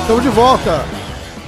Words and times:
Estamos 0.00 0.22
de 0.22 0.28
volta. 0.30 0.84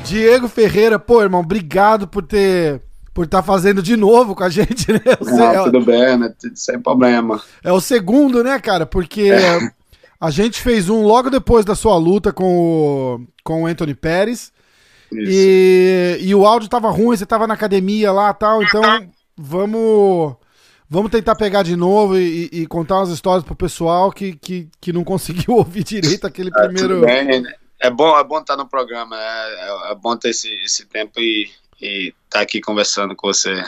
Diego 0.04 0.48
Ferreira, 0.48 0.98
pô, 0.98 1.22
irmão, 1.22 1.40
obrigado 1.40 2.06
por 2.06 2.22
ter 2.22 2.82
por 3.12 3.24
estar 3.24 3.38
tá 3.38 3.42
fazendo 3.42 3.82
de 3.82 3.96
novo 3.96 4.34
com 4.34 4.44
a 4.44 4.48
gente, 4.48 4.92
né? 4.92 5.00
Não, 5.20 5.64
tudo 5.64 5.84
bem, 5.84 6.16
né? 6.16 6.32
Sem 6.54 6.80
problema. 6.80 7.40
É 7.62 7.72
o 7.72 7.80
segundo, 7.80 8.42
né, 8.44 8.58
cara? 8.58 8.86
Porque 8.86 9.30
é. 9.30 9.58
a 10.20 10.30
gente 10.30 10.60
fez 10.60 10.88
um 10.88 11.02
logo 11.02 11.28
depois 11.30 11.64
da 11.64 11.74
sua 11.74 11.96
luta 11.96 12.32
com 12.32 12.58
o, 12.58 13.20
com 13.42 13.62
o 13.62 13.66
Anthony 13.66 13.94
Pérez. 13.94 14.52
E, 15.12 16.18
e 16.20 16.34
o 16.34 16.46
áudio 16.46 16.68
tava 16.68 16.90
ruim, 16.90 17.16
você 17.16 17.26
tava 17.26 17.46
na 17.46 17.54
academia 17.54 18.12
lá 18.12 18.32
tal, 18.32 18.62
então 18.62 18.82
vamos 19.36 20.36
vamos 20.88 21.10
tentar 21.10 21.36
pegar 21.36 21.62
de 21.62 21.76
novo 21.76 22.18
e, 22.18 22.48
e, 22.52 22.66
contar 22.66 22.98
umas 22.98 23.10
histórias 23.10 23.44
pro 23.44 23.54
pessoal 23.54 24.10
que, 24.10 24.34
que, 24.34 24.68
que 24.80 24.92
não 24.92 25.02
conseguiu 25.04 25.54
ouvir 25.54 25.84
direito 25.84 26.26
aquele 26.26 26.50
é, 26.50 26.62
primeiro. 26.62 27.00
Bem, 27.02 27.42
né? 27.42 27.54
é 27.80 27.90
bom, 27.90 28.18
é 28.18 28.24
bom 28.24 28.38
estar 28.40 28.56
no 28.56 28.68
programa, 28.68 29.16
é, 29.16 29.54
é, 29.88 29.92
é 29.92 29.94
bom 29.94 30.16
ter 30.16 30.30
esse, 30.30 30.52
esse 30.64 30.84
tempo 30.86 31.18
e, 31.18 31.48
e 31.80 32.14
tá 32.28 32.40
aqui 32.40 32.60
conversando 32.60 33.16
com 33.16 33.28
você. 33.28 33.64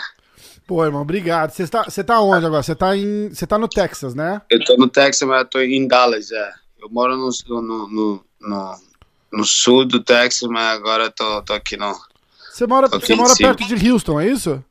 Pô, 0.67 0.84
irmão, 0.84 1.03
obrigado. 1.03 1.51
Você 1.51 1.67
tá, 1.67 1.84
você 1.84 2.05
tá 2.05 2.20
onde 2.20 2.47
agora? 2.47 2.62
Você 2.62 2.75
tá, 2.75 2.97
em, 2.97 3.31
você 3.31 3.47
tá 3.47 3.59
no 3.59 3.69
Texas, 3.69 4.15
né? 4.15 4.41
Eu 4.51 4.62
tô 4.65 4.77
no 4.77 4.89
Texas, 4.89 5.29
mas 5.29 5.41
eu 5.41 5.45
tô 5.47 5.61
em 5.61 5.87
Dallas, 5.87 6.31
é. 6.31 6.53
Eu 6.81 6.89
moro 6.91 7.17
no, 7.17 7.31
no, 7.48 7.89
no, 7.89 8.25
no, 8.41 8.77
no 9.33 9.45
sul 9.45 9.87
do 9.87 10.03
Texas, 10.03 10.49
mas 10.49 10.77
agora 10.77 11.11
tô, 11.11 11.43
tô 11.43 11.53
aqui 11.53 11.77
no. 11.77 11.95
Você 12.53 12.67
mora, 12.67 12.89
você 12.89 13.15
mora 13.15 13.35
perto 13.35 13.65
de 13.65 13.91
Houston, 13.91 14.21
é 14.21 14.29
isso? 14.29 14.63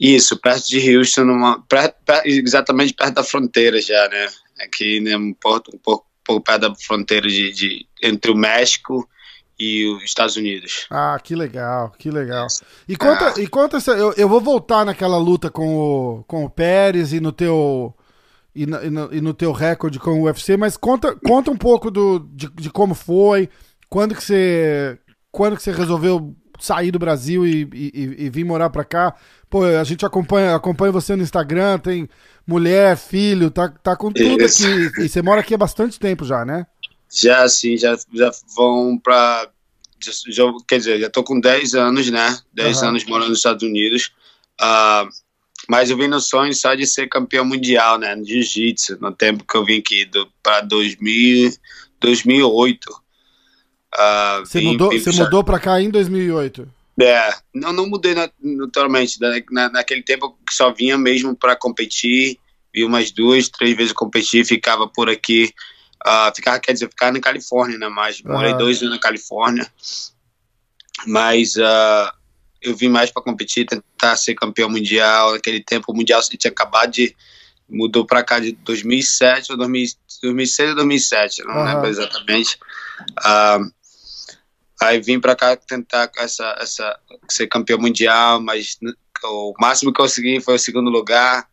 Isso, 0.00 0.40
perto 0.40 0.66
de 0.68 0.96
Houston, 0.96 1.24
numa, 1.24 1.60
perto, 1.62 1.94
perto, 2.06 2.26
exatamente 2.26 2.94
perto 2.94 3.14
da 3.14 3.22
fronteira 3.22 3.80
já, 3.82 4.08
né? 4.08 4.28
Aqui, 4.60 5.00
né, 5.00 5.16
um, 5.16 5.34
pouco, 5.34 5.74
um 5.74 5.78
pouco, 5.78 6.06
um 6.06 6.24
pouco 6.24 6.44
perto 6.44 6.60
da 6.62 6.74
fronteira 6.74 7.28
de, 7.28 7.52
de, 7.52 7.86
entre 8.02 8.30
o 8.30 8.36
México 8.36 9.06
e 9.58 9.86
os 9.88 10.02
Estados 10.02 10.36
Unidos. 10.36 10.86
Ah, 10.90 11.20
que 11.22 11.34
legal, 11.34 11.92
que 11.98 12.10
legal. 12.10 12.46
E 12.88 12.96
conta, 12.96 13.34
ah. 13.36 13.40
e 13.40 13.46
conta 13.46 13.78
eu, 13.90 14.14
eu 14.14 14.28
vou 14.28 14.40
voltar 14.40 14.86
naquela 14.86 15.18
luta 15.18 15.50
com 15.50 15.76
o, 15.76 16.24
com 16.24 16.46
o 16.46 16.50
Pérez 16.50 17.12
e 17.12 17.20
no 17.20 17.30
teu 17.30 17.94
e, 18.54 18.66
no, 18.66 18.82
e 18.82 18.90
no, 18.90 19.14
e 19.14 19.20
no 19.20 19.34
teu 19.34 19.52
recorde 19.52 19.98
com 19.98 20.20
o 20.20 20.24
UFC, 20.24 20.56
mas 20.56 20.76
conta, 20.76 21.14
conta 21.14 21.50
um 21.50 21.56
pouco 21.56 21.90
do, 21.90 22.20
de, 22.32 22.48
de 22.48 22.70
como 22.70 22.94
foi, 22.94 23.48
quando 23.90 24.14
que 24.14 24.24
você 24.24 24.98
quando 25.30 25.56
que 25.56 25.62
você 25.62 25.72
resolveu 25.72 26.34
sair 26.60 26.90
do 26.90 26.98
Brasil 26.98 27.46
e, 27.46 27.68
e, 27.72 28.14
e 28.26 28.30
vir 28.30 28.44
morar 28.44 28.70
pra 28.70 28.84
cá? 28.84 29.14
Pô, 29.48 29.64
a 29.64 29.84
gente 29.84 30.06
acompanha, 30.06 30.54
acompanha 30.54 30.92
você 30.92 31.16
no 31.16 31.22
Instagram, 31.22 31.78
tem 31.78 32.08
mulher, 32.46 32.96
filho, 32.96 33.50
tá, 33.50 33.68
tá 33.68 33.96
com 33.96 34.12
tudo 34.12 34.44
Isso. 34.44 34.66
aqui. 34.66 35.02
E 35.04 35.08
você 35.08 35.22
mora 35.22 35.40
aqui 35.40 35.54
há 35.54 35.58
bastante 35.58 35.98
tempo 35.98 36.24
já, 36.24 36.44
né? 36.44 36.66
Já, 37.12 37.48
sim, 37.48 37.76
já, 37.76 37.96
já 38.14 38.30
vão 38.56 38.96
pra. 38.98 39.48
Já, 39.98 40.12
já, 40.28 40.44
quer 40.68 40.78
dizer, 40.78 41.00
já 41.00 41.10
tô 41.10 41.24
com 41.24 41.40
10 41.40 41.74
anos, 41.74 42.10
né? 42.10 42.38
10 42.54 42.82
uhum. 42.82 42.88
anos 42.88 43.04
morando 43.04 43.30
nos 43.30 43.38
Estados 43.38 43.62
Unidos. 43.62 44.12
Uh, 44.60 45.08
mas 45.68 45.90
eu 45.90 45.96
vim 45.96 46.06
no 46.06 46.20
sonho 46.20 46.54
só 46.54 46.74
de 46.74 46.86
ser 46.86 47.08
campeão 47.08 47.44
mundial, 47.44 47.98
né? 47.98 48.14
No 48.14 48.24
jiu-jitsu, 48.24 48.98
no 49.00 49.12
tempo 49.12 49.44
que 49.44 49.56
eu 49.56 49.64
vim 49.64 49.78
aqui, 49.78 50.04
do, 50.04 50.28
pra 50.42 50.60
2000, 50.60 51.52
2008. 52.00 53.02
Uh, 53.94 54.40
você 54.40 54.60
vim, 54.60 54.66
mudou, 54.66 54.90
vim, 54.90 54.98
você 54.98 55.12
mudou 55.12 55.42
pra 55.42 55.58
cá 55.58 55.80
em 55.80 55.90
2008? 55.90 56.68
É, 57.00 57.34
não, 57.54 57.72
não 57.72 57.88
mudei 57.88 58.14
naturalmente. 58.40 59.18
Na, 59.50 59.68
naquele 59.70 60.02
tempo 60.02 60.36
que 60.46 60.54
só 60.54 60.72
vinha 60.72 60.98
mesmo 60.98 61.34
para 61.34 61.56
competir, 61.56 62.38
vi 62.72 62.84
umas 62.84 63.10
duas, 63.10 63.48
três 63.48 63.76
vezes 63.76 63.92
competir, 63.92 64.44
ficava 64.44 64.86
por 64.86 65.08
aqui, 65.08 65.52
uh, 66.06 66.34
ficava, 66.34 66.60
quer 66.60 66.72
dizer, 66.72 66.88
ficava 66.88 67.12
na 67.12 67.20
Califórnia, 67.20 67.78
né? 67.78 67.88
Mas 67.88 68.22
morei 68.22 68.54
dois 68.54 68.80
anos 68.82 68.94
na 68.94 69.00
Califórnia, 69.00 69.66
mas 71.06 71.56
uh, 71.56 72.12
eu 72.60 72.76
vim 72.76 72.88
mais 72.88 73.10
para 73.10 73.22
competir, 73.22 73.66
tentar 73.66 74.16
ser 74.16 74.34
campeão 74.34 74.68
mundial. 74.68 75.32
Naquele 75.32 75.62
tempo 75.62 75.92
o 75.92 75.96
mundial 75.96 76.20
tinha 76.22 76.50
acabado 76.50 76.92
de 76.92 77.16
mudou 77.68 78.04
para 78.04 78.24
cá 78.24 78.40
de 78.40 78.52
2007 78.52 79.52
ou 79.52 79.58
2006 79.58 80.70
ou 80.70 80.74
2007, 80.74 81.44
não 81.44 81.64
lembro 81.64 81.86
exatamente. 81.86 82.58
Uh, 83.20 83.70
Aí 84.82 85.00
vim 85.00 85.20
para 85.20 85.36
cá 85.36 85.54
tentar 85.56 86.10
essa, 86.16 86.56
essa, 86.58 86.98
ser 87.28 87.46
campeão 87.46 87.78
mundial, 87.78 88.40
mas 88.40 88.78
o 89.22 89.52
máximo 89.60 89.92
que 89.92 90.00
eu 90.00 90.04
consegui 90.04 90.40
foi 90.40 90.54
o 90.54 90.58
segundo 90.58 90.88
lugar. 90.88 91.46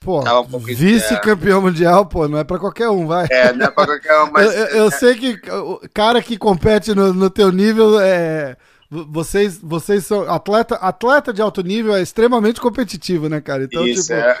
Pô, 0.00 0.20
um 0.52 0.58
vice-campeão 0.58 1.62
mundial, 1.62 2.06
pô, 2.06 2.28
não 2.28 2.38
é 2.38 2.44
pra 2.44 2.58
qualquer 2.58 2.88
um, 2.88 3.06
vai. 3.06 3.26
É, 3.30 3.52
não 3.52 3.66
é 3.66 3.70
pra 3.70 3.86
qualquer 3.86 4.20
um, 4.22 4.30
mas... 4.32 4.54
eu, 4.54 4.66
eu, 4.66 4.90
sei 4.90 5.14
que 5.14 5.40
o 5.50 5.80
cara 5.92 6.20
que 6.20 6.36
compete 6.36 6.94
no, 6.94 7.12
no 7.12 7.30
teu 7.30 7.50
nível 7.50 7.98
é... 8.00 8.56
Vocês, 8.88 9.58
vocês 9.60 10.06
são 10.06 10.30
atleta, 10.30 10.76
atleta 10.76 11.32
de 11.32 11.42
alto 11.42 11.60
nível 11.60 11.96
é 11.96 12.00
extremamente 12.00 12.60
competitivo, 12.60 13.28
né, 13.28 13.40
cara? 13.40 13.64
Então, 13.64 13.84
Isso, 13.84 14.02
tipo, 14.02 14.14
é. 14.14 14.38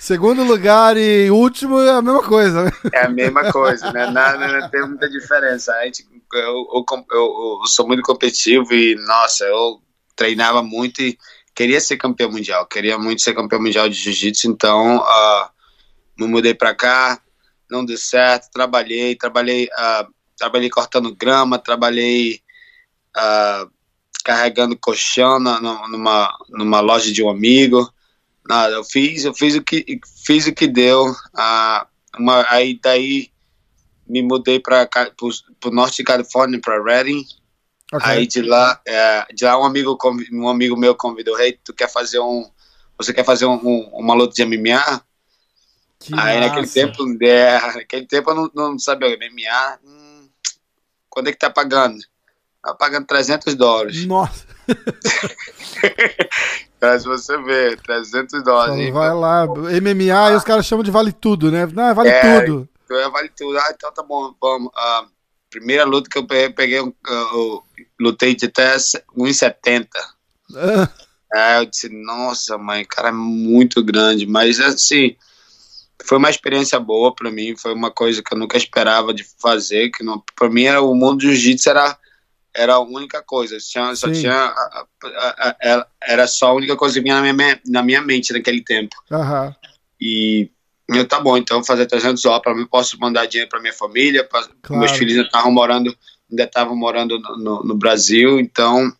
segundo 0.00 0.42
lugar 0.42 0.96
e 0.96 1.30
último 1.30 1.78
é 1.80 1.90
a 1.90 2.00
mesma 2.00 2.22
coisa, 2.22 2.64
né? 2.64 2.72
É 2.94 3.04
a 3.04 3.10
mesma 3.10 3.52
coisa, 3.52 3.92
né? 3.92 4.06
Não, 4.06 4.40
não, 4.40 4.60
não 4.60 4.70
tem 4.70 4.88
muita 4.88 5.06
diferença. 5.06 5.70
A 5.74 5.84
gente, 5.84 6.02
eu, 6.34 6.68
eu, 6.74 6.84
eu, 7.12 7.60
eu, 7.60 7.66
sou 7.66 7.86
muito 7.86 8.02
competitivo 8.02 8.72
e, 8.74 8.94
nossa, 9.06 9.44
eu 9.44 9.80
treinava 10.16 10.62
muito 10.62 11.02
e 11.02 11.18
queria 11.54 11.80
ser 11.80 11.96
campeão 11.96 12.30
mundial, 12.30 12.66
queria 12.66 12.98
muito 12.98 13.22
ser 13.22 13.34
campeão 13.34 13.60
mundial 13.60 13.88
de 13.88 13.94
jiu-jitsu, 13.94 14.48
então 14.48 14.98
uh, 14.98 15.48
me 16.18 16.26
mudei 16.26 16.54
para 16.54 16.74
cá, 16.74 17.20
não 17.70 17.84
deu 17.84 17.96
certo, 17.96 18.50
trabalhei, 18.52 19.14
trabalhei, 19.14 19.66
uh, 19.66 20.12
trabalhei 20.36 20.70
cortando 20.70 21.14
grama, 21.14 21.58
trabalhei 21.58 22.40
uh, 23.16 23.70
carregando 24.24 24.78
colchão 24.78 25.38
na, 25.38 25.60
numa, 25.88 26.36
numa 26.48 26.80
loja 26.80 27.12
de 27.12 27.22
um 27.22 27.28
amigo. 27.28 27.92
Nada, 28.48 28.74
eu 28.74 28.84
fiz, 28.84 29.24
eu 29.24 29.34
fiz 29.34 29.54
o 29.54 29.62
que 29.62 30.00
fiz 30.24 30.46
o 30.46 30.52
que 30.52 30.66
deu. 30.66 31.10
Uh, 31.10 31.86
uma, 32.18 32.44
aí 32.48 32.78
daí 32.80 33.33
me 34.06 34.22
mudei 34.22 34.60
para 34.60 34.88
o 35.64 35.70
norte 35.70 35.98
de 35.98 36.04
Califórnia, 36.04 36.60
para 36.60 36.82
Redding. 36.82 37.24
Okay. 37.92 38.10
Aí 38.10 38.26
de 38.26 38.42
lá, 38.42 38.80
é, 38.86 39.26
de 39.32 39.44
lá 39.44 39.58
um 39.58 39.64
amigo, 39.64 39.96
um 40.32 40.48
amigo 40.48 40.76
meu 40.76 40.94
convidou, 40.94 41.38
hey, 41.38 41.58
tu 41.64 41.72
quer 41.72 41.88
fazer 41.88 42.18
um, 42.18 42.44
você 42.98 43.12
quer 43.12 43.24
fazer 43.24 43.46
um, 43.46 43.54
um, 43.54 43.90
uma 43.92 44.14
luta 44.14 44.34
de 44.34 44.44
MMA? 44.44 45.02
Que 45.98 46.12
aí 46.14 46.38
massa. 46.38 46.40
naquele 46.40 46.66
tempo, 46.66 47.24
é, 47.24 47.60
naquele 47.74 48.06
tempo 48.06 48.30
eu 48.30 48.34
não, 48.34 48.50
não 48.54 48.78
sabia 48.78 49.16
MMA. 49.16 49.78
Hum, 49.84 50.28
quando 51.08 51.28
é 51.28 51.32
que 51.32 51.38
tá 51.38 51.50
pagando? 51.50 51.98
Tá 52.62 52.74
pagando 52.74 53.06
300 53.06 53.54
dólares. 53.54 54.06
Nossa! 54.06 54.46
Pra 56.80 56.98
você 56.98 57.38
ver, 57.38 57.80
300 57.80 58.44
dólares. 58.44 58.92
vai 58.92 59.14
lá, 59.14 59.46
MMA 59.46 60.26
ah. 60.26 60.32
e 60.32 60.34
os 60.36 60.44
caras 60.44 60.66
chamam 60.66 60.82
de 60.82 60.90
vale 60.90 61.12
tudo, 61.12 61.50
né? 61.50 61.66
Não, 61.66 61.94
vale 61.94 62.10
é, 62.10 62.40
tudo. 62.40 62.68
Então, 62.84 63.10
vale 63.10 63.28
tudo. 63.30 63.58
Ah, 63.58 63.72
então 63.74 63.92
tá 63.92 64.02
bom, 64.02 64.34
vamos. 64.40 64.70
A 64.74 65.06
primeira 65.50 65.84
luta 65.84 66.08
que 66.10 66.18
eu 66.18 66.26
peguei, 66.26 66.50
peguei 66.50 66.78
eu, 66.78 66.94
eu 67.06 67.62
lutei 67.98 68.34
de 68.34 68.46
até 68.46 68.76
1,70. 68.76 69.88
Ah. 70.56 70.88
É, 71.34 71.58
eu 71.58 71.66
disse, 71.66 71.88
nossa, 71.88 72.56
mãe, 72.56 72.84
cara 72.84 73.08
é 73.08 73.12
muito 73.12 73.82
grande. 73.82 74.26
Mas 74.26 74.60
assim, 74.60 75.16
foi 76.04 76.18
uma 76.18 76.30
experiência 76.30 76.78
boa 76.78 77.14
para 77.14 77.30
mim, 77.30 77.56
foi 77.56 77.72
uma 77.72 77.90
coisa 77.90 78.22
que 78.22 78.34
eu 78.34 78.38
nunca 78.38 78.56
esperava 78.56 79.12
de 79.12 79.24
fazer, 79.40 79.90
que 79.90 80.04
não, 80.04 80.22
para 80.36 80.48
mim 80.48 80.64
era 80.64 80.80
o 80.80 80.94
mundo 80.94 81.18
do 81.18 81.22
jiu-jitsu 81.22 81.70
era 81.70 81.98
era 82.56 82.74
a 82.74 82.78
única 82.78 83.20
coisa, 83.20 83.58
tinha, 83.58 83.96
só 83.96 84.10
tinha 84.12 84.32
a, 84.32 84.86
a, 85.04 85.50
a, 85.50 85.86
era 86.00 86.24
só 86.28 86.50
a 86.50 86.52
única 86.52 86.76
coisa 86.76 86.94
que 86.94 87.00
vinha 87.00 87.20
na 87.20 87.32
minha, 87.32 87.60
na 87.66 87.82
minha 87.82 88.00
mente 88.00 88.32
naquele 88.32 88.62
tempo. 88.62 88.94
Uhum. 89.10 89.52
E 90.00 90.50
eu, 90.88 91.06
tá 91.06 91.20
bom, 91.20 91.36
então 91.36 91.64
fazer 91.64 91.86
300 91.86 92.22
dólares 92.22 92.42
para 92.42 92.54
mim, 92.54 92.66
posso 92.66 92.98
mandar 92.98 93.26
dinheiro 93.26 93.48
para 93.48 93.60
minha 93.60 93.72
família, 93.72 94.24
pra, 94.24 94.46
claro. 94.62 94.80
meus 94.80 94.92
filhos 94.92 95.14
ainda 95.14 95.26
estavam 95.26 95.52
morando, 95.52 95.96
ainda 96.30 96.44
estavam 96.44 96.76
morando 96.76 97.18
no, 97.18 97.36
no, 97.38 97.64
no, 97.64 97.74
Brasil, 97.74 98.38
então... 98.38 98.92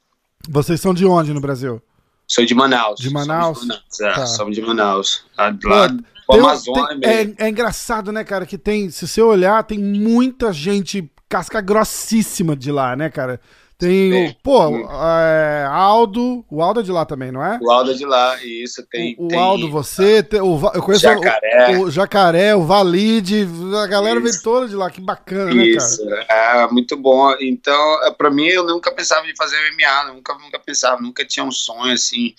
Vocês 0.48 0.80
são 0.80 0.94
de 0.94 1.04
onde 1.06 1.32
no 1.32 1.40
Brasil? 1.40 1.82
Sou 2.26 2.44
de 2.44 2.54
Manaus. 2.54 2.98
De 3.00 3.10
Manaus? 3.10 3.58
Somos 3.58 3.68
de 3.68 3.68
Manaus, 3.68 4.00
é, 4.00 4.12
tá. 4.12 4.26
somos 4.26 4.54
de 4.54 4.62
Manaus. 4.62 5.24
Lá, 5.36 5.88
Pô, 6.26 6.34
Amazônia 6.34 7.00
tem, 7.00 7.34
é, 7.38 7.46
é 7.46 7.48
engraçado, 7.48 8.10
né, 8.10 8.24
cara, 8.24 8.46
que 8.46 8.56
tem, 8.56 8.90
se 8.90 9.06
você 9.06 9.20
olhar, 9.20 9.62
tem 9.64 9.78
muita 9.78 10.52
gente 10.52 11.10
casca 11.28 11.60
grossíssima 11.60 12.56
de 12.56 12.72
lá, 12.72 12.96
né, 12.96 13.10
cara? 13.10 13.40
Tem, 13.76 14.10
Tem. 14.10 14.28
o, 14.30 14.34
pô, 14.42 14.68
Hum. 14.68 14.86
é, 14.88 15.66
Aldo, 15.68 16.44
o 16.48 16.62
Aldo 16.62 16.80
é 16.80 16.82
de 16.82 16.92
lá 16.92 17.04
também, 17.04 17.32
não 17.32 17.44
é? 17.44 17.58
O 17.60 17.70
Aldo 17.70 17.90
é 17.90 17.94
de 17.94 18.06
lá, 18.06 18.42
isso 18.44 18.86
tem. 18.88 19.16
o, 19.18 19.24
o 19.24 19.28
tem 19.28 19.38
Aldo, 19.38 19.68
você, 19.68 20.22
tem, 20.22 20.40
o, 20.40 20.54
eu 20.72 20.80
conheço 20.82 21.06
o- 21.06 21.12
Jacaré. 21.14 21.78
O, 21.78 21.90
Jacaré, 21.90 22.54
o 22.54 22.62
Valide, 22.64 23.46
a 23.82 23.86
galera 23.88 24.20
vem 24.20 24.30
Isso. 24.30 24.42
toda 24.44 24.68
de 24.68 24.76
lá, 24.76 24.88
que 24.90 25.00
bacana, 25.00 25.52
né, 25.54 25.66
cara? 25.74 25.86
Isso, 25.88 26.08
é 26.28 26.66
muito 26.70 26.96
bom. 26.96 27.34
Então, 27.40 28.04
é, 28.04 28.10
pra 28.12 28.30
mim, 28.30 28.46
eu 28.46 28.64
nunca 28.64 28.92
pensava 28.92 29.26
em 29.28 29.34
fazer 29.36 29.56
MMA, 29.72 30.12
nunca, 30.12 30.34
nunca 30.34 30.58
pensava, 30.60 31.02
nunca 31.02 31.24
tinha 31.24 31.44
um 31.44 31.50
sonho 31.52 31.92
assim 31.92 32.32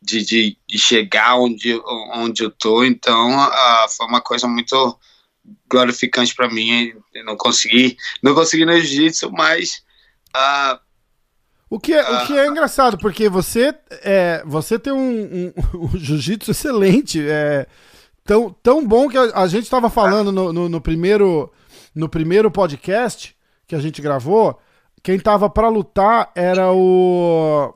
de, 0.00 0.24
de, 0.24 0.56
de 0.68 0.78
chegar 0.78 1.36
onde, 1.36 1.80
onde 2.14 2.44
eu 2.44 2.50
tô. 2.50 2.84
Então, 2.84 3.40
ah, 3.40 3.86
foi 3.88 4.06
uma 4.06 4.20
coisa 4.20 4.46
muito 4.46 4.96
glorificante 5.68 6.32
pra 6.34 6.48
mim. 6.48 6.92
Eu 7.12 7.24
não 7.24 7.36
consegui, 7.36 7.96
não 8.22 8.34
consegui 8.34 8.64
no 8.64 8.72
jiu-jitsu, 8.80 9.30
mas 9.32 9.84
ah, 10.36 10.80
O 11.68 11.80
que, 11.80 11.92
é, 11.92 12.02
o 12.02 12.26
que 12.26 12.38
é 12.38 12.46
engraçado, 12.46 12.98
porque 12.98 13.28
você, 13.28 13.74
é, 14.02 14.42
você 14.46 14.78
tem 14.78 14.92
um, 14.92 15.52
um, 15.52 15.52
um 15.86 15.98
jiu-jitsu 15.98 16.50
excelente, 16.50 17.20
é, 17.26 17.66
tão, 18.24 18.54
tão 18.62 18.86
bom 18.86 19.08
que 19.08 19.16
a, 19.16 19.42
a 19.42 19.46
gente 19.46 19.64
estava 19.64 19.88
falando 19.88 20.30
no, 20.30 20.52
no, 20.52 20.68
no 20.68 20.80
primeiro, 20.80 21.52
no 21.94 22.08
primeiro 22.08 22.50
podcast 22.50 23.34
que 23.66 23.74
a 23.74 23.80
gente 23.80 24.00
gravou, 24.00 24.58
quem 25.02 25.18
tava 25.18 25.48
pra 25.48 25.68
lutar 25.68 26.30
era 26.34 26.72
o... 26.72 27.74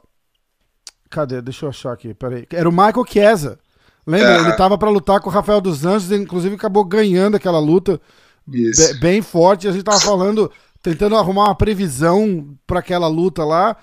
Cadê? 1.09 1.43
Deixa 1.43 1.65
eu 1.65 1.71
achar 1.71 1.93
aqui, 1.93 2.15
peraí. 2.15 2.47
Era 2.53 2.69
o 2.69 2.73
Michael 2.73 3.05
Chiesa. 3.09 3.59
Lembra? 4.07 4.37
Aham. 4.37 4.49
Ele 4.49 4.57
tava 4.57 4.79
pra 4.79 4.91
lutar 4.91 5.21
com 5.21 5.29
o 5.29 5.33
Rafael 5.33 5.61
dos 5.61 5.85
Anjos, 5.85 6.11
ele 6.11 6.23
inclusive 6.23 6.55
acabou 6.55 6.85
ganhando 6.85 7.37
aquela 7.37 7.59
luta 7.59 8.01
bem 9.01 9.23
forte. 9.23 9.69
A 9.69 9.73
gente 9.73 9.85
tava 9.85 10.01
falando, 10.01 10.51
tentando 10.82 11.17
arrumar 11.17 11.44
uma 11.47 11.55
previsão 11.55 12.56
pra 12.67 12.81
aquela 12.81 13.09
luta 13.09 13.44
lá. 13.44 13.77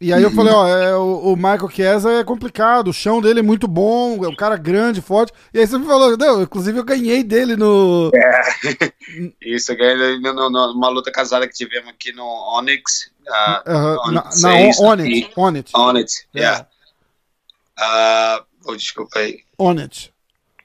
E 0.00 0.12
aí 0.12 0.20
eu 0.20 0.32
falei, 0.32 0.52
ó, 0.52 0.66
é, 0.66 0.96
o, 0.96 1.32
o 1.32 1.36
Michael 1.36 1.70
Chiesa 1.70 2.10
é 2.10 2.24
complicado, 2.24 2.88
o 2.88 2.92
chão 2.92 3.20
dele 3.22 3.38
é 3.38 3.42
muito 3.42 3.68
bom, 3.68 4.24
é 4.24 4.28
um 4.28 4.34
cara 4.34 4.56
grande, 4.56 5.00
forte. 5.00 5.32
E 5.54 5.60
aí 5.60 5.66
você 5.66 5.78
me 5.78 5.86
falou, 5.86 6.16
não, 6.18 6.42
inclusive 6.42 6.76
eu 6.76 6.82
ganhei 6.84 7.22
dele 7.22 7.54
no. 7.54 8.10
Isso, 9.40 9.70
eu 9.70 9.76
ganhei 9.76 10.18
numa 10.18 10.88
luta 10.88 11.12
casada 11.12 11.46
que 11.46 11.54
tivemos 11.54 11.88
aqui 11.90 12.12
no 12.12 12.24
Onyx. 12.26 13.12
ah, 13.28 13.62
na, 13.64 14.00
Onyx 14.02 14.24
na 14.24 14.30
seis, 14.32 14.80
On- 14.80 14.88
Onit, 14.88 15.30
Onit. 15.36 15.70
Onyx, 15.76 16.26
É. 16.34 16.38
yeah. 16.40 16.66
Ah, 17.78 18.42
oh, 18.66 18.74
desculpa 18.74 19.20
aí. 19.20 19.38
Onit. 19.56 20.11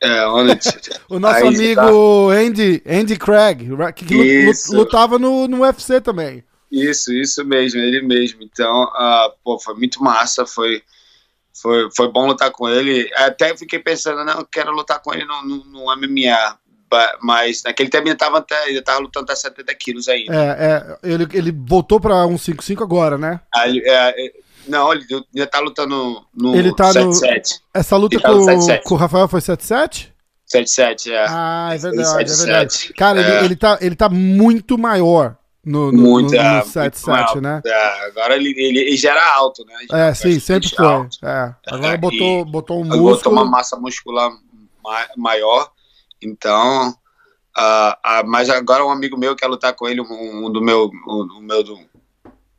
É, 0.02 0.28
Onyx. 0.28 0.66
O 1.10 1.20
nosso 1.20 1.38
Aí, 1.38 1.48
amigo 1.48 2.30
Andy, 2.30 2.84
Andy 2.86 3.16
Craig, 3.18 3.70
que 3.96 4.16
Isso. 4.16 4.76
lutava 4.76 5.18
no, 5.18 5.48
no 5.48 5.62
UFC 5.62 6.02
também. 6.02 6.44
Isso, 6.72 7.14
isso 7.14 7.46
mesmo, 7.46 7.80
ele 7.80 8.02
mesmo. 8.02 8.44
Então, 8.44 8.84
ah, 8.94 9.32
pô, 9.44 9.58
foi 9.58 9.74
muito 9.76 10.04
massa, 10.04 10.46
foi, 10.46 10.82
foi, 11.54 11.90
foi 11.96 12.12
bom 12.12 12.28
lutar 12.28 12.52
com 12.52 12.68
ele. 12.68 13.10
Até 13.16 13.56
fiquei 13.56 13.80
pensando, 13.80 14.24
não, 14.26 14.40
eu 14.40 14.46
quero 14.46 14.72
lutar 14.72 15.02
com 15.02 15.14
ele 15.14 15.26
no, 15.26 15.42
no, 15.44 15.64
no 15.66 15.96
MMA. 15.96 16.60
Mas 17.22 17.64
naquele 17.64 17.90
tempo 17.90 18.08
ele 18.08 18.16
tava, 18.16 18.38
até, 18.38 18.70
ele 18.70 18.82
tava 18.82 19.00
lutando 19.00 19.26
até 19.26 19.36
70 19.36 19.76
quilos 19.76 20.08
ainda. 20.08 20.34
É, 20.34 20.48
é, 21.06 21.14
ele, 21.14 21.28
ele 21.34 21.52
voltou 21.52 22.00
pra 22.00 22.26
155 22.26 22.82
agora, 22.84 23.18
né? 23.18 23.42
Aí, 23.54 23.82
é, 23.86 24.32
não, 24.70 24.92
ele 24.94 25.06
ainda 25.36 25.48
tá 25.48 25.60
lutando 25.60 26.24
no 26.34 26.56
Ele 26.56 26.74
tá 26.76 26.94
no- 26.94 27.12
7-7. 27.12 27.60
Essa 27.74 27.96
luta 27.98 28.16
Ele 28.16 28.22
tá 28.24 28.30
com, 28.30 28.36
no 28.36 28.46
7-7. 28.46 28.84
com 28.84 28.94
o 28.96 28.98
Rafael 28.98 29.28
foi 29.28 29.40
7-7? 29.42 30.12
7-7, 30.48 31.12
é. 31.12 31.26
Ah, 31.30 31.70
é 31.74 31.78
verdade, 31.78 32.02
é 32.32 32.34
7-7. 32.34 32.46
verdade. 32.46 32.94
Cara, 32.94 33.20
ele, 33.20 33.32
É. 33.32 33.44
ele, 33.46 33.56
tá, 33.56 33.78
ele 33.82 33.96
tá 33.96 34.08
muito 34.10 34.78
maior 34.78 35.36
no, 35.66 35.92
no, 35.92 35.98
Muito, 36.02 36.32
no, 36.32 36.38
no 36.38 36.48
é, 36.48 36.54
muito 36.54 36.70
7-7, 36.70 37.06
mal. 37.08 37.42
né? 37.42 37.62
É, 37.66 38.06
agora 38.08 38.36
ele, 38.38 38.50
ele, 38.58 38.80
ele 38.80 38.96
já 38.98 39.12
era 39.12 39.36
alto, 39.36 39.66
né? 39.66 39.74
Já 39.90 39.98
É, 39.98 40.14
sim, 40.14 40.40
sempre 40.40 40.70
foi. 40.70 40.86
alto. 40.86 41.18
É. 41.24 41.54
Agora 41.68 41.94
É, 41.94 41.98
botou, 41.98 42.46
botou 42.46 42.78
um 42.78 42.82
Ele 42.86 42.90
botou 42.92 43.10
músculo. 43.12 43.36
uma 43.36 43.46
massa 43.46 43.76
muscular 43.76 44.32
ma- 44.82 45.08
maior. 45.18 45.70
Então, 46.22 46.96
ah, 47.56 47.98
ah, 48.04 48.24
mas 48.26 48.50
agora 48.50 48.86
um 48.86 48.90
amigo 48.92 49.18
meu 49.18 49.36
quer 49.36 49.48
lutar 49.48 49.74
com 49.74 49.88
ele, 49.88 50.00
um, 50.00 50.46
um 50.46 50.50
do 50.52 50.62
meu, 50.62 50.90
um, 51.08 51.28
um 51.38 51.42
meu 51.42 51.62
do- 51.64 51.78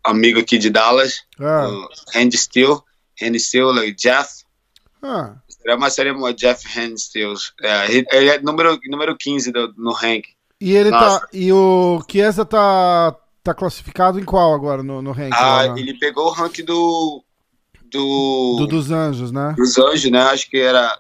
amigo 0.09 0.41
aqui 0.41 0.59
de 0.59 0.71
Dallas, 0.71 1.23
Ah, 1.41 1.69
o 1.69 1.89
Randy 2.15 2.37
Steele, 2.37 2.79
Randy 3.21 3.39
Steele, 3.41 3.73
like 3.73 3.95
Jeff, 3.95 4.43
ah, 5.03 5.37
seria 5.49 5.77
uma 5.77 5.91
série 5.91 6.11
uma 6.11 6.33
Jeff 6.35 6.67
Randy 6.69 7.01
Steele. 7.01 7.35
É, 7.63 7.87
ele 8.17 8.31
é 8.31 8.41
número, 8.41 8.79
número 8.89 9.17
15 9.17 9.53
do- 9.53 9.73
no 9.77 9.93
rank. 9.93 10.25
E 10.61 10.75
ele 10.75 10.91
Nossa. 10.91 11.21
tá. 11.21 11.29
E 11.33 11.53
o 11.53 12.03
Chiesa 12.11 12.45
tá, 12.45 13.15
tá 13.45 13.55
classificado 13.55 14.19
em 14.19 14.25
qual 14.25 14.53
agora 14.55 14.83
no, 14.83 15.01
no 15.01 15.13
ranking? 15.13 15.37
Ah, 15.37 15.75
ele 15.77 15.95
pegou 15.99 16.27
o 16.27 16.33
rank 16.33 16.59
do, 16.65 17.23
do, 17.85 18.57
Do 18.59 18.67
dos 18.67 18.91
Anjos, 18.91 19.31
né? 19.31 19.55
dos 19.57 19.79
Anjos, 19.79 20.11
né? 20.11 20.21
Acho 20.23 20.51
que 20.51 20.59
era 20.59 20.99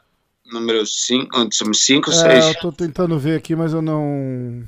número 0.52 0.86
5, 0.86 1.48
5, 1.74 2.10
É, 2.10 2.14
6. 2.14 2.44
eu 2.46 2.54
tô 2.60 2.72
tentando 2.72 3.18
ver 3.18 3.36
aqui, 3.36 3.54
mas 3.56 3.72
eu 3.72 3.82
não. 3.82 4.62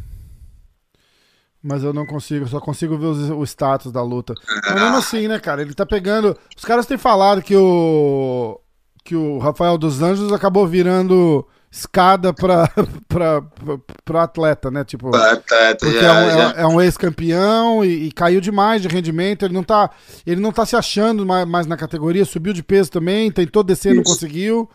Mas 1.62 1.82
eu 1.84 1.92
não 1.92 2.06
consigo, 2.06 2.46
só 2.48 2.58
consigo 2.58 2.96
ver 2.96 3.06
os- 3.06 3.30
o 3.30 3.42
status 3.44 3.92
da 3.92 4.02
luta. 4.02 4.32
Mas 4.66 4.74
mesmo 4.80 4.96
assim, 4.96 5.28
né, 5.28 5.38
cara? 5.38 5.60
Ele 5.60 5.74
tá 5.74 5.84
pegando. 5.84 6.36
Os 6.56 6.64
caras 6.64 6.86
têm 6.86 6.96
falado 6.98 7.42
que 7.42 7.54
o. 7.56 8.58
Que 9.04 9.14
o 9.16 9.38
Rafael 9.38 9.76
dos 9.78 10.00
Anjos 10.02 10.32
acabou 10.32 10.66
virando 10.66 11.46
escada 11.70 12.32
pra, 12.34 12.66
pra, 13.08 13.42
pra, 13.42 13.78
pra 14.04 14.22
atleta, 14.22 14.70
né? 14.70 14.84
Tipo. 14.84 15.10
Tá, 15.10 15.36
tá, 15.36 15.76
Porque 15.78 16.00
já- 16.00 16.14
é 16.20 16.24
um, 16.24 16.40
é- 16.50 16.54
é 16.62 16.66
um 16.66 16.80
ex-campeão 16.80 17.84
e, 17.84 18.06
e 18.06 18.12
caiu 18.12 18.40
demais 18.40 18.80
de 18.82 18.88
rendimento. 18.88 19.44
Ele 19.44 19.54
não 19.54 19.62
tá, 19.62 19.90
ele 20.26 20.40
não 20.40 20.52
tá 20.52 20.64
se 20.64 20.76
achando 20.76 21.26
mais, 21.26 21.46
mais 21.46 21.66
na 21.66 21.76
categoria, 21.76 22.24
subiu 22.24 22.52
de 22.54 22.62
peso 22.62 22.90
também, 22.90 23.30
tentou 23.30 23.62
descer, 23.62 23.94
não 23.94 24.02
Isso. 24.02 24.12
conseguiu. 24.12 24.68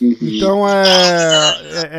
Uhum. 0.00 0.16
Então 0.20 0.68
é, 0.68 0.82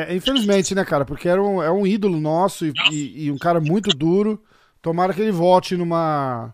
é- 0.07 0.11
é- 0.11 0.15
Infelizmente, 0.15 0.75
né, 0.75 0.85
cara? 0.85 1.03
Porque 1.05 1.27
era 1.27 1.41
um, 1.41 1.61
é 1.63 1.71
um 1.71 1.85
ídolo 1.85 2.19
nosso 2.19 2.65
e, 2.65 2.73
e- 2.91 3.25
e 3.25 3.31
um 3.31 3.37
cara 3.37 3.59
muito 3.59 3.89
duro. 3.95 4.41
Tomara 4.81 5.13
que 5.13 5.21
ele 5.21 5.31
volte 5.31 5.75
numa. 5.75 6.53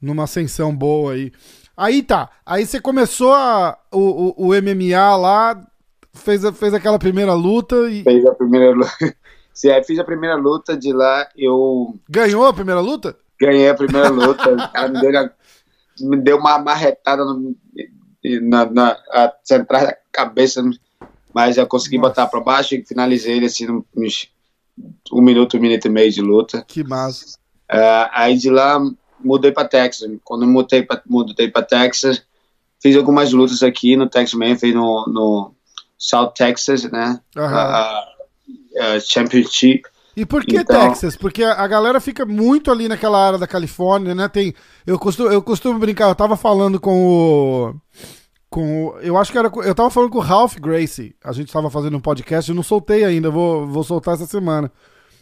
numa 0.00 0.24
ascensão 0.24 0.74
boa 0.74 1.12
aí. 1.12 1.32
Aí 1.76 2.02
tá. 2.02 2.28
Aí 2.44 2.66
você 2.66 2.80
começou 2.80 3.32
a, 3.32 3.78
o, 3.92 4.34
o, 4.44 4.48
o 4.48 4.54
MMA 4.54 5.16
lá, 5.16 5.66
fez, 6.12 6.44
a- 6.44 6.52
fez 6.52 6.74
aquela 6.74 6.98
primeira 6.98 7.32
luta 7.32 7.76
e. 7.88 8.02
fez 8.02 8.24
a 8.26 8.34
primeira 8.34 8.72
luta. 8.72 8.90
Se 9.54 9.70
aí 9.70 9.82
fiz 9.84 9.98
a 9.98 10.04
primeira 10.04 10.36
luta 10.36 10.76
de 10.76 10.90
lá, 10.92 11.28
eu 11.36 11.94
Ganhou 12.08 12.46
a 12.46 12.52
primeira 12.52 12.80
luta? 12.80 13.16
ganhei 13.40 13.68
a 13.68 13.74
primeira 13.74 14.08
luta. 14.08 14.50
O 14.52 14.72
cara 14.72 14.88
me 14.88 15.00
deu, 15.00 15.12
na- 15.12 15.30
me 16.00 16.16
deu 16.18 16.36
uma 16.38 16.58
marretada 16.58 17.24
no, 17.24 17.54
na, 18.42 18.66
na 18.70 18.90
a, 19.12 19.32
central 19.44 19.82
cabeça, 20.12 20.62
mas 21.34 21.56
eu 21.56 21.66
consegui 21.66 21.96
Nossa. 21.98 22.08
botar 22.10 22.26
pra 22.26 22.40
baixo 22.40 22.74
e 22.74 22.84
finalizei 22.84 23.36
ele 23.36 23.46
assim, 23.46 23.82
uns 23.96 24.28
um 25.12 25.20
minuto, 25.20 25.56
um 25.56 25.60
minuto 25.60 25.86
e 25.86 25.90
meio 25.90 26.10
de 26.10 26.20
luta. 26.22 26.64
Que 26.66 26.82
massa. 26.82 27.38
Ah, 27.68 28.10
aí 28.12 28.36
de 28.36 28.48
lá 28.50 28.80
mudei 29.22 29.52
para 29.52 29.68
Texas. 29.68 30.10
Quando 30.24 30.42
eu 30.42 30.48
mudei 30.48 30.82
para 30.82 31.02
mudei 31.06 31.48
para 31.48 31.62
Texas, 31.62 32.22
fiz 32.80 32.96
algumas 32.96 33.32
lutas 33.32 33.62
aqui 33.62 33.96
no 33.96 34.08
Texas 34.08 34.38
mesmo, 34.38 34.58
fiz 34.58 34.74
no, 34.74 35.04
no 35.06 35.54
South 35.98 36.32
Texas, 36.34 36.84
né? 36.90 37.20
Aham. 37.36 37.56
Ah, 37.56 38.04
ah, 38.80 39.00
Championship. 39.00 39.82
E 40.16 40.26
por 40.26 40.44
que 40.44 40.56
Então- 40.56 40.88
Texas? 40.88 41.14
Porque 41.16 41.44
a 41.44 41.52
a 41.62 41.68
galera 41.68 42.00
fica 42.00 42.24
muito 42.26 42.70
ali 42.70 42.88
naquela 42.88 43.24
área 43.24 43.38
da 43.38 43.46
Califórnia, 43.46 44.14
né? 44.14 44.28
Tem, 44.28 44.54
eu 44.86 44.98
costumo, 44.98 45.28
eu 45.30 45.42
costumo 45.42 45.78
brincar, 45.78 46.08
eu 46.08 46.14
tava 46.14 46.36
falando 46.36 46.80
com 46.80 47.06
o 47.06 47.74
com 48.50 48.88
o, 48.88 48.98
eu 48.98 49.16
acho 49.16 49.30
que 49.30 49.38
era 49.38 49.50
eu 49.64 49.74
tava 49.74 49.88
falando 49.88 50.10
com 50.10 50.18
o 50.18 50.22
Ralph 50.22 50.56
Gracie. 50.56 51.14
A 51.24 51.32
gente 51.32 51.52
tava 51.52 51.70
fazendo 51.70 51.96
um 51.96 52.00
podcast, 52.00 52.50
eu 52.50 52.56
não 52.56 52.62
soltei 52.62 53.04
ainda, 53.04 53.30
vou, 53.30 53.66
vou 53.66 53.84
soltar 53.84 54.14
essa 54.14 54.26
semana. 54.26 54.70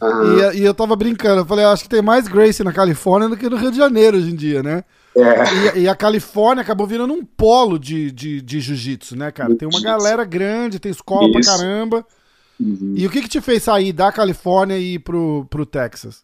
Aham. 0.01 0.51
E, 0.53 0.59
e 0.59 0.65
eu 0.65 0.73
tava 0.73 0.95
brincando, 0.95 1.41
eu 1.41 1.45
falei, 1.45 1.63
eu 1.63 1.69
acho 1.69 1.83
que 1.83 1.89
tem 1.89 2.01
mais 2.01 2.27
Gracie 2.27 2.63
na 2.63 2.73
Califórnia 2.73 3.29
do 3.29 3.37
que 3.37 3.49
no 3.49 3.57
Rio 3.57 3.71
de 3.71 3.77
Janeiro 3.77 4.17
hoje 4.17 4.31
em 4.31 4.35
dia, 4.35 4.63
né? 4.63 4.83
É. 5.15 5.77
E, 5.77 5.81
e 5.81 5.87
a 5.89 5.95
Califórnia 5.95 6.61
acabou 6.61 6.87
virando 6.87 7.13
um 7.13 7.23
polo 7.23 7.77
de, 7.77 8.09
de, 8.11 8.41
de 8.41 8.59
jiu-jitsu, 8.59 9.15
né, 9.15 9.31
cara? 9.31 9.55
Tem 9.55 9.67
uma 9.67 9.81
galera 9.81 10.23
grande, 10.23 10.79
tem 10.79 10.91
escola 10.91 11.29
pra 11.31 11.41
Isso. 11.41 11.49
caramba. 11.51 12.05
Uhum. 12.59 12.93
E 12.95 13.05
o 13.05 13.09
que 13.09 13.21
que 13.21 13.29
te 13.29 13.41
fez 13.41 13.63
sair 13.63 13.93
da 13.93 14.11
Califórnia 14.11 14.77
e 14.77 14.95
ir 14.95 14.99
pro, 14.99 15.45
pro 15.49 15.65
Texas? 15.65 16.23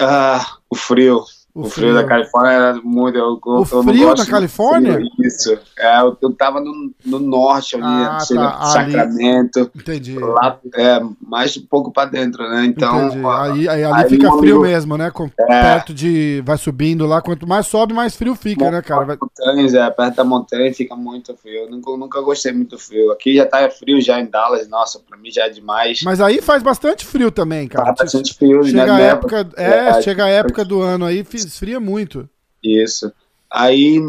Ah, 0.00 0.56
o 0.68 0.76
frio. 0.76 1.24
O 1.56 1.62
O, 1.62 1.70
frio. 1.70 1.94
da 1.94 2.04
Califórnia 2.04 2.52
era 2.52 2.74
muito. 2.82 3.16
Eu, 3.16 3.40
O 3.42 3.60
eu 3.60 3.64
frio 3.82 4.14
da 4.14 4.26
Califórnia? 4.26 4.92
frio, 4.94 5.08
Isso. 5.20 5.58
É, 5.78 6.00
eu, 6.00 6.16
eu 6.20 6.32
tava 6.32 6.60
no, 6.60 6.90
no 7.04 7.18
norte 7.18 7.76
ali, 7.76 7.84
Ah, 7.84 8.16
assim, 8.16 8.34
tá, 8.34 8.58
ali. 8.60 8.92
Sacramento. 8.92 9.70
Entendi. 9.74 10.18
Lá, 10.18 10.58
é, 10.74 11.00
mais 11.20 11.56
um 11.56 11.64
pouco 11.66 11.90
pra 11.90 12.04
dentro, 12.04 12.42
né? 12.48 12.64
Então. 12.66 13.08
Aí, 13.30 13.68
aí 13.68 13.84
ali 13.84 14.02
aí 14.04 14.08
fica 14.10 14.28
frio 14.32 14.38
amigo- 14.56 14.60
mesmo, 14.62 14.96
né? 14.98 15.10
Com, 15.10 15.30
É. 15.48 15.62
Perto 15.62 15.94
de. 15.94 16.42
Vai 16.44 16.58
subindo 16.58 17.06
lá. 17.06 17.22
Quanto 17.22 17.46
mais 17.46 17.66
sobe, 17.66 17.94
mais 17.94 18.14
frio 18.14 18.34
fica, 18.34 18.70
né, 18.70 18.82
cara? 18.82 19.16
Montanhas, 19.20 19.72
é, 19.74 19.88
perto 19.90 20.16
da 20.16 20.24
montanha 20.24 20.74
fica 20.74 20.94
muito 20.94 21.34
frio. 21.36 21.70
Nunca, 21.70 21.90
nunca 21.96 22.20
gostei 22.20 22.52
muito 22.52 22.78
frio. 22.78 23.10
Aqui 23.12 23.34
já 23.34 23.46
tá 23.46 23.68
frio 23.70 24.00
já 24.00 24.20
em 24.20 24.26
Dallas, 24.26 24.68
nossa, 24.68 24.98
pra 25.08 25.16
mim 25.16 25.30
já 25.30 25.44
é 25.46 25.48
demais. 25.48 26.00
Mas 26.04 26.20
aí 26.20 26.42
faz 26.42 26.62
bastante 26.62 27.06
frio 27.06 27.30
também, 27.30 27.66
cara. 27.66 27.86
Tá 27.94 28.04
bastante 28.04 28.34
frio, 28.34 28.62
Chega 28.64 28.84
né? 28.86 28.92
a 28.92 29.00
época, 29.00 29.48
é, 29.56 29.66
É, 29.88 30.02
chega 30.02 30.24
a 30.24 30.28
época 30.28 30.64
do 30.64 30.82
ano 30.82 31.04
aí, 31.06 31.24
esfria 31.46 31.80
muito. 31.80 32.28
Isso. 32.62 33.12
Aí 33.50 34.00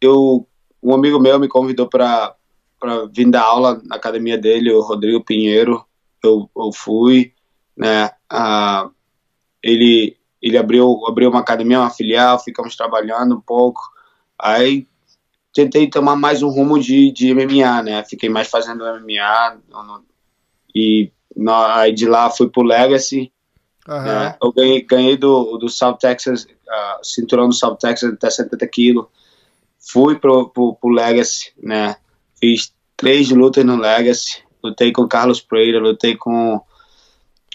eu, 0.00 0.46
um 0.82 0.94
amigo 0.94 1.18
meu 1.18 1.38
me 1.38 1.48
convidou 1.48 1.88
para 1.88 2.34
vir 3.12 3.30
dar 3.30 3.42
aula 3.42 3.80
na 3.84 3.96
academia 3.96 4.36
dele, 4.36 4.72
o 4.72 4.80
Rodrigo 4.80 5.24
Pinheiro. 5.24 5.84
Eu, 6.22 6.50
eu 6.56 6.72
fui, 6.72 7.32
né? 7.76 8.10
Ah, 8.28 8.88
ele 9.62 10.16
ele 10.42 10.56
abriu 10.56 11.06
abriu 11.06 11.28
uma 11.28 11.40
academia, 11.40 11.80
uma 11.80 11.90
filial, 11.90 12.38
ficamos 12.38 12.74
trabalhando 12.74 13.36
um 13.36 13.40
pouco. 13.40 13.80
Aí 14.38 14.86
tentei 15.52 15.88
tomar 15.88 16.16
mais 16.16 16.42
um 16.42 16.48
rumo 16.48 16.78
de, 16.78 17.12
de 17.12 17.34
MMA, 17.34 17.82
né? 17.82 18.04
Fiquei 18.04 18.28
mais 18.28 18.48
fazendo 18.48 18.84
MMA 18.84 19.58
e 20.74 21.10
aí 21.76 21.92
de 21.92 22.06
lá 22.06 22.30
fui 22.30 22.48
pro 22.48 22.62
Legacy. 22.62 23.32
Uhum. 23.88 24.02
Né? 24.02 24.36
Eu 24.42 24.52
ganhei, 24.52 24.82
ganhei 24.82 25.16
do, 25.16 25.58
do 25.58 25.68
South 25.68 25.96
Texas, 25.96 26.46
cinturão 27.02 27.48
do 27.48 27.54
South 27.54 27.76
Texas 27.76 28.12
até 28.12 28.30
70 28.30 28.66
quilos. 28.68 29.06
Fui 29.78 30.18
pro, 30.18 30.48
pro, 30.50 30.74
pro 30.74 30.90
Legacy, 30.90 31.52
né? 31.62 31.96
Fiz 32.38 32.72
três 32.96 33.30
lutas 33.30 33.64
no 33.64 33.76
Legacy. 33.76 34.42
Lutei 34.62 34.92
com 34.92 35.08
Carlos 35.08 35.40
Pereira, 35.40 35.80
lutei 35.80 36.16
com, 36.16 36.60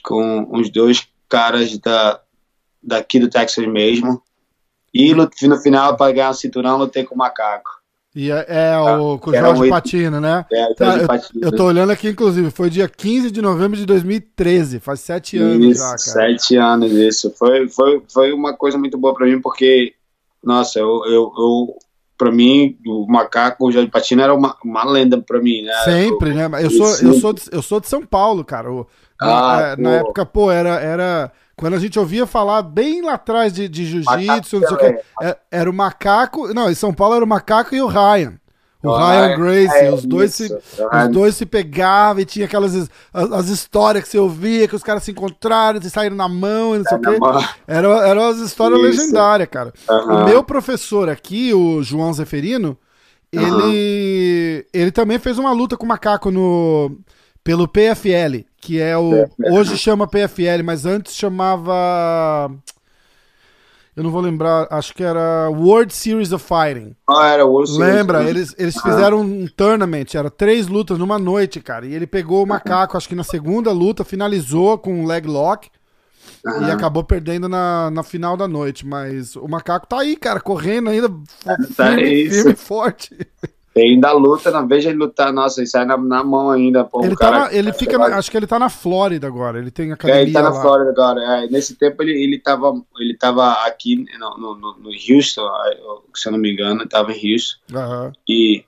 com 0.03 0.47
os 0.51 0.69
dois 0.71 1.07
caras 1.29 1.77
da, 1.77 2.19
daqui 2.81 3.19
do 3.19 3.29
Texas 3.29 3.67
mesmo. 3.67 4.21
E 4.93 5.13
no 5.13 5.29
final, 5.61 5.97
para 5.97 6.11
ganhar 6.13 6.29
o 6.29 6.33
cinturão, 6.33 6.77
lutei 6.77 7.03
com 7.03 7.13
o 7.13 7.17
Macaco. 7.17 7.74
E 8.15 8.31
é, 8.31 8.45
é 8.47 8.79
o, 8.79 9.19
com 9.19 9.31
o 9.31 9.35
Jorge. 9.35 9.69
Patino, 9.69 10.21
né? 10.21 10.45
É, 10.49 10.73
tá, 10.73 10.85
Jorge 10.85 11.01
eu, 11.01 11.07
Patino. 11.07 11.41
Eu 11.43 11.51
tô 11.51 11.65
olhando 11.65 11.89
aqui, 11.91 12.07
inclusive, 12.07 12.49
foi 12.49 12.69
dia 12.69 12.87
15 12.87 13.29
de 13.29 13.41
novembro 13.41 13.75
de 13.75 13.85
2013, 13.85 14.79
faz 14.79 15.01
sete 15.01 15.37
anos 15.37 15.65
isso, 15.65 15.81
já, 15.81 15.87
cara. 15.87 15.97
Sete 15.97 16.55
anos, 16.55 16.91
isso. 16.93 17.29
Foi, 17.37 17.67
foi, 17.67 18.01
foi 18.07 18.31
uma 18.31 18.53
coisa 18.53 18.77
muito 18.77 18.97
boa 18.97 19.13
pra 19.13 19.25
mim, 19.25 19.41
porque, 19.41 19.93
nossa, 20.41 20.79
eu, 20.79 21.03
eu, 21.05 21.33
eu 21.37 21.77
pra 22.17 22.31
mim, 22.31 22.77
o 22.87 23.05
Macaco, 23.05 23.67
o 23.67 23.71
Jorge 23.71 23.91
Patino 23.91 24.21
era 24.21 24.33
uma, 24.33 24.55
uma 24.63 24.85
lenda 24.85 25.21
pra 25.21 25.41
mim, 25.41 25.63
né? 25.63 25.73
Sempre, 25.83 26.29
eu, 26.29 26.35
né? 26.35 26.63
Eu 26.63 26.69
sou, 26.69 26.87
eu, 26.87 27.13
sou 27.15 27.33
de, 27.33 27.41
eu 27.51 27.61
sou 27.61 27.81
de 27.81 27.89
São 27.89 28.05
Paulo, 28.05 28.45
cara. 28.45 28.71
O, 28.71 28.87
ah, 29.19 29.75
na, 29.77 29.89
na 29.89 29.95
época, 29.97 30.25
pô, 30.25 30.49
era... 30.49 30.79
era 30.79 31.31
quando 31.55 31.75
a 31.75 31.79
gente 31.79 31.97
ouvia 31.97 32.25
falar 32.25 32.61
bem 32.61 33.01
lá 33.01 33.13
atrás 33.13 33.53
de, 33.53 33.69
de 33.69 33.85
jiu-jitsu, 33.85 34.61
é, 35.21 35.37
era 35.49 35.69
o 35.69 35.73
macaco. 35.73 36.53
Não, 36.53 36.69
em 36.69 36.75
São 36.75 36.93
Paulo 36.93 37.15
era 37.15 37.23
o 37.23 37.27
macaco 37.27 37.73
e 37.73 37.81
o 37.81 37.87
Ryan. 37.87 38.33
O 38.83 38.89
oh, 38.89 38.97
Ryan 38.97 39.37
Grace, 39.37 39.75
é, 39.75 39.91
os, 39.91 40.05
dois 40.05 40.35
se, 40.35 40.53
os 40.53 41.07
dois 41.11 41.35
se 41.35 41.45
pegavam 41.45 42.21
e 42.21 42.25
tinha 42.25 42.45
aquelas 42.45 42.75
as, 42.75 43.31
as, 43.31 43.47
histórias 43.47 44.03
que 44.03 44.09
você 44.09 44.19
ouvia, 44.19 44.67
que 44.67 44.75
os 44.75 44.83
caras 44.83 45.01
se 45.01 45.09
encontraram 45.09 45.79
e 45.81 45.89
saíram 45.89 46.15
na 46.15 46.27
mão 46.27 46.75
e 46.75 46.79
não 46.79 46.85
sei 46.85 46.97
o 46.97 47.01
quê. 47.01 47.17
Eram 47.65 47.93
era 47.93 48.29
as 48.29 48.37
histórias 48.37 48.79
legendárias, 48.79 49.49
cara. 49.49 49.73
Uhum. 49.89 50.17
O 50.17 50.25
meu 50.25 50.43
professor 50.43 51.09
aqui, 51.09 51.51
o 51.51 51.81
João 51.81 52.13
Zeferino, 52.13 52.77
ele, 53.31 54.67
ele 54.71 54.91
também 54.91 55.17
fez 55.17 55.39
uma 55.39 55.51
luta 55.51 55.75
com 55.75 55.85
o 55.85 55.89
macaco 55.89 56.29
no, 56.29 56.95
pelo 57.45 57.65
PFL 57.65 58.43
que 58.65 58.81
é 58.81 58.97
o. 58.97 59.29
Hoje 59.51 59.77
chama 59.77 60.07
PFL, 60.07 60.63
mas 60.63 60.87
antes 60.87 61.15
chamava. 61.15 62.51
Eu 63.95 64.03
não 64.03 64.11
vou 64.11 64.19
lembrar, 64.19 64.67
acho 64.71 64.93
que 64.93 65.03
era 65.03 65.49
World 65.49 65.93
Series 65.93 66.33
of 66.33 66.43
Fighting. 66.43 66.95
Ah, 67.07 67.27
era 67.27 67.45
World 67.45 67.71
Series. 67.71 67.95
Lembra? 67.95 68.23
Eles, 68.25 68.53
eles 68.57 68.75
fizeram 68.75 69.21
um 69.21 69.47
tournament, 69.47 70.15
era 70.15 70.29
três 70.29 70.67
lutas 70.67 70.97
numa 70.97 71.17
noite, 71.17 71.61
cara. 71.61 71.85
E 71.85 71.93
ele 71.93 72.05
pegou 72.05 72.43
o 72.43 72.47
macaco, 72.47 72.97
acho 72.97 73.07
que 73.07 73.15
na 73.15 73.23
segunda 73.23 73.71
luta, 73.71 74.03
finalizou 74.03 74.77
com 74.77 75.01
um 75.01 75.05
leg 75.05 75.25
lock. 75.25 75.69
Uhum. 76.43 76.67
E 76.67 76.71
acabou 76.71 77.03
perdendo 77.03 77.47
na, 77.47 77.89
na 77.89 78.03
final 78.03 78.35
da 78.35 78.47
noite. 78.47 78.85
Mas 78.85 79.35
o 79.37 79.47
macaco 79.47 79.87
tá 79.87 79.99
aí, 80.01 80.17
cara, 80.17 80.41
correndo 80.41 80.89
ainda. 80.89 81.07
Tá 81.77 81.93
firme, 81.95 82.29
firme 82.29 82.51
e 82.51 82.55
forte. 82.55 83.15
Ele 83.75 83.95
ainda 83.95 84.13
luta, 84.13 84.49
não 84.51 84.65
veja 84.65 84.89
ele 84.89 84.97
lutar, 84.97 85.33
nossa, 85.33 85.59
ele 85.59 85.67
sai 85.67 85.83
na, 85.83 85.97
na 85.97 86.23
mão 86.23 86.49
ainda. 86.49 86.85
Pô, 86.85 87.03
ele, 87.03 87.13
tá 87.13 87.29
na, 87.29 87.53
ele 87.53 87.73
fica, 87.73 87.97
na, 87.97 88.05
acho 88.17 88.31
que 88.31 88.37
ele 88.37 88.47
tá 88.47 88.57
na 88.57 88.69
Flórida 88.69 89.27
agora, 89.27 89.59
ele 89.59 89.69
tem 89.69 89.91
academia 89.91 90.21
É, 90.21 90.23
ele 90.23 90.31
tá 90.31 90.41
na 90.41 90.49
lá. 90.49 90.61
Flórida 90.61 90.91
agora, 90.91 91.21
é, 91.21 91.47
nesse 91.49 91.75
tempo 91.75 92.01
ele, 92.01 92.13
ele, 92.13 92.39
tava, 92.39 92.73
ele 92.97 93.17
tava 93.17 93.51
aqui 93.65 94.05
no, 94.17 94.37
no, 94.37 94.77
no 94.77 94.89
Houston, 94.89 95.45
se 96.15 96.29
eu 96.29 96.31
não 96.31 96.39
me 96.39 96.53
engano, 96.53 96.83
ele 96.83 96.89
tava 96.89 97.11
em 97.11 97.33
Houston, 97.33 97.59
uhum. 97.73 98.11
e 98.29 98.63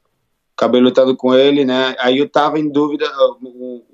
acabei 0.58 0.82
lutando 0.82 1.16
com 1.16 1.34
ele, 1.34 1.64
né, 1.64 1.96
aí 2.00 2.18
eu 2.18 2.28
tava 2.28 2.60
em 2.60 2.70
dúvida, 2.70 3.06
eu, 3.06 3.86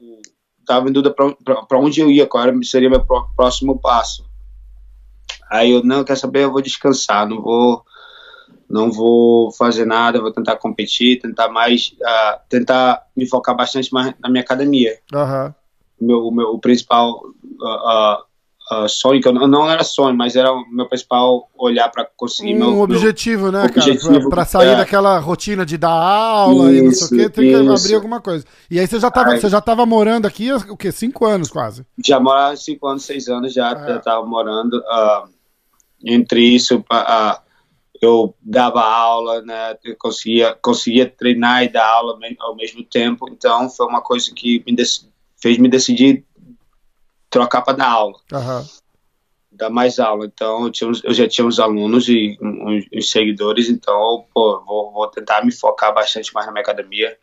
tava 0.65 0.89
em 0.89 0.91
dúvida 0.91 1.13
pra, 1.13 1.31
pra, 1.45 1.61
pra, 1.61 1.77
onde 1.77 2.01
eu 2.01 2.09
ia, 2.09 2.25
qual 2.25 2.43
seria 2.63 2.89
meu 2.89 3.05
próximo 3.35 3.79
passo. 3.79 4.25
Aí 5.51 5.71
eu, 5.71 5.83
não, 5.83 6.03
quer 6.03 6.17
saber, 6.17 6.45
eu 6.45 6.51
vou 6.51 6.61
descansar, 6.61 7.29
não 7.29 7.39
vou 7.39 7.83
não 8.73 8.91
vou 8.91 9.51
fazer 9.51 9.85
nada, 9.85 10.19
vou 10.19 10.31
tentar 10.31 10.55
competir, 10.55 11.21
tentar 11.21 11.47
mais, 11.47 11.93
uh, 12.01 12.39
tentar 12.49 13.03
me 13.15 13.29
focar 13.29 13.55
bastante 13.55 13.93
mais 13.93 14.15
na 14.19 14.27
minha 14.27 14.41
academia. 14.41 14.97
Uhum. 15.13 15.53
Meu, 16.01 16.31
meu, 16.31 16.47
o 16.49 16.59
principal 16.59 17.21
uh, 17.61 18.83
uh, 18.83 18.89
sonho, 18.89 19.21
que 19.21 19.27
eu 19.27 19.31
não, 19.31 19.69
era 19.69 19.83
sonho, 19.83 20.17
mas 20.17 20.35
era 20.35 20.51
o 20.51 20.67
meu 20.71 20.89
principal 20.89 21.51
olhar 21.55 21.87
para 21.89 22.09
conseguir 22.17 22.55
um 22.55 22.57
meu, 22.57 22.79
objetivo, 22.79 23.43
meu, 23.43 23.51
né, 23.51 23.65
objetivo, 23.65 24.27
Para 24.27 24.43
sair 24.43 24.69
é. 24.69 24.75
daquela 24.75 25.19
rotina 25.19 25.63
de 25.63 25.77
dar 25.77 25.91
aula 25.91 26.71
isso, 26.71 26.81
e 26.81 26.85
não 26.85 26.91
sei 26.93 27.05
o 27.05 27.21
quê, 27.21 27.29
tem 27.29 27.51
isso. 27.51 27.63
que 27.63 27.79
abrir 27.79 27.95
alguma 27.95 28.19
coisa. 28.21 28.43
E 28.71 28.79
aí 28.79 28.87
você 28.87 28.99
já 28.99 29.09
estava 29.09 29.37
você 29.37 29.49
já 29.49 29.61
tava 29.61 29.85
morando 29.85 30.25
aqui, 30.25 30.51
o 30.51 30.75
quê? 30.75 30.91
Cinco 30.91 31.27
anos 31.27 31.51
quase? 31.51 31.85
Já 32.03 32.19
morava 32.19 32.55
cinco 32.55 32.87
anos, 32.87 33.03
seis 33.05 33.27
anos 33.27 33.53
já, 33.53 33.71
é. 33.87 33.97
estava 33.97 34.25
morando. 34.25 34.81
entre 36.03 36.41
isso, 36.41 36.79
uh, 36.79 37.43
eu 38.05 38.35
dava 38.41 38.81
aula, 38.81 39.41
né, 39.41 39.77
eu 39.83 39.95
conseguia, 39.97 40.57
conseguia 40.61 41.09
treinar 41.09 41.63
e 41.63 41.69
dar 41.69 41.87
aula 41.87 42.17
ao 42.39 42.55
mesmo 42.55 42.83
tempo, 42.83 43.27
então 43.29 43.69
foi 43.69 43.85
uma 43.85 44.01
coisa 44.01 44.31
que 44.33 44.63
me 44.65 44.75
fez 45.41 45.57
me 45.57 45.67
decidir 45.67 46.25
trocar 47.29 47.61
para 47.61 47.77
dar 47.77 47.89
aula. 47.89 48.17
Uhum. 48.31 48.65
Dar 49.51 49.69
mais 49.69 49.99
aula. 49.99 50.25
Então 50.25 50.65
eu, 50.65 50.71
tinha, 50.71 50.91
eu 51.03 51.13
já 51.13 51.27
tinha 51.27 51.45
uns 51.45 51.59
alunos 51.59 52.07
e 52.07 52.37
uns, 52.41 52.85
uns 52.93 53.11
seguidores, 53.11 53.69
então 53.69 54.25
pô, 54.33 54.63
vou, 54.65 54.93
vou 54.93 55.07
tentar 55.07 55.45
me 55.45 55.51
focar 55.51 55.93
bastante 55.93 56.33
mais 56.33 56.45
na 56.45 56.51
minha 56.51 56.63
academia. 56.63 57.17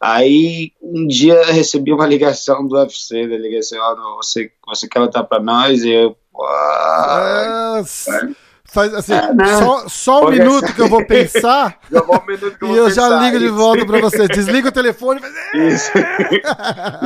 Aí 0.00 0.72
um 0.80 1.06
dia 1.06 1.34
eu 1.34 1.52
recebi 1.52 1.92
uma 1.92 2.06
ligação 2.06 2.66
do 2.66 2.76
UFC, 2.76 3.26
da 3.26 3.36
ligação, 3.36 3.78
oh, 3.80 4.16
você, 4.16 4.52
você 4.66 4.88
quer 4.88 5.00
lutar 5.00 5.24
para 5.24 5.42
nós? 5.42 5.82
E 5.82 5.90
eu, 5.90 6.16
Nossa. 6.34 8.36
Faz 8.70 8.92
assim, 8.92 9.12
né? 9.12 9.56
só, 9.58 9.88
só 9.88 10.26
um 10.28 10.30
minuto 10.30 10.74
que 10.74 10.80
eu 10.82 10.88
vou 10.88 11.04
pensar 11.06 11.80
eu 11.90 12.04
vou 12.04 12.22
um 12.62 12.66
eu 12.66 12.74
e 12.74 12.76
eu 12.76 12.90
já 12.90 13.08
ligo 13.22 13.38
de 13.38 13.48
volta 13.48 13.86
para 13.86 14.00
você. 14.00 14.28
Desliga 14.28 14.68
o 14.68 14.72
telefone 14.72 15.20
e 15.20 15.22
faz... 15.22 15.72
Isso. 15.72 15.92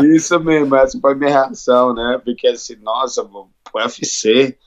Isso 0.17 0.41
mesmo, 0.41 0.75
essa 0.75 0.99
foi 0.99 1.13
a 1.13 1.15
minha 1.15 1.31
reação, 1.31 1.95
né? 1.95 2.21
Porque 2.25 2.49
assim, 2.49 2.77
nossa, 2.83 3.23
o 3.23 3.49
UFC. 3.75 4.59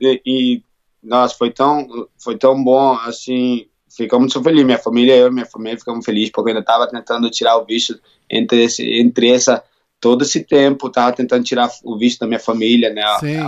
E, 0.00 0.22
e, 0.26 0.62
nossa, 1.02 1.36
foi 1.36 1.50
tão, 1.50 1.86
foi 2.18 2.36
tão 2.36 2.62
bom, 2.62 2.94
assim, 2.94 3.66
ficamos 3.96 4.34
muito 4.34 4.42
felizes. 4.42 4.66
Minha 4.66 4.78
família, 4.78 5.16
eu 5.16 5.28
e 5.28 5.30
minha 5.30 5.46
família 5.46 5.78
ficamos 5.78 6.04
felizes, 6.04 6.30
porque 6.30 6.50
eu 6.50 6.56
ainda 6.56 6.60
estava 6.60 6.88
tentando 6.88 7.30
tirar 7.30 7.56
o 7.56 7.64
visto 7.64 7.98
entre, 8.28 8.64
esse, 8.64 8.82
entre 9.00 9.30
essa 9.30 9.62
todo 10.00 10.22
esse 10.22 10.44
tempo, 10.44 10.88
estava 10.88 11.12
tentando 11.12 11.44
tirar 11.44 11.70
o 11.82 11.96
visto 11.96 12.20
da 12.20 12.26
minha 12.26 12.40
família, 12.40 12.92
né? 12.92 13.02
Sim. 13.20 13.38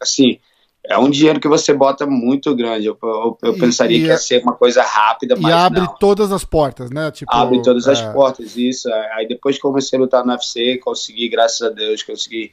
Assim, 0.00 0.40
é 0.84 0.98
um 0.98 1.10
dinheiro 1.10 1.40
que 1.40 1.48
você 1.48 1.72
bota 1.72 2.06
muito 2.06 2.54
grande. 2.54 2.86
Eu, 2.86 2.98
eu, 3.02 3.38
eu 3.42 3.56
e, 3.56 3.58
pensaria 3.58 3.98
e, 3.98 4.00
que 4.00 4.06
ia 4.06 4.16
ser 4.16 4.42
uma 4.42 4.54
coisa 4.54 4.82
rápida, 4.82 5.36
mas. 5.36 5.50
E 5.50 5.54
abre 5.54 5.80
não. 5.80 5.94
todas 5.98 6.32
as 6.32 6.44
portas, 6.44 6.90
né? 6.90 7.10
Tipo, 7.10 7.34
abre 7.34 7.62
todas 7.62 7.86
é... 7.86 7.92
as 7.92 8.00
portas, 8.12 8.56
isso. 8.56 8.92
Aí 9.12 9.28
depois 9.28 9.56
que 9.56 9.62
comecei 9.62 9.98
a 9.98 10.02
lutar 10.02 10.24
no 10.24 10.32
UFC, 10.32 10.78
consegui, 10.78 11.28
graças 11.28 11.60
a 11.62 11.70
Deus, 11.70 12.02
consegui 12.02 12.52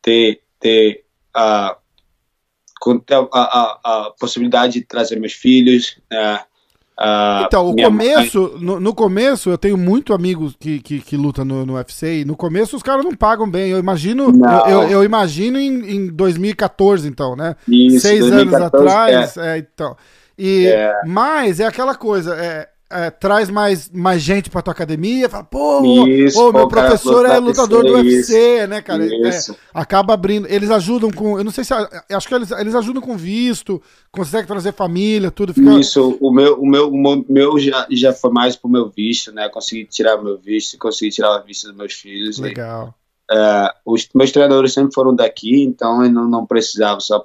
ter, 0.00 0.40
ter 0.58 1.04
a, 1.34 1.76
a, 2.84 3.28
a, 3.32 4.06
a 4.06 4.10
possibilidade 4.18 4.74
de 4.74 4.82
trazer 4.82 5.20
meus 5.20 5.34
filhos, 5.34 5.98
né? 6.10 6.44
Uh, 6.98 7.44
então, 7.44 7.68
o 7.68 7.76
começo, 7.76 8.56
no, 8.58 8.80
no, 8.80 8.94
começo, 8.94 9.50
eu 9.50 9.58
tenho 9.58 9.76
muito 9.76 10.14
amigos 10.14 10.56
que, 10.58 10.80
que, 10.80 10.98
que 11.00 11.14
lutam 11.14 11.44
no, 11.44 11.66
no 11.66 11.74
UFC 11.74 12.20
e 12.20 12.24
no 12.24 12.34
começo 12.34 12.74
os 12.74 12.82
caras 12.82 13.04
não 13.04 13.14
pagam 13.14 13.48
bem. 13.50 13.70
Eu 13.70 13.78
imagino, 13.78 14.32
eu, 14.66 14.82
eu, 14.84 15.04
imagino 15.04 15.58
em, 15.58 15.94
em 15.94 16.06
2014, 16.06 17.06
então, 17.06 17.36
né? 17.36 17.54
Isso, 17.68 18.00
Seis 18.00 18.20
2014, 18.20 18.56
anos 18.56 18.66
atrás. 18.66 19.36
É. 19.36 19.56
É, 19.56 19.58
então. 19.58 19.94
E, 20.38 20.66
é. 20.66 20.92
Mas 21.06 21.60
é 21.60 21.66
aquela 21.66 21.94
coisa, 21.94 22.34
é, 22.34 22.66
é, 22.88 23.10
traz 23.10 23.50
mais, 23.50 23.90
mais 23.90 24.22
gente 24.22 24.48
pra 24.48 24.62
tua 24.62 24.72
academia, 24.72 25.28
fala, 25.28 25.42
pô, 25.42 26.06
isso, 26.06 26.38
pô 26.38 26.52
meu 26.52 26.68
professor 26.68 27.26
é 27.26 27.38
lutador 27.38 27.84
do 27.84 27.94
UFC, 27.94 28.58
isso, 28.60 28.68
né, 28.68 28.80
cara? 28.80 29.04
É, 29.04 29.40
acaba 29.74 30.14
abrindo. 30.14 30.46
Eles 30.48 30.70
ajudam 30.70 31.10
com. 31.10 31.36
Eu 31.36 31.44
não 31.44 31.50
sei 31.50 31.64
se. 31.64 31.74
Acho 31.74 32.28
que 32.28 32.34
eles, 32.34 32.50
eles 32.52 32.74
ajudam 32.74 33.02
com 33.02 33.16
visto, 33.16 33.82
consegue 34.10 34.46
trazer 34.46 34.72
família, 34.72 35.30
tudo. 35.30 35.52
Fica... 35.52 35.78
Isso, 35.78 36.16
o 36.20 36.32
meu, 36.32 36.60
o 36.60 36.66
meu, 36.66 36.88
o 36.88 37.24
meu 37.28 37.58
já, 37.58 37.86
já 37.90 38.12
foi 38.12 38.30
mais 38.30 38.54
pro 38.54 38.70
meu 38.70 38.88
visto, 38.88 39.32
né? 39.32 39.48
Consegui 39.48 39.84
tirar 39.84 40.22
meu 40.22 40.38
visto, 40.38 40.78
consegui 40.78 41.10
tirar 41.10 41.40
o 41.40 41.44
visto 41.44 41.66
dos 41.66 41.76
meus 41.76 41.92
filhos. 41.92 42.38
Legal. 42.38 42.94
E, 42.94 43.06
uh, 43.34 43.70
os 43.84 44.08
meus 44.14 44.30
treinadores 44.30 44.72
sempre 44.72 44.94
foram 44.94 45.14
daqui, 45.14 45.62
então 45.62 46.04
eu 46.04 46.10
não, 46.10 46.28
não 46.28 46.46
precisava 46.46 47.00
só. 47.00 47.24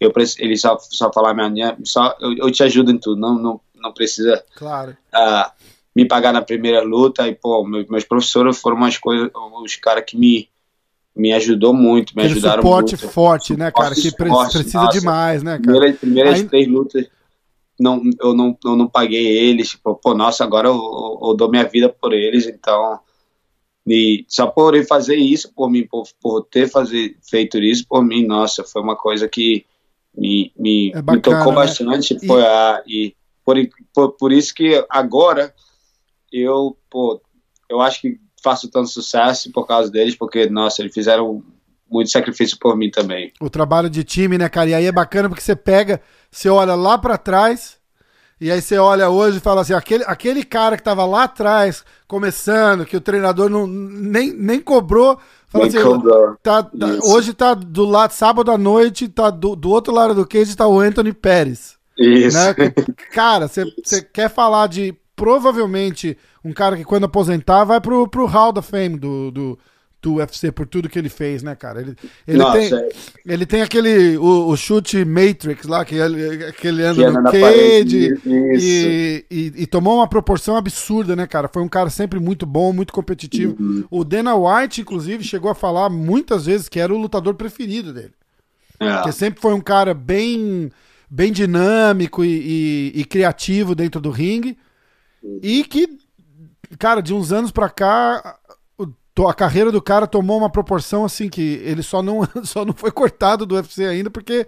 eu 0.00 0.12
ele 0.38 0.56
só, 0.56 0.78
só 0.78 1.12
falar 1.12 1.34
minha, 1.34 1.76
só, 1.84 2.16
eu, 2.20 2.36
eu, 2.36 2.50
te 2.50 2.62
ajudo 2.62 2.90
em 2.90 2.98
tudo, 2.98 3.20
não, 3.20 3.34
não, 3.36 3.60
não 3.84 3.92
precisa 3.92 4.44
claro. 4.56 4.96
Uh, 5.14 5.50
me 5.94 6.06
pagar 6.06 6.32
na 6.32 6.42
primeira 6.42 6.82
luta, 6.82 7.28
e 7.28 7.34
pô, 7.34 7.64
meus, 7.64 7.86
meus 7.86 8.04
professores 8.04 8.58
foram 8.58 8.76
umas 8.76 8.98
coisas, 8.98 9.30
os 9.62 9.76
caras 9.76 10.04
que 10.06 10.16
me 10.16 10.48
me 11.16 11.32
ajudou 11.32 11.72
muito, 11.72 12.12
me 12.16 12.22
Aquele 12.22 12.38
ajudaram 12.38 12.62
suporte 12.62 12.96
muito. 12.96 13.08
forte, 13.08 13.56
né, 13.56 13.70
cara? 13.70 13.94
Que 13.94 14.10
forte, 14.10 14.58
precisa 14.58 14.82
nossa, 14.82 14.98
demais, 14.98 15.42
né, 15.44 15.52
cara? 15.52 15.62
Primeira, 15.62 15.96
primeiras 15.96 16.40
Aí... 16.40 16.48
três 16.48 16.66
lutas, 16.66 17.06
não, 17.78 18.02
eu, 18.20 18.34
não, 18.34 18.58
eu 18.64 18.76
não 18.76 18.88
paguei 18.88 19.24
eles. 19.24 19.70
Tipo, 19.70 19.94
pô, 19.94 20.14
nossa, 20.14 20.42
agora 20.42 20.68
eu, 20.68 20.74
eu, 20.74 21.28
eu, 21.28 21.34
dou 21.34 21.50
minha 21.50 21.64
vida 21.64 21.88
por 21.88 22.12
eles, 22.12 22.46
então. 22.46 22.98
E 23.86 24.24
só 24.28 24.46
por 24.46 24.74
ele 24.74 24.84
fazer 24.84 25.16
isso 25.16 25.52
por 25.54 25.70
mim, 25.70 25.86
por, 25.86 26.04
por 26.20 26.42
ter 26.42 26.68
fazer, 26.68 27.16
feito 27.22 27.58
isso 27.58 27.86
por 27.86 28.02
mim, 28.02 28.26
nossa, 28.26 28.64
foi 28.64 28.80
uma 28.80 28.96
coisa 28.96 29.28
que 29.28 29.66
me, 30.16 30.52
me, 30.56 30.90
é 30.90 31.02
bacana, 31.02 31.16
me 31.16 31.22
tocou 31.22 31.52
né? 31.52 31.58
bastante. 31.58 32.16
E... 32.20 32.26
Foi 32.26 32.42
a, 32.42 32.82
e 32.86 33.14
por, 33.44 33.56
por, 33.94 34.12
por 34.12 34.32
isso 34.32 34.54
que 34.54 34.84
agora 34.88 35.54
eu, 36.32 36.76
pô, 36.90 37.20
eu 37.68 37.80
acho 37.80 38.00
que 38.00 38.18
faço 38.42 38.70
tanto 38.70 38.88
sucesso 38.88 39.50
por 39.52 39.66
causa 39.66 39.90
deles, 39.90 40.14
porque, 40.14 40.48
nossa, 40.48 40.82
eles 40.82 40.92
fizeram 40.92 41.42
muito 41.90 42.10
sacrifício 42.10 42.58
por 42.58 42.76
mim 42.76 42.90
também. 42.90 43.32
O 43.40 43.48
trabalho 43.48 43.88
de 43.88 44.04
time, 44.04 44.36
né, 44.36 44.48
cara? 44.48 44.70
E 44.70 44.74
aí 44.74 44.86
é 44.86 44.92
bacana 44.92 45.28
porque 45.28 45.42
você 45.42 45.56
pega, 45.56 46.00
você 46.30 46.48
olha 46.48 46.74
lá 46.74 46.98
para 46.98 47.16
trás, 47.16 47.78
e 48.40 48.50
aí 48.50 48.60
você 48.60 48.76
olha 48.76 49.08
hoje 49.08 49.38
e 49.38 49.40
fala 49.40 49.60
assim: 49.60 49.72
aquele, 49.72 50.04
aquele 50.04 50.44
cara 50.44 50.76
que 50.76 50.82
tava 50.82 51.04
lá 51.06 51.24
atrás, 51.24 51.84
começando, 52.06 52.84
que 52.84 52.96
o 52.96 53.00
treinador 53.00 53.48
não, 53.48 53.66
nem, 53.66 54.32
nem 54.32 54.60
cobrou. 54.60 55.18
Fala 55.48 55.66
nem 55.66 55.76
assim, 55.76 55.88
cobrou. 55.88 56.36
Tá, 56.42 56.62
tá, 56.62 56.86
hoje 57.04 57.32
tá 57.32 57.54
do 57.54 57.84
lado, 57.84 58.10
sábado 58.10 58.50
à 58.50 58.58
noite, 58.58 59.08
tá 59.08 59.30
do, 59.30 59.54
do 59.54 59.70
outro 59.70 59.94
lado 59.94 60.14
do 60.14 60.26
cage 60.26 60.56
tá 60.56 60.66
o 60.66 60.80
Anthony 60.80 61.12
Pérez. 61.12 61.78
Isso. 61.98 62.36
Né? 62.36 62.54
Cara, 63.12 63.48
você 63.48 64.02
quer 64.02 64.28
falar 64.28 64.66
de 64.66 64.94
provavelmente 65.14 66.16
um 66.44 66.52
cara 66.52 66.76
que 66.76 66.84
quando 66.84 67.04
aposentar 67.04 67.64
vai 67.64 67.80
pro, 67.80 68.06
pro 68.08 68.26
Hall 68.26 68.52
da 68.52 68.60
Fame 68.60 68.98
do, 68.98 69.30
do, 69.30 69.58
do 70.04 70.14
UFC 70.16 70.52
por 70.52 70.66
tudo 70.66 70.88
que 70.88 70.98
ele 70.98 71.08
fez, 71.08 71.42
né, 71.42 71.54
cara? 71.54 71.80
Ele, 71.80 71.96
ele, 72.28 72.38
Nossa, 72.38 72.58
tem, 72.58 72.74
é... 72.74 72.88
ele 73.24 73.46
tem 73.46 73.62
aquele, 73.62 74.18
o, 74.18 74.48
o, 74.48 74.56
chute 74.56 75.02
Matrix 75.04 75.64
lá, 75.64 75.84
que 75.84 75.94
ele, 75.94 76.52
que 76.52 76.68
ele 76.68 76.82
anda 76.82 77.02
que 77.02 77.10
no 77.10 77.22
cage 77.24 78.20
e, 78.26 79.24
e, 79.30 79.52
e, 79.62 79.66
tomou 79.66 79.96
uma 79.96 80.06
proporção 80.06 80.56
absurda, 80.56 81.16
né, 81.16 81.26
cara? 81.26 81.48
Foi 81.48 81.62
um 81.62 81.68
cara 81.68 81.88
sempre 81.88 82.20
muito 82.20 82.44
bom, 82.44 82.72
muito 82.72 82.92
competitivo. 82.92 83.56
Uhum. 83.58 83.84
O 83.90 84.04
Dana 84.04 84.34
White, 84.34 84.82
inclusive, 84.82 85.24
chegou 85.24 85.50
a 85.50 85.54
falar 85.54 85.88
muitas 85.88 86.44
vezes 86.44 86.68
que 86.68 86.78
era 86.78 86.92
o 86.92 86.98
lutador 86.98 87.34
preferido 87.34 87.92
dele. 87.92 88.12
É. 88.78 89.02
Que 89.02 89.12
sempre 89.12 89.40
foi 89.40 89.54
um 89.54 89.60
cara 89.60 89.94
bem, 89.94 90.70
bem 91.10 91.32
dinâmico 91.32 92.24
e, 92.24 92.92
e, 92.94 93.00
e 93.00 93.04
criativo 93.04 93.74
dentro 93.74 94.00
do 94.00 94.10
ringue. 94.10 94.56
E 95.42 95.64
que, 95.64 95.88
cara, 96.78 97.00
de 97.00 97.14
uns 97.14 97.32
anos 97.32 97.50
pra 97.50 97.70
cá, 97.70 98.38
a 99.26 99.34
carreira 99.34 99.70
do 99.70 99.80
cara 99.80 100.06
tomou 100.06 100.36
uma 100.36 100.50
proporção 100.50 101.04
assim 101.04 101.28
que 101.28 101.60
ele 101.64 101.82
só 101.82 102.02
não, 102.02 102.28
só 102.42 102.64
não 102.64 102.72
foi 102.72 102.90
cortado 102.90 103.46
do 103.46 103.54
UFC 103.54 103.84
ainda 103.84 104.10
porque 104.10 104.46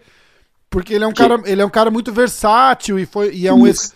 porque 0.69 0.93
ele 0.93 1.05
é 1.05 1.07
um 1.07 1.15
cara 1.15 1.41
ele 1.45 1.63
é 1.63 1.65
um 1.65 1.71
cara 1.71 1.91
muito 1.91 2.13
versátil 2.13 2.99
e 2.99 3.07
foi 3.07 3.33
e 3.33 3.47
é 3.47 3.53
um 3.53 3.67
ex, 3.67 3.95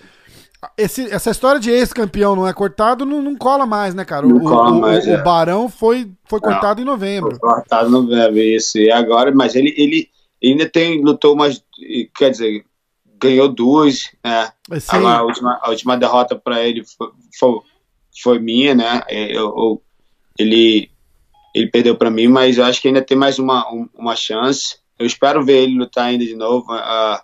esse, 0.79 1.11
essa 1.13 1.31
história 1.31 1.61
de 1.61 1.71
ex-campeão 1.71 2.37
não 2.37 2.47
é 2.47 2.53
cortado 2.53 3.05
não, 3.05 3.21
não 3.21 3.35
cola 3.35 3.67
mais 3.67 3.95
né 3.95 4.05
cara? 4.05 4.27
O, 4.27 4.37
o, 4.37 4.81
mais, 4.81 5.05
o, 5.05 5.11
é. 5.11 5.21
o, 5.21 5.25
Barão 5.25 5.69
foi 5.69 6.11
foi 6.25 6.41
cortado 6.41 6.81
não, 6.81 6.89
em 6.89 6.91
novembro. 6.91 7.31
Foi 7.31 7.41
cortado 7.41 7.89
em 7.89 7.93
novembro 7.93 8.39
isso. 8.39 8.79
E 8.79 8.91
agora 8.91 9.35
mas 9.35 9.57
ele 9.57 9.75
ele 9.77 10.09
ainda 10.43 10.69
tem 10.69 11.03
lutou 11.03 11.37
mais 11.37 11.63
quer 12.15 12.31
dizer 12.31 12.65
ganhou 13.21 13.49
duas, 13.49 14.11
né? 14.25 14.51
A, 14.89 14.97
a, 14.97 15.23
última, 15.23 15.61
a 15.63 15.71
última 15.71 15.97
derrota 15.97 16.35
para 16.35 16.67
ele 16.67 16.83
foi, 16.85 17.11
foi, 17.39 17.61
foi, 18.23 18.39
minha, 18.39 18.75
né? 18.75 19.03
É, 19.09 19.31
eu, 19.31 19.47
eu, 19.47 19.83
ele, 20.39 20.91
ele 21.55 21.69
perdeu 21.69 21.95
para 21.97 22.11
mim, 22.11 22.29
mas 22.29 22.57
eu 22.57 22.65
acho 22.65 22.81
que 22.81 22.89
ainda 22.89 23.03
tem 23.03 23.17
mais 23.17 23.39
uma, 23.39 23.67
uma 23.95 24.17
chance. 24.17 24.79
Eu 24.99 25.07
espero 25.07 25.45
ver 25.45 25.65
ele 25.65 25.79
lutar 25.79 26.07
ainda 26.07 26.25
de 26.25 26.35
novo. 26.35 26.73
Uh, 26.73 27.21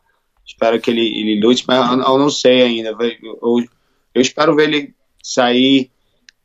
espero 0.47 0.79
que 0.81 0.91
ele, 0.91 1.01
ele 1.01 1.41
lute, 1.41 1.65
mas 1.67 1.91
eu, 1.91 1.99
eu 1.99 2.19
não 2.19 2.31
sei 2.31 2.63
ainda. 2.63 2.95
Eu, 3.23 3.65
eu 4.15 4.21
espero 4.21 4.55
ver 4.55 4.69
ele 4.69 4.95
sair 5.23 5.91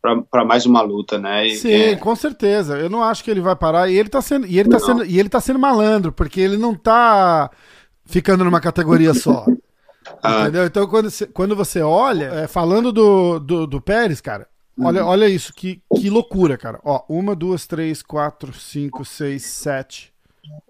para 0.02 0.44
mais 0.44 0.66
uma 0.66 0.82
luta, 0.82 1.18
né? 1.20 1.48
Sim, 1.50 1.72
é... 1.72 1.96
com 1.96 2.16
certeza. 2.16 2.78
Eu 2.78 2.90
não 2.90 3.04
acho 3.04 3.24
que 3.24 3.30
ele 3.30 3.42
vai 3.42 3.56
parar. 3.56 3.90
E 3.90 3.98
ele 3.98 4.10
tá 4.10 4.22
sendo, 4.22 4.48
e 4.48 4.60
ele 4.60 4.70
tá 4.70 4.80
sendo, 4.80 5.06
e 5.06 5.20
ele 5.20 5.30
tá 5.30 5.40
sendo 5.40 5.60
malandro, 5.60 6.12
porque 6.12 6.42
ele 6.42 6.58
não 6.58 6.76
tá 6.76 7.50
ficando 8.06 8.44
numa 8.44 8.60
categoria 8.60 9.14
só. 9.14 9.46
Ah. 10.22 10.42
Entendeu? 10.42 10.66
Então, 10.66 10.88
quando 10.88 11.10
você, 11.12 11.28
quando 11.28 11.56
você 11.56 11.82
olha, 11.82 12.26
é, 12.26 12.48
falando 12.48 12.92
do, 12.92 13.40
do, 13.40 13.68
do, 13.68 13.80
Pérez, 13.80 14.20
cara, 14.20 14.48
olha, 14.80 15.04
uhum. 15.04 15.10
olha 15.10 15.30
isso, 15.30 15.54
que, 15.54 15.80
que 15.96 16.10
loucura, 16.10 16.58
cara. 16.58 16.80
Ó, 16.84 17.04
uma, 17.08 17.36
duas, 17.36 17.68
três, 17.68 18.02
quatro, 18.02 18.52
cinco, 18.52 19.06
seis, 19.06 19.46
sete, 19.46 20.12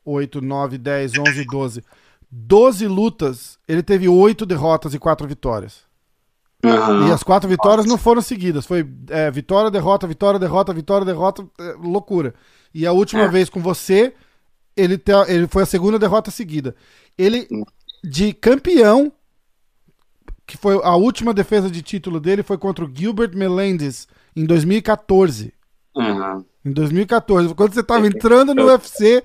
oito, 0.05 0.41
nove, 0.41 0.77
dez, 0.77 1.13
onze, 1.17 1.45
doze. 1.45 1.83
Doze 2.29 2.87
lutas, 2.87 3.57
ele 3.67 3.81
teve 3.81 4.07
oito 4.07 4.45
derrotas 4.45 4.93
e 4.93 4.99
quatro 4.99 5.27
vitórias. 5.27 5.83
Uhum. 6.63 7.07
E 7.07 7.11
as 7.11 7.23
quatro 7.23 7.49
vitórias 7.49 7.85
não 7.85 7.97
foram 7.97 8.21
seguidas. 8.21 8.65
Foi 8.65 8.87
é, 9.09 9.31
vitória, 9.31 9.71
derrota, 9.71 10.05
vitória, 10.05 10.39
derrota, 10.39 10.73
vitória, 10.73 11.05
derrota, 11.05 11.45
é, 11.59 11.75
loucura. 11.81 12.33
E 12.73 12.85
a 12.85 12.91
última 12.91 13.23
é. 13.23 13.27
vez 13.27 13.49
com 13.49 13.59
você, 13.59 14.13
ele, 14.77 14.97
te, 14.97 15.11
ele 15.27 15.47
foi 15.47 15.63
a 15.63 15.65
segunda 15.65 15.97
derrota 15.97 16.29
seguida. 16.29 16.75
Ele, 17.17 17.47
de 18.03 18.33
campeão, 18.33 19.11
que 20.45 20.55
foi 20.55 20.79
a 20.83 20.95
última 20.95 21.33
defesa 21.33 21.69
de 21.69 21.81
título 21.81 22.19
dele, 22.19 22.43
foi 22.43 22.57
contra 22.57 22.85
o 22.85 22.91
Gilbert 22.93 23.35
Melendez 23.35 24.07
em 24.35 24.45
2014. 24.45 25.53
Uhum. 25.95 26.45
Em 26.63 26.71
2014. 26.71 27.53
Quando 27.55 27.73
você 27.73 27.81
estava 27.81 28.05
entrando 28.05 28.53
no 28.53 28.65
UFC, 28.65 29.23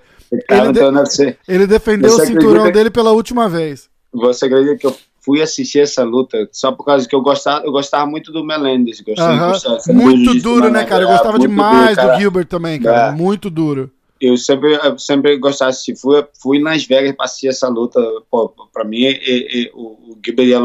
ele, 0.51 0.73
de, 0.73 0.81
UFC. 0.81 1.39
ele 1.47 1.67
defendeu 1.67 2.11
você 2.11 2.23
o 2.23 2.27
cinturão 2.27 2.71
dele 2.73 2.91
pela 2.91 3.13
última 3.13 3.49
vez. 3.49 3.89
Você 4.13 4.47
acredita 4.47 4.77
que 4.79 4.87
eu 4.87 4.97
fui 5.27 5.43
assistir 5.43 5.81
essa 5.81 6.05
luta 6.05 6.49
só 6.53 6.71
por 6.71 6.85
causa 6.85 7.09
que 7.09 7.15
eu 7.15 7.21
gostava, 7.21 7.67
eu 7.67 7.73
gostava 7.73 8.07
muito 8.07 8.33
do 8.33 8.45
Melendez. 8.45 9.01
Uhum. 9.01 9.95
Muito 9.95 10.41
duro, 10.41 10.71
né, 10.71 10.85
cara? 10.85 11.03
Eu 11.03 11.09
gostava 11.09 11.39
demais 11.39 11.97
duro, 11.97 12.09
do 12.09 12.19
Gilbert 12.19 12.47
também, 12.47 12.81
cara. 12.81 13.09
É. 13.09 13.13
Muito 13.13 13.51
duro 13.51 13.91
eu 14.21 14.37
sempre, 14.37 14.75
eu 14.75 14.99
sempre 14.99 15.37
gostava 15.37 15.71
de 15.71 15.77
assistir. 15.77 15.97
Fui, 15.97 16.27
fui 16.41 16.61
Las 16.61 16.85
Vegas 16.85 17.15
para 17.15 17.27
assistir 17.27 17.49
essa 17.49 17.69
luta. 17.69 18.01
Pô, 18.31 18.49
pra 18.73 18.85
mim, 18.85 19.03
e, 19.03 19.19
e, 19.23 19.71
o, 19.75 20.13
o 20.13 20.19
Gilbert 20.25 20.47
ia, 20.47 20.61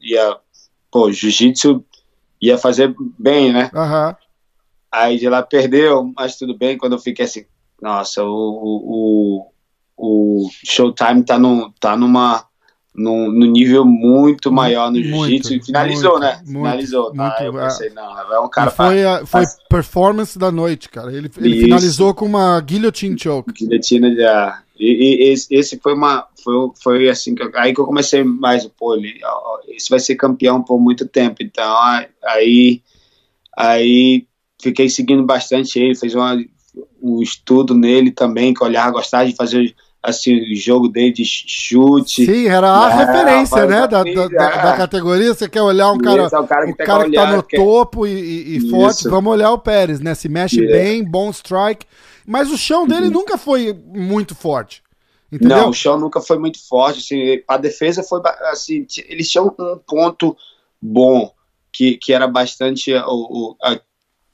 ia 0.00 0.36
pô, 0.90 1.10
jiu-jitsu 1.10 1.84
ia 2.40 2.58
fazer 2.58 2.94
bem, 3.18 3.52
né? 3.52 3.70
Uhum. 3.74 4.14
Aí 4.90 5.18
de 5.18 5.28
lá 5.28 5.42
perdeu, 5.42 6.12
mas 6.16 6.36
tudo 6.36 6.56
bem. 6.56 6.78
Quando 6.78 6.92
eu 6.92 6.98
fiquei 6.98 7.24
assim, 7.24 7.44
nossa, 7.80 8.22
o, 8.22 8.30
o, 8.36 9.50
o 9.96 10.50
Showtime 10.64 11.24
tá, 11.24 11.38
no, 11.38 11.72
tá 11.80 11.96
numa 11.96 12.46
no, 12.94 13.32
no 13.32 13.46
nível 13.46 13.84
muito 13.84 14.52
maior 14.52 14.90
no 14.90 15.02
jiu-jitsu. 15.02 15.60
Finalizou, 15.64 16.12
muito, 16.12 16.22
né? 16.22 16.42
Muito, 16.46 16.64
Finalizou. 16.64 17.12
Tá? 17.12 17.22
Muito, 17.22 17.42
eu 17.42 17.52
pensei, 17.52 17.90
não, 17.90 18.32
é 18.32 18.40
um 18.40 18.48
cara. 18.48 18.70
foi, 18.70 19.04
a, 19.04 19.26
foi 19.26 19.44
performance 19.68 20.38
da 20.38 20.52
noite, 20.52 20.88
cara. 20.88 21.12
Ele, 21.12 21.30
ele 21.38 21.60
finalizou 21.62 22.14
com 22.14 22.24
uma 22.24 22.60
guillotine 22.60 23.18
choke. 23.18 23.52
Guilhotina 23.52 24.14
já. 24.14 24.62
E, 24.78 25.26
e 25.26 25.32
esse, 25.32 25.52
esse, 25.54 25.78
foi 25.78 25.94
uma. 25.94 26.28
Foi, 26.42 26.70
foi 26.82 27.08
assim 27.08 27.34
que 27.34 27.42
eu, 27.42 27.50
aí 27.54 27.74
que 27.74 27.80
eu 27.80 27.86
comecei 27.86 28.22
mais, 28.22 28.64
pô, 28.66 28.94
ele, 28.94 29.18
esse 29.68 29.90
vai 29.90 29.98
ser 29.98 30.14
campeão 30.14 30.62
por 30.62 30.78
muito 30.78 31.06
tempo. 31.06 31.42
Então, 31.42 31.76
aí. 32.22 32.80
Aí 33.56 34.26
fiquei 34.60 34.88
seguindo 34.88 35.22
bastante 35.22 35.78
ele, 35.78 35.94
fez 35.94 36.14
uma, 36.14 36.36
um 37.02 37.22
estudo 37.22 37.74
nele 37.74 38.10
também, 38.10 38.54
que 38.54 38.64
olhar, 38.64 38.90
gostava 38.90 39.26
de 39.26 39.36
fazer 39.36 39.74
assim, 40.04 40.52
o 40.52 40.54
jogo 40.54 40.88
dele 40.88 41.12
de 41.12 41.24
chute. 41.24 42.26
Sim, 42.26 42.46
era 42.46 42.86
a 42.86 42.90
é, 42.90 43.06
referência, 43.06 43.64
né, 43.64 43.86
da, 43.86 44.04
da, 44.04 44.28
da, 44.28 44.76
categoria. 44.76 45.32
Você 45.32 45.48
quer 45.48 45.62
olhar 45.62 45.90
um 45.90 45.98
cara, 45.98 46.26
Isso, 46.26 46.36
é 46.36 46.38
o 46.38 46.46
cara 46.46 46.66
que, 46.66 46.72
o 46.72 46.76
cara 46.76 47.04
que 47.06 47.16
tá 47.16 47.32
no 47.32 47.42
que... 47.42 47.56
topo 47.56 48.06
e, 48.06 48.56
e 48.56 48.70
forte, 48.70 49.08
vamos 49.08 49.32
olhar 49.32 49.50
o 49.50 49.58
Pérez, 49.58 50.00
né? 50.00 50.14
Se 50.14 50.28
mexe 50.28 50.60
bem, 50.60 51.02
bom 51.02 51.30
strike. 51.30 51.86
Mas 52.26 52.50
o 52.50 52.58
chão 52.58 52.86
dele 52.86 53.06
uhum. 53.06 53.12
nunca 53.12 53.38
foi 53.38 53.72
muito 53.72 54.34
forte. 54.34 54.82
Entendeu? 55.32 55.56
Não, 55.56 55.70
o 55.70 55.74
chão 55.74 55.98
nunca 55.98 56.20
foi 56.20 56.38
muito 56.38 56.62
forte. 56.68 56.98
Assim, 56.98 57.42
a 57.48 57.56
defesa 57.56 58.02
foi 58.02 58.20
assim, 58.50 58.86
eles 59.08 59.30
tinham 59.30 59.46
um 59.46 59.78
ponto 59.78 60.36
bom 60.80 61.32
que, 61.72 61.96
que 61.96 62.12
era 62.12 62.28
bastante 62.28 62.94
o, 62.94 63.00
o 63.08 63.56
a, 63.62 63.80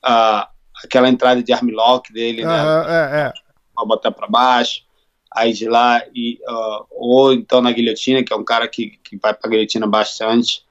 a, 0.03 0.49
aquela 0.85 1.09
entrada 1.09 1.43
de 1.43 1.53
armlock 1.53 2.13
dele, 2.13 2.45
né? 2.45 2.59
É, 2.89 3.21
é. 3.21 3.33
Pra 3.75 3.85
botar 3.85 4.11
para 4.11 4.27
baixo 4.27 4.90
aí 5.35 5.53
de 5.53 5.69
lá, 5.69 6.03
e, 6.15 6.39
uh, 6.49 6.87
ou 6.91 7.33
então 7.33 7.61
na 7.61 7.73
guilhotina, 7.73 8.23
que 8.23 8.33
é 8.33 8.37
um 8.37 8.45
cara 8.45 8.67
que, 8.67 8.99
que 9.05 9.17
vai 9.17 9.33
pra 9.33 9.51
guilhotina 9.51 9.87
bastante, 9.87 10.65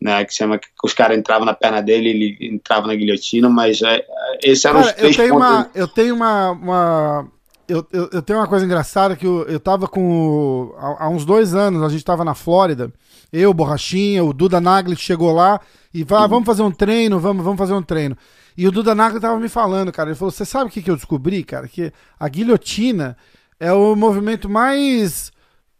né, 0.00 0.24
que 0.24 0.34
chama 0.34 0.58
que 0.58 0.68
os 0.82 0.92
caras 0.92 1.18
entravam 1.18 1.44
na 1.44 1.54
perna 1.54 1.82
dele, 1.82 2.10
ele 2.10 2.54
entrava 2.54 2.86
na 2.86 2.94
guilhotina, 2.94 3.48
mas 3.48 3.82
é, 3.82 4.04
esse 4.42 4.66
era 4.66 4.78
cara, 4.78 4.86
os 4.86 4.92
três 4.94 5.16
eu 5.16 5.24
tenho 5.24 5.34
pontos. 5.34 5.48
Uma, 5.48 5.70
eu 5.74 5.88
tenho 5.88 6.14
uma, 6.14 6.50
uma, 6.50 7.28
eu, 7.68 7.86
eu, 7.92 8.08
eu, 8.12 8.22
tenho 8.22 8.38
uma 8.38 8.46
coisa 8.46 8.64
engraçada 8.64 9.16
que 9.16 9.26
eu, 9.26 9.42
eu 9.44 9.58
tava 9.58 9.88
com. 9.88 10.74
Há, 10.78 11.04
há 11.04 11.08
uns 11.08 11.24
dois 11.24 11.54
anos, 11.54 11.82
a 11.82 11.88
gente 11.88 12.04
tava 12.04 12.24
na 12.24 12.34
Flórida. 12.34 12.92
Eu, 13.32 13.52
Borrachinha, 13.52 14.24
o 14.24 14.32
Duda 14.32 14.60
Nagli 14.60 14.96
chegou 14.96 15.32
lá 15.32 15.60
e 15.92 16.04
falou: 16.04 16.24
ah, 16.24 16.26
vamos 16.28 16.46
fazer 16.46 16.62
um 16.62 16.70
treino, 16.70 17.18
vamos, 17.18 17.44
vamos 17.44 17.58
fazer 17.58 17.74
um 17.74 17.82
treino. 17.82 18.16
E 18.56 18.66
o 18.66 18.72
Duda 18.72 18.94
Nagli 18.94 19.20
tava 19.20 19.38
me 19.38 19.48
falando, 19.48 19.90
cara. 19.90 20.10
Ele 20.10 20.18
falou: 20.18 20.30
Você 20.30 20.44
sabe 20.44 20.70
o 20.70 20.72
que, 20.72 20.80
que 20.80 20.90
eu 20.90 20.96
descobri, 20.96 21.42
cara? 21.42 21.66
Que 21.66 21.92
a 22.18 22.28
guilhotina 22.28 23.16
é 23.58 23.72
o 23.72 23.94
movimento 23.96 24.48
mais. 24.48 25.32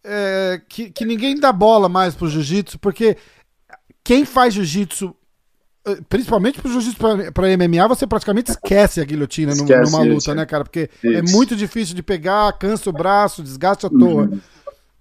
É, 0.05 0.61
que, 0.69 0.91
que 0.91 1.05
ninguém 1.05 1.39
dá 1.39 1.53
bola 1.53 1.89
mais 1.89 2.15
pro 2.15 2.29
jiu-jitsu, 2.29 2.79
porque 2.79 3.17
quem 4.05 4.25
faz 4.25 4.55
jiu-jitsu 4.55 5.13
eh, 5.87 5.99
principalmente 6.09 6.61
pro 6.61 6.71
jiu-jitsu 6.71 6.99
pra, 7.33 7.47
MMA, 7.57 7.89
você 7.89 8.07
praticamente 8.07 8.51
esquece 8.51 9.01
a 9.01 9.05
guilhotina 9.05 9.53
esquece 9.53 9.91
numa 9.91 10.03
luta, 10.03 10.17
isso. 10.17 10.35
né, 10.35 10.45
cara? 10.45 10.65
Porque 10.65 10.91
é 11.03 11.09
isso. 11.09 11.19
é 11.19 11.23
muito 11.23 11.55
difícil 11.55 11.95
de 11.95 12.03
pegar, 12.03 12.53
cansa 12.59 12.91
o 12.91 12.93
braço, 12.93 13.43
desgaste 13.43 13.87
à 13.87 13.89
toa. 13.89 14.25
Uhum. 14.25 14.41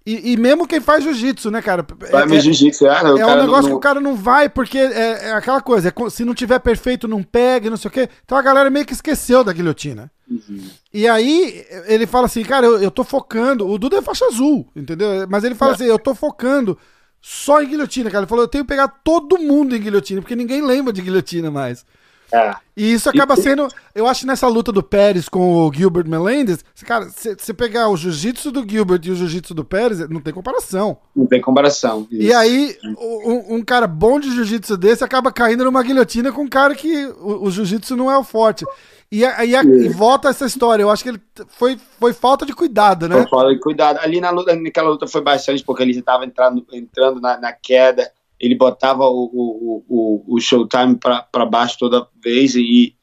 E, 0.06 0.32
e, 0.32 0.36
mesmo 0.36 0.68
quem 0.68 0.80
faz 0.80 1.02
jiu-jitsu, 1.02 1.50
né, 1.50 1.60
cara? 1.60 1.84
Vai 2.12 2.22
é, 2.22 2.40
jiu-jitsu, 2.40 2.86
é, 2.86 3.00
é 3.00 3.26
um 3.26 3.42
negócio 3.42 3.62
não... 3.62 3.70
que 3.70 3.74
o 3.74 3.80
cara 3.80 4.00
não 4.00 4.14
vai, 4.14 4.48
porque 4.48 4.78
é, 4.78 5.30
é, 5.30 5.32
aquela 5.32 5.60
coisa, 5.60 5.88
é, 5.88 6.10
se 6.10 6.24
não 6.24 6.32
tiver 6.32 6.60
perfeito, 6.60 7.08
não 7.08 7.24
pega, 7.24 7.68
não 7.68 7.76
sei 7.76 7.88
o 7.88 7.92
quê. 7.92 8.08
Então 8.24 8.38
a 8.38 8.42
galera 8.42 8.70
meio 8.70 8.86
que 8.86 8.92
esqueceu 8.92 9.42
da 9.42 9.52
guilhotina. 9.52 10.08
Uhum. 10.30 10.62
E 10.94 11.08
aí 11.08 11.66
ele 11.86 12.06
fala 12.06 12.26
assim, 12.26 12.44
cara, 12.44 12.66
eu, 12.66 12.80
eu 12.80 12.90
tô 12.90 13.02
focando. 13.02 13.68
O 13.68 13.76
Duda 13.78 13.96
é 13.96 14.02
faixa 14.02 14.26
azul, 14.26 14.68
entendeu? 14.76 15.26
Mas 15.28 15.42
ele 15.42 15.56
fala 15.56 15.72
é. 15.72 15.74
assim, 15.74 15.84
eu 15.84 15.98
tô 15.98 16.14
focando 16.14 16.78
só 17.20 17.60
em 17.60 17.68
guilhotina, 17.68 18.08
cara. 18.08 18.22
Ele 18.22 18.28
falou: 18.28 18.44
eu 18.44 18.48
tenho 18.48 18.62
que 18.62 18.68
pegar 18.68 18.86
todo 18.86 19.38
mundo 19.38 19.74
em 19.74 19.80
guilhotina, 19.80 20.20
porque 20.20 20.36
ninguém 20.36 20.64
lembra 20.64 20.92
de 20.92 21.02
guilhotina 21.02 21.50
mais. 21.50 21.84
É. 22.32 22.54
E 22.76 22.92
isso 22.92 23.08
acaba 23.08 23.34
e, 23.34 23.36
sendo. 23.40 23.68
Eu 23.94 24.06
acho 24.06 24.26
nessa 24.26 24.46
luta 24.48 24.70
do 24.70 24.82
Pérez 24.82 25.28
com 25.28 25.66
o 25.66 25.72
Gilbert 25.72 26.06
Melendez, 26.06 26.64
cara, 26.84 27.08
você 27.08 27.54
pegar 27.54 27.88
o 27.88 27.96
jiu-jitsu 27.96 28.50
do 28.50 28.68
Gilbert 28.68 29.00
e 29.04 29.10
o 29.10 29.16
jiu-jitsu 29.16 29.54
do 29.54 29.64
Pérez, 29.64 30.08
não 30.08 30.20
tem 30.20 30.34
comparação. 30.34 30.98
Não 31.14 31.26
tem 31.26 31.40
comparação. 31.40 32.06
Isso. 32.10 32.22
E 32.22 32.34
aí, 32.34 32.76
um, 32.84 33.56
um, 33.56 33.64
cara 33.64 33.86
bom 33.86 34.20
de 34.20 34.34
jiu-jitsu 34.34 34.76
desse 34.76 35.02
acaba 35.02 35.32
caindo 35.32 35.64
numa 35.64 35.82
guilhotina 35.82 36.32
com 36.32 36.42
um 36.42 36.48
cara 36.48 36.74
que 36.74 37.06
o, 37.20 37.46
o 37.46 37.50
jiu-jitsu 37.50 37.96
não 37.96 38.10
é 38.10 38.18
o 38.18 38.24
forte. 38.24 38.64
E, 39.10 39.22
e, 39.22 39.54
e, 39.54 39.88
volta 39.88 40.28
essa 40.28 40.46
história. 40.46 40.82
Eu 40.82 40.90
acho 40.90 41.02
que 41.02 41.10
ele 41.10 41.20
foi, 41.48 41.78
foi 41.98 42.12
falta 42.12 42.44
de 42.44 42.52
cuidado, 42.52 43.08
né? 43.08 43.14
Foi 43.14 43.28
falta 43.28 43.54
de 43.54 43.60
cuidado. 43.60 44.00
Ali 44.00 44.20
na 44.20 44.30
luta, 44.30 44.54
naquela 44.56 44.90
luta 44.90 45.06
foi 45.06 45.20
bastante, 45.20 45.62
porque 45.62 45.82
ele 45.82 45.96
estava 45.96 46.24
entrando, 46.24 46.66
entrando 46.72 47.20
na, 47.20 47.38
na, 47.38 47.52
queda, 47.52 48.10
ele 48.38 48.54
botava 48.54 49.04
o, 49.04 49.30
o, 49.32 49.84
o, 49.88 50.34
o 50.36 50.40
showtime 50.40 50.96
para 50.96 51.46
baixo 51.46 51.78
toda 51.78 52.06
vez 52.22 52.54
e, 52.54 52.94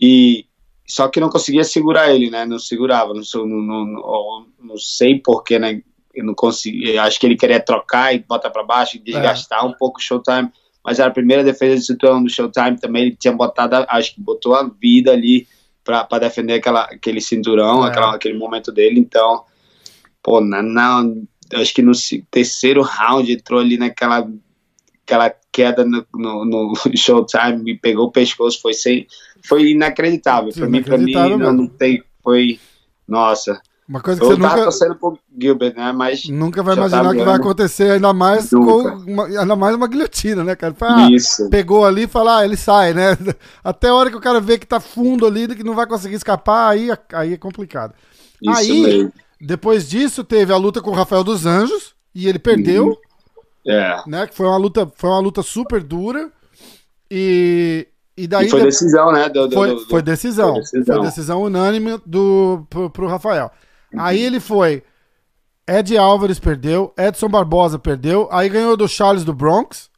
e 0.00 0.46
só 0.86 1.08
que 1.08 1.20
não 1.20 1.28
conseguia 1.28 1.64
segurar 1.64 2.12
ele, 2.12 2.30
né? 2.30 2.44
Não 2.44 2.58
segurava, 2.58 3.12
não, 3.14 3.22
não, 3.46 3.84
não, 3.86 4.46
não 4.60 4.76
sei 4.76 5.18
porquê, 5.18 5.58
né? 5.58 5.82
Eu 6.14 6.24
não 6.24 6.34
conseguia, 6.34 7.02
acho 7.02 7.20
que 7.20 7.26
ele 7.26 7.36
queria 7.36 7.60
trocar 7.60 8.14
e 8.14 8.18
botar 8.18 8.50
para 8.50 8.64
baixo 8.64 8.96
e 8.96 9.00
desgastar 9.00 9.62
é. 9.62 9.66
um 9.66 9.72
pouco 9.72 9.98
o 9.98 10.02
showtime 10.02 10.50
mas 10.88 10.98
era 10.98 11.10
a 11.10 11.12
primeira 11.12 11.44
defesa 11.44 11.76
de 11.76 11.84
cinturão 11.84 12.22
do 12.22 12.30
Showtime 12.30 12.78
também, 12.80 13.02
ele 13.02 13.16
tinha 13.16 13.32
botado, 13.32 13.84
acho 13.90 14.14
que 14.14 14.22
botou 14.22 14.54
a 14.54 14.62
vida 14.62 15.12
ali 15.12 15.46
para 15.84 16.18
defender 16.18 16.54
aquela, 16.54 16.84
aquele 16.84 17.20
cinturão, 17.20 17.84
é. 17.84 17.90
aquela, 17.90 18.14
aquele 18.14 18.38
momento 18.38 18.72
dele, 18.72 18.98
então, 18.98 19.44
pô, 20.22 20.40
na, 20.40 20.62
na, 20.62 21.04
acho 21.54 21.74
que 21.74 21.82
no 21.82 21.92
terceiro 22.30 22.80
round 22.80 23.30
entrou 23.30 23.60
ali 23.60 23.76
naquela 23.76 24.26
aquela 25.08 25.32
queda 25.50 25.84
no, 25.84 26.04
no, 26.14 26.44
no 26.44 26.74
Showtime 26.94 27.72
e 27.72 27.78
pegou 27.78 28.06
o 28.06 28.12
pescoço, 28.12 28.60
foi 28.60 28.74
sem, 28.74 29.06
foi 29.46 29.70
inacreditável, 29.70 30.52
para 30.52 30.68
mim, 30.68 30.82
para 30.82 30.98
mim 30.98 31.12
não, 31.12 31.52
não 31.52 31.66
tem, 31.66 32.02
foi, 32.22 32.60
nossa, 33.08 33.60
uma 33.88 34.02
coisa 34.02 34.20
que 34.20 34.26
eu 34.26 34.32
você 34.32 34.38
nunca. 34.38 34.62
torcendo 34.64 34.96
pro 34.96 35.18
Gilbert, 35.40 35.74
né? 35.74 35.92
Mas. 35.92 36.28
Nunca 36.28 36.62
vai 36.62 36.76
imaginar 36.76 37.04
tá 37.04 37.14
que 37.14 37.24
vai 37.24 37.36
acontecer, 37.36 37.92
ainda 37.92 38.12
mais 38.12 38.52
uma, 38.52 39.24
ainda 39.24 39.56
mais 39.56 39.74
uma 39.74 39.88
guilhotina, 39.88 40.44
né, 40.44 40.54
cara? 40.54 40.76
Ah, 40.82 41.08
Isso. 41.10 41.48
Pegou 41.48 41.86
ali 41.86 42.02
e 42.02 42.06
fala, 42.06 42.40
ah, 42.40 42.44
ele 42.44 42.58
sai, 42.58 42.92
né? 42.92 43.16
Até 43.64 43.88
a 43.88 43.94
hora 43.94 44.10
que 44.10 44.16
o 44.16 44.20
cara 44.20 44.42
vê 44.42 44.58
que 44.58 44.66
tá 44.66 44.78
fundo 44.78 45.26
ali, 45.26 45.48
que 45.56 45.64
não 45.64 45.74
vai 45.74 45.86
conseguir 45.86 46.16
escapar, 46.16 46.68
aí, 46.68 46.90
aí 47.14 47.32
é 47.32 47.38
complicado. 47.38 47.94
Isso 48.42 48.58
aí, 48.58 48.82
mesmo. 48.82 49.12
depois 49.40 49.88
disso, 49.88 50.22
teve 50.22 50.52
a 50.52 50.58
luta 50.58 50.82
com 50.82 50.90
o 50.90 50.94
Rafael 50.94 51.24
dos 51.24 51.46
Anjos, 51.46 51.94
e 52.14 52.28
ele 52.28 52.38
perdeu. 52.38 52.88
Uhum. 52.88 53.07
É. 53.68 54.02
Né? 54.06 54.26
Que 54.26 54.34
foi 54.34 54.46
uma 54.46 54.56
luta, 54.56 54.90
foi 54.96 55.10
uma 55.10 55.20
luta 55.20 55.42
super 55.42 55.82
dura. 55.82 56.30
E, 57.10 57.86
e 58.16 58.26
daí. 58.26 58.46
E 58.46 58.50
foi 58.50 58.62
decisão, 58.62 59.12
né? 59.12 59.28
Do, 59.28 59.46
do, 59.46 59.54
foi, 59.54 59.68
do, 59.68 59.80
foi, 59.86 60.02
decisão, 60.02 60.52
foi, 60.52 60.60
decisão, 60.60 60.96
foi 60.96 61.04
decisão. 61.04 61.42
unânime 61.42 62.00
do, 62.06 62.66
pro, 62.70 62.90
pro 62.90 63.06
Rafael. 63.06 63.50
Aí 63.96 64.20
ele 64.20 64.40
foi. 64.40 64.82
Ed 65.68 65.96
Álvares 65.98 66.38
perdeu, 66.38 66.94
Edson 66.96 67.28
Barbosa 67.28 67.78
perdeu, 67.78 68.26
aí 68.32 68.48
ganhou 68.48 68.74
do 68.74 68.88
Charles 68.88 69.22
do 69.22 69.34
Bronx. 69.34 69.90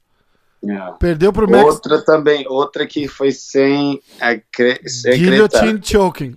É. 0.69 0.93
Perdeu 0.99 1.33
pro 1.33 1.49
Max. 1.49 1.65
Outra 1.65 2.03
também, 2.03 2.45
outra 2.49 2.87
que 2.87 3.07
foi 3.07 3.31
sem, 3.31 4.03
acre... 4.21 4.81
sem 4.89 5.19
Guillotine 5.19 5.81
choking. 5.83 6.37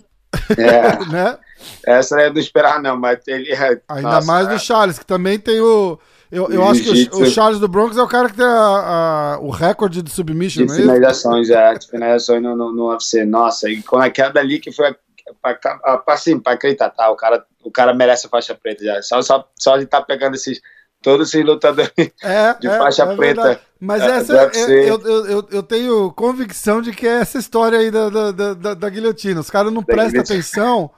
É. 0.55 1.03
né? 1.11 1.37
Essa 1.85 2.21
é 2.21 2.29
do 2.29 2.39
esperar, 2.39 2.81
não, 2.81 2.97
mas 2.97 3.19
ele 3.27 3.51
é. 3.51 3.81
Ainda 3.89 4.09
Nossa, 4.09 4.27
mais 4.27 4.47
do 4.47 4.59
Charles, 4.59 4.99
que 4.99 5.05
também 5.05 5.39
tem 5.39 5.59
o. 5.59 5.99
Eu, 6.33 6.49
eu 6.49 6.67
acho 6.67 6.81
que 6.81 7.09
o, 7.13 7.21
o, 7.21 7.25
Charles 7.27 7.59
do 7.59 7.67
Bronx 7.67 7.95
é 7.95 8.01
o 8.01 8.07
cara 8.07 8.27
que 8.27 8.35
tem 8.35 8.43
a, 8.43 9.35
a, 9.35 9.39
o 9.39 9.51
recorde 9.51 10.01
de 10.01 10.09
submission, 10.09 10.65
de 10.65 10.75
finalizações, 10.75 11.47
é, 11.51 11.73
de 11.75 11.87
finalizações 11.87 12.41
no, 12.41 12.55
no, 12.55 12.71
no 12.71 12.89
UFC. 12.89 13.23
Nossa, 13.23 13.69
e 13.69 13.83
com 13.83 13.97
aquela 13.97 14.39
ali 14.39 14.59
que 14.59 14.71
foi 14.71 14.95
pra, 15.39 15.79
assim, 16.07 16.39
pra 16.39 16.53
acreditar, 16.53 16.89
tá? 16.89 17.11
O 17.11 17.15
cara, 17.15 17.45
o 17.63 17.69
cara 17.69 17.93
merece 17.93 18.25
a 18.25 18.29
faixa 18.31 18.55
preta 18.55 18.83
já. 18.83 18.99
Só, 19.03 19.21
só, 19.21 19.47
só 19.59 19.77
de 19.77 19.83
estar 19.83 19.99
tá 19.99 20.05
pegando 20.07 20.33
esses, 20.33 20.59
todos 21.03 21.29
esses 21.29 21.45
lutadores 21.45 21.91
é, 22.23 22.55
de 22.59 22.67
é, 22.67 22.77
faixa 22.79 23.03
é 23.03 23.15
preta. 23.15 23.61
Mas 23.79 24.01
é, 24.01 24.17
essa, 24.17 24.33
eu, 24.33 24.99
eu, 25.01 25.25
eu, 25.27 25.47
eu, 25.51 25.61
tenho 25.61 26.11
convicção 26.13 26.81
de 26.81 26.93
que 26.93 27.05
é 27.05 27.19
essa 27.19 27.37
história 27.37 27.77
aí 27.77 27.91
da, 27.91 28.09
da, 28.09 28.53
da, 28.53 28.73
da 28.73 28.89
guilhotina. 28.89 29.39
Os 29.39 29.51
caras 29.51 29.71
não 29.71 29.83
prestam 29.83 30.21
atenção, 30.21 30.89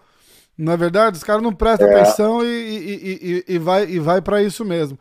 não 0.57 0.71
é 0.71 0.77
verdade? 0.77 1.17
Os 1.17 1.23
caras 1.25 1.43
não 1.43 1.51
prestam 1.51 1.89
é. 1.89 1.99
atenção 1.99 2.41
e, 2.41 2.47
e, 2.47 3.43
e, 3.49 3.55
e, 3.55 3.57
vai, 3.57 3.83
e 3.83 3.99
vai 3.99 4.21
para 4.21 4.41
isso 4.41 4.63
mesmo. 4.63 4.97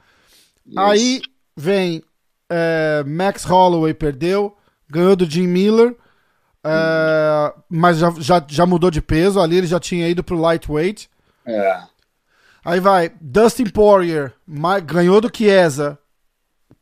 Isso. 0.66 0.78
Aí 0.78 1.22
vem 1.56 2.02
é, 2.48 3.04
Max 3.06 3.44
Holloway 3.44 3.94
perdeu, 3.94 4.56
ganhou 4.88 5.16
do 5.16 5.28
Jim 5.28 5.46
Miller. 5.46 5.96
É, 6.66 7.52
mas 7.68 7.98
já, 7.98 8.10
já, 8.18 8.46
já 8.48 8.64
mudou 8.64 8.90
de 8.90 9.02
peso. 9.02 9.40
Ali 9.40 9.56
ele 9.56 9.66
já 9.66 9.78
tinha 9.78 10.08
ido 10.08 10.24
pro 10.24 10.40
lightweight. 10.40 11.10
É. 11.46 11.82
Aí 12.64 12.80
vai, 12.80 13.12
Dustin 13.20 13.66
Poirier 13.66 14.32
ganhou 14.86 15.20
do 15.20 15.30
Chiesa, 15.34 15.98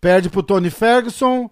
perde 0.00 0.30
pro 0.30 0.42
Tony 0.42 0.70
Ferguson, 0.70 1.50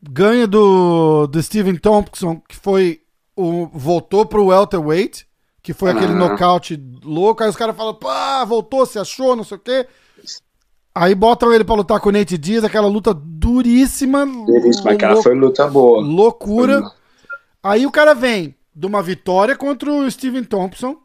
ganha 0.00 0.46
do, 0.46 1.26
do 1.26 1.42
Steven 1.42 1.76
Thompson, 1.76 2.40
que 2.48 2.54
foi 2.54 3.02
o, 3.34 3.66
voltou 3.66 4.24
pro 4.24 4.46
welterweight, 4.46 5.26
que 5.62 5.74
foi 5.74 5.90
uhum. 5.90 5.96
aquele 5.96 6.14
nocaute 6.14 6.80
louco. 7.02 7.42
Aí 7.42 7.50
os 7.50 7.56
caras 7.56 7.76
falam, 7.76 7.94
pá, 7.94 8.44
voltou, 8.44 8.86
se 8.86 9.00
achou, 9.00 9.34
não 9.34 9.42
sei 9.42 9.56
o 9.56 9.60
quê. 9.60 9.88
Aí 10.96 11.14
botam 11.14 11.52
ele 11.52 11.62
pra 11.62 11.74
lutar 11.74 12.00
com 12.00 12.08
o 12.08 12.12
Nate 12.12 12.38
Diaz, 12.38 12.64
aquela 12.64 12.88
luta 12.88 13.12
duríssima. 13.12 14.24
Duríssima, 14.24 14.92
aquela 14.92 15.22
foi 15.22 15.34
luta 15.34 15.66
boa. 15.66 16.00
Loucura. 16.00 16.80
Foi 16.80 16.90
Aí 17.62 17.86
o 17.86 17.92
cara 17.92 18.14
vem 18.14 18.54
de 18.74 18.86
uma 18.86 19.02
vitória 19.02 19.54
contra 19.54 19.92
o 19.92 20.10
Steven 20.10 20.42
Thompson, 20.42 20.96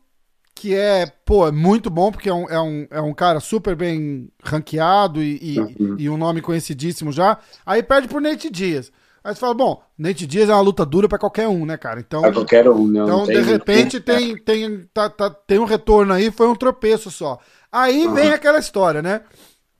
que 0.55 0.73
é, 0.73 1.11
pô, 1.25 1.45
é 1.45 1.51
muito 1.51 1.89
bom, 1.89 2.09
porque 2.09 2.29
é 2.29 2.33
um, 2.33 2.49
é 2.49 2.61
um, 2.61 2.87
é 2.89 3.01
um 3.01 3.13
cara 3.13 3.41
super 3.41 3.75
bem 3.75 4.29
ranqueado 4.41 5.21
e, 5.21 5.39
e, 5.41 5.59
uhum. 5.59 5.95
e 5.99 6.09
um 6.09 6.15
nome 6.15 6.39
conhecidíssimo 6.39 7.11
já. 7.11 7.37
Aí 7.65 7.83
perde 7.83 8.07
pro 8.07 8.21
Nate 8.21 8.49
Diaz. 8.49 8.93
Aí 9.21 9.35
você 9.35 9.41
fala, 9.41 9.53
bom, 9.53 9.83
Nate 9.97 10.25
Diaz 10.25 10.49
é 10.49 10.53
uma 10.53 10.61
luta 10.61 10.85
dura 10.85 11.09
para 11.09 11.19
qualquer 11.19 11.49
um, 11.49 11.65
né, 11.65 11.75
cara? 11.75 11.99
Então, 11.99 12.21
pra 12.21 12.31
qualquer 12.31 12.69
um, 12.69 12.87
não. 12.87 13.03
Então, 13.03 13.25
tem, 13.25 13.35
de 13.35 13.41
repente, 13.41 13.99
tem, 13.99 14.37
tem, 14.37 14.87
tá, 14.93 15.09
tá, 15.09 15.29
tem 15.29 15.59
um 15.59 15.65
retorno 15.65 16.13
aí, 16.13 16.31
foi 16.31 16.47
um 16.47 16.55
tropeço 16.55 17.11
só. 17.11 17.37
Aí 17.69 18.07
uhum. 18.07 18.13
vem 18.13 18.31
aquela 18.31 18.57
história, 18.57 19.01
né? 19.01 19.21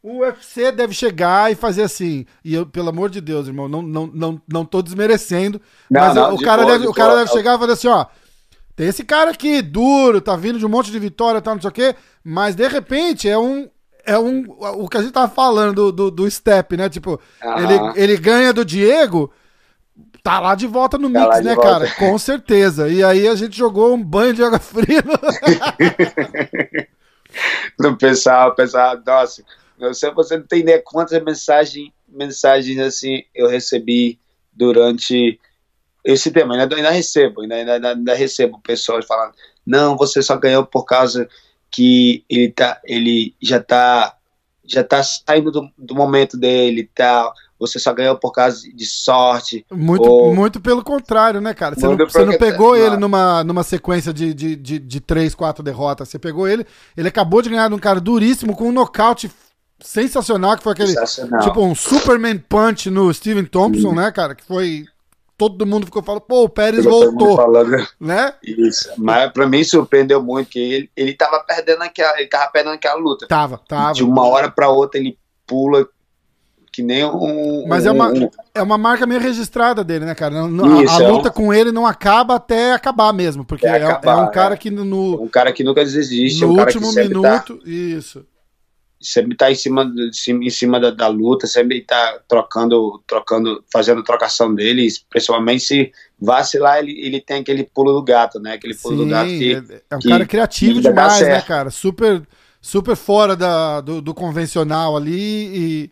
O 0.04 0.22
UFC 0.22 0.72
deve 0.72 0.96
chegar 0.96 1.52
e 1.52 1.56
fazer 1.56 1.84
assim. 1.84 2.26
E 2.44 2.56
eu, 2.56 2.66
pelo 2.66 2.90
amor 2.90 3.10
de 3.10 3.22
Deus, 3.22 3.48
irmão, 3.48 3.68
não, 3.68 3.84
não, 3.84 4.08
não, 4.08 4.42
não 4.52 4.66
tô 4.66 4.82
desmerecendo. 4.82 5.62
Não, 5.90 6.02
mas 6.02 6.16
não, 6.16 6.34
o, 6.34 6.42
cara 6.42 6.64
boa, 6.64 6.74
deve, 6.74 6.88
o 6.88 6.94
cara 6.94 7.16
deve 7.16 7.30
chegar 7.30 7.56
e 7.56 7.60
fazer 7.60 7.74
assim, 7.74 7.88
ó. 7.88 8.08
Tem 8.76 8.88
esse 8.88 9.04
cara 9.04 9.30
aqui, 9.30 9.62
duro, 9.62 10.20
tá 10.20 10.36
vindo 10.36 10.58
de 10.58 10.66
um 10.66 10.70
monte 10.70 10.90
de 10.92 10.98
vitória, 10.98 11.40
tá, 11.40 11.54
não 11.54 11.62
sei 11.62 11.70
o 11.70 11.74
quê, 11.74 11.96
mas 12.24 12.56
de 12.56 12.68
repente 12.68 13.30
é 13.30 13.38
um. 13.38 13.70
É 14.04 14.18
um. 14.18 14.44
O 14.50 14.90
que 14.90 14.98
a 14.98 15.02
gente 15.04 15.12
tava 15.12 15.32
falando 15.32 15.76
do, 15.76 15.92
do, 15.92 16.10
do 16.10 16.32
step, 16.32 16.76
né? 16.76 16.90
Tipo, 16.90 17.22
ele, 17.58 17.94
ele 17.96 18.18
ganha 18.18 18.52
do 18.52 18.66
Diego, 18.66 19.32
tá 20.24 20.40
lá 20.40 20.56
de 20.56 20.66
volta 20.66 20.98
no 20.98 21.14
tá 21.14 21.20
mix, 21.20 21.46
né, 21.46 21.54
volta. 21.54 21.70
cara? 21.70 21.92
Com 21.92 22.18
certeza. 22.18 22.90
E 22.90 23.04
aí 23.04 23.28
a 23.28 23.36
gente 23.36 23.56
jogou 23.56 23.94
um 23.94 24.04
banho 24.04 24.34
de 24.34 24.44
água 24.44 24.58
fria. 24.58 25.04
No, 27.78 27.92
no 27.92 27.98
pessoal, 27.98 28.56
pessoal, 28.56 29.00
nossa 29.06 29.44
você, 29.88 30.12
você 30.12 30.38
não 30.38 30.46
tem 30.46 30.60
ideia 30.60 30.82
quantas 30.84 31.22
mensagens, 31.24 31.90
mensagens 32.08 32.80
assim 32.80 33.24
eu 33.34 33.48
recebi 33.48 34.20
durante 34.54 35.40
esse 36.04 36.32
tema. 36.32 36.56
Ainda, 36.56 36.76
ainda 36.76 36.92
recebo, 36.92 37.42
ainda, 37.42 37.56
ainda, 37.56 37.90
ainda 37.90 38.14
recebo 38.14 38.60
pessoas 38.62 39.06
falando: 39.06 39.34
não, 39.66 39.98
você 39.98 40.22
só 40.22 40.38
ganhou 40.38 40.66
por 40.66 40.86
causa 40.86 41.28
que 41.70 42.24
ele, 42.30 42.52
tá, 42.52 42.82
ele 42.86 43.36
já 43.42 43.60
tá 43.62 44.18
já 44.64 44.84
tá 44.84 45.04
saindo 45.04 45.52
do, 45.52 45.70
do 45.78 45.96
momento 45.96 46.38
dele 46.38 46.82
e 46.82 46.90
tal. 46.96 47.34
Você 47.60 47.78
só 47.78 47.94
ganhou 47.94 48.18
por 48.18 48.32
causa 48.32 48.62
de 48.74 48.86
sorte. 48.86 49.64
Muito, 49.72 50.04
ou... 50.04 50.34
muito 50.34 50.60
pelo 50.60 50.84
contrário, 50.84 51.40
né, 51.40 51.54
cara? 51.54 51.76
Você 51.76 51.86
não, 51.86 51.96
você 51.96 52.26
não 52.26 52.38
pegou 52.38 52.76
ele 52.76 52.98
numa, 52.98 53.44
numa 53.44 53.64
sequência 53.64 54.12
de, 54.12 54.34
de, 54.34 54.56
de, 54.56 54.80
de 54.80 55.00
três, 55.00 55.36
quatro 55.36 55.64
derrotas. 55.64 56.10
Você 56.10 56.18
pegou 56.18 56.48
ele, 56.48 56.66
ele 56.98 57.08
acabou 57.08 57.42
de 57.42 57.50
ganhar 57.50 57.68
de 57.70 57.76
um 57.76 57.80
cara 57.80 58.00
duríssimo 58.00 58.56
com 58.56 58.70
um 58.70 58.72
nocaute 58.72 59.30
sensacional, 59.82 60.58
que 60.58 60.64
foi 60.64 60.74
aquele. 60.74 60.94
Tipo 61.44 61.62
um 61.62 61.76
Superman 61.76 62.38
Punch 62.38 62.90
no 62.90 63.14
Steven 63.14 63.46
Thompson, 63.46 63.90
hum. 63.90 63.96
né, 63.96 64.12
cara? 64.12 64.36
Que 64.36 64.44
foi 64.44 64.86
todo 65.42 65.66
mundo 65.66 65.88
ficou 65.88 66.04
falando, 66.04 66.22
pô, 66.22 66.44
o 66.44 66.50
Pérez 66.50 66.86
voltou. 66.86 67.36
Falando, 67.36 67.88
né? 68.00 68.32
Isso. 68.44 68.92
Mas 68.96 69.32
pra 69.32 69.48
mim 69.48 69.64
surpreendeu 69.64 70.22
muito 70.22 70.52
que 70.52 70.60
ele, 70.60 70.92
ele 70.96 71.14
tava 71.16 71.44
perdendo 71.44 71.82
aquela, 71.82 72.20
ele 72.20 72.30
tava 72.30 72.52
perdendo 72.52 72.74
aquela 72.74 72.94
luta. 72.94 73.26
Tava, 73.28 73.60
tava. 73.68 73.94
De 73.94 74.04
uma 74.04 74.24
hora 74.28 74.52
pra 74.52 74.70
outra 74.70 75.00
ele 75.00 75.18
pula 75.48 75.88
que 76.72 76.84
nem 76.84 77.04
um. 77.04 77.66
Mas 77.68 77.88
é, 77.88 77.92
uma, 77.92 78.14
é 78.54 78.62
uma 78.62 78.78
marca 78.78 79.08
meio 79.08 79.20
registrada 79.20 79.84
dele, 79.84 80.06
né, 80.06 80.14
cara? 80.14 80.48
Não, 80.48 80.84
Isso, 80.84 80.94
a, 80.94 81.00
a 81.00 81.04
é 81.04 81.08
luta 81.08 81.30
um... 81.30 81.32
com 81.32 81.52
ele 81.52 81.72
não 81.72 81.88
acaba 81.88 82.36
até 82.36 82.74
acabar 82.74 83.12
mesmo, 83.12 83.44
porque 83.44 83.66
é, 83.66 83.84
acabar, 83.84 84.20
é 84.20 84.22
um 84.22 84.32
cara 84.32 84.54
é. 84.54 84.58
que 84.58 84.70
no. 84.70 85.24
Um 85.24 85.28
cara 85.28 85.52
que 85.52 85.64
nunca 85.64 85.84
desiste, 85.84 86.46
no 86.46 86.54
um 86.54 86.60
último 86.60 86.94
tá 86.94 87.02
minuto, 87.02 87.58
tá... 87.58 87.64
isso 87.66 88.26
sempre 89.02 89.36
tá 89.36 89.52
em 89.52 89.56
cima, 89.56 89.92
em 90.28 90.50
cima 90.50 90.80
da, 90.80 90.92
da, 90.92 91.08
luta, 91.08 91.48
sempre 91.48 91.82
tá 91.82 92.20
trocando, 92.28 93.02
trocando, 93.08 93.64
fazendo 93.72 94.04
trocação 94.04 94.54
dele, 94.54 94.88
principalmente 95.10 95.64
se 95.64 95.92
vacilar, 96.20 96.80
ele, 96.80 97.00
ele 97.04 97.20
tem 97.20 97.42
aquele 97.42 97.64
pulo 97.64 97.94
do 97.94 98.04
gato, 98.04 98.40
né? 98.40 98.54
Aquele 98.54 98.76
pulo 98.76 98.98
Sim, 98.98 99.04
do 99.04 99.10
gato 99.10 99.28
que. 99.28 99.54
É 99.90 99.96
um 99.96 100.00
que, 100.00 100.10
cara 100.10 100.26
criativo 100.26 100.80
demais, 100.80 101.22
né, 101.22 101.42
cara? 101.42 101.72
Super, 101.72 102.22
super 102.62 102.96
fora 102.96 103.36
da, 103.36 103.82
do, 103.82 104.02
do 104.02 104.14
convencional 104.14 104.96
ali 104.96 105.12
e, 105.14 105.92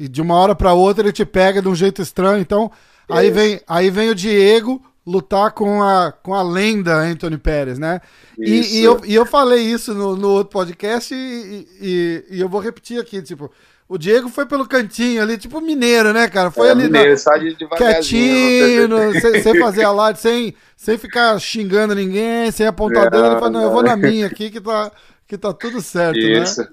e, 0.00 0.08
de 0.08 0.20
uma 0.20 0.34
hora 0.34 0.54
para 0.54 0.74
outra 0.74 1.04
ele 1.04 1.12
te 1.12 1.24
pega 1.24 1.62
de 1.62 1.68
um 1.68 1.74
jeito 1.74 2.02
estranho. 2.02 2.40
Então, 2.40 2.72
aí 3.08 3.30
vem, 3.30 3.60
aí 3.68 3.88
vem 3.88 4.10
o 4.10 4.14
Diego 4.14 4.82
lutar 5.08 5.52
com 5.52 5.82
a, 5.82 6.12
com 6.12 6.34
a 6.34 6.42
lenda 6.42 6.94
Anthony 6.94 7.38
Pérez, 7.38 7.78
né? 7.78 8.00
E, 8.38 8.78
e, 8.78 8.84
eu, 8.84 9.00
e 9.04 9.14
eu 9.14 9.24
falei 9.24 9.62
isso 9.62 9.94
no, 9.94 10.14
no 10.14 10.28
outro 10.28 10.52
podcast 10.52 11.14
e, 11.14 11.66
e, 11.80 12.24
e, 12.30 12.40
eu 12.40 12.48
vou 12.48 12.60
repetir 12.60 13.00
aqui, 13.00 13.22
tipo, 13.22 13.50
o 13.88 13.96
Diego 13.96 14.28
foi 14.28 14.44
pelo 14.44 14.68
cantinho 14.68 15.22
ali, 15.22 15.38
tipo 15.38 15.62
mineiro, 15.62 16.12
né, 16.12 16.28
cara? 16.28 16.50
Foi 16.50 16.68
é, 16.68 16.72
ali 16.72 16.84
mineiro, 16.84 17.08
na, 17.08 17.76
quietinho, 17.76 18.88
sem, 19.18 19.42
sem, 19.42 19.58
fazer 19.58 19.84
a 19.84 19.92
live, 19.92 20.18
sem, 20.18 20.54
sem 20.76 20.98
ficar 20.98 21.38
xingando 21.40 21.94
ninguém, 21.94 22.50
sem 22.50 22.66
apontar 22.66 23.10
dedo, 23.10 23.24
ele 23.24 23.34
falou, 23.36 23.50
não, 23.50 23.62
eu 23.62 23.70
vou 23.70 23.82
na 23.82 23.96
minha 23.96 24.26
aqui 24.26 24.50
que 24.50 24.60
tá, 24.60 24.92
que 25.26 25.38
tá 25.38 25.54
tudo 25.54 25.80
certo, 25.80 26.20
né? 26.20 26.42
isso. 26.42 26.60
né? 26.60 26.68